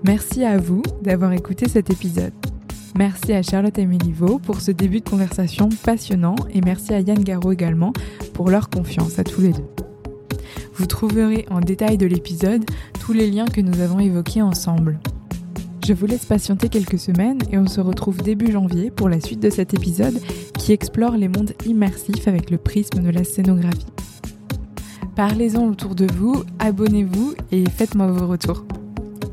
Merci 0.04 0.44
à 0.44 0.58
vous 0.58 0.82
d'avoir 1.02 1.32
écouté 1.32 1.70
cet 1.70 1.92
épisode. 1.92 2.34
Merci 2.96 3.34
à 3.34 3.42
Charlotte 3.42 3.78
et 3.80 3.88
Méliveau 3.88 4.38
pour 4.38 4.62
ce 4.62 4.70
début 4.70 5.00
de 5.00 5.10
conversation 5.10 5.70
passionnant 5.84 6.36
et 6.54 6.62
merci 6.62 6.94
à 6.94 7.00
Yann 7.00 7.24
Garot 7.24 7.52
également 7.52 7.92
pour 8.34 8.52
leur 8.52 8.70
confiance 8.70 9.18
à 9.18 9.24
tous 9.24 9.42
les 9.42 9.52
deux. 9.52 9.66
Vous 10.76 10.86
trouverez 10.86 11.46
en 11.50 11.60
détail 11.60 11.98
de 11.98 12.06
l'épisode 12.06 12.64
tous 13.00 13.14
les 13.14 13.32
liens 13.32 13.46
que 13.46 13.62
nous 13.62 13.82
avons 13.82 14.00
évoqués 14.00 14.44
ensemble. 14.44 15.00
Je 15.86 15.94
vous 15.94 16.06
laisse 16.06 16.26
patienter 16.26 16.70
quelques 16.70 17.00
semaines 17.00 17.40
et 17.52 17.58
on 17.58 17.68
se 17.68 17.82
retrouve 17.82 18.22
début 18.22 18.52
janvier 18.52 18.92
pour 18.92 19.10
la 19.10 19.20
suite 19.20 19.42
de 19.42 19.50
cet 19.50 19.74
épisode 19.74 20.20
qui 20.58 20.72
explore 20.72 21.18
les 21.18 21.28
mondes 21.28 21.54
immersifs 21.66 22.28
avec 22.28 22.52
le 22.52 22.58
prisme 22.58 23.02
de 23.02 23.10
la 23.10 23.24
scénographie. 23.24 23.88
Parlez-en 25.16 25.68
autour 25.68 25.96
de 25.96 26.08
vous, 26.16 26.44
abonnez-vous 26.60 27.34
et 27.52 27.64
faites-moi 27.70 28.08
vos 28.08 28.28
retours. 28.28 28.66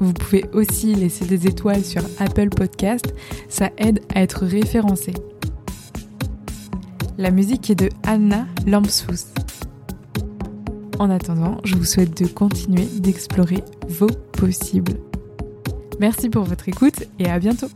Vous 0.01 0.13
pouvez 0.15 0.45
aussi 0.53 0.95
laisser 0.95 1.27
des 1.27 1.47
étoiles 1.47 1.85
sur 1.85 2.03
Apple 2.19 2.49
Podcast, 2.49 3.15
ça 3.49 3.71
aide 3.77 4.01
à 4.15 4.23
être 4.23 4.47
référencé. 4.47 5.13
La 7.19 7.31
musique 7.31 7.69
est 7.69 7.75
de 7.75 7.91
Anna 8.03 8.47
Lampsous. 8.67 9.27
En 10.99 11.11
attendant, 11.11 11.59
je 11.65 11.77
vous 11.77 11.85
souhaite 11.85 12.21
de 12.23 12.27
continuer 12.27 12.87
d'explorer 12.97 13.63
vos 13.89 14.09
possibles. 14.33 14.95
Merci 15.99 16.31
pour 16.31 16.45
votre 16.45 16.69
écoute 16.69 17.05
et 17.19 17.27
à 17.27 17.39
bientôt 17.39 17.69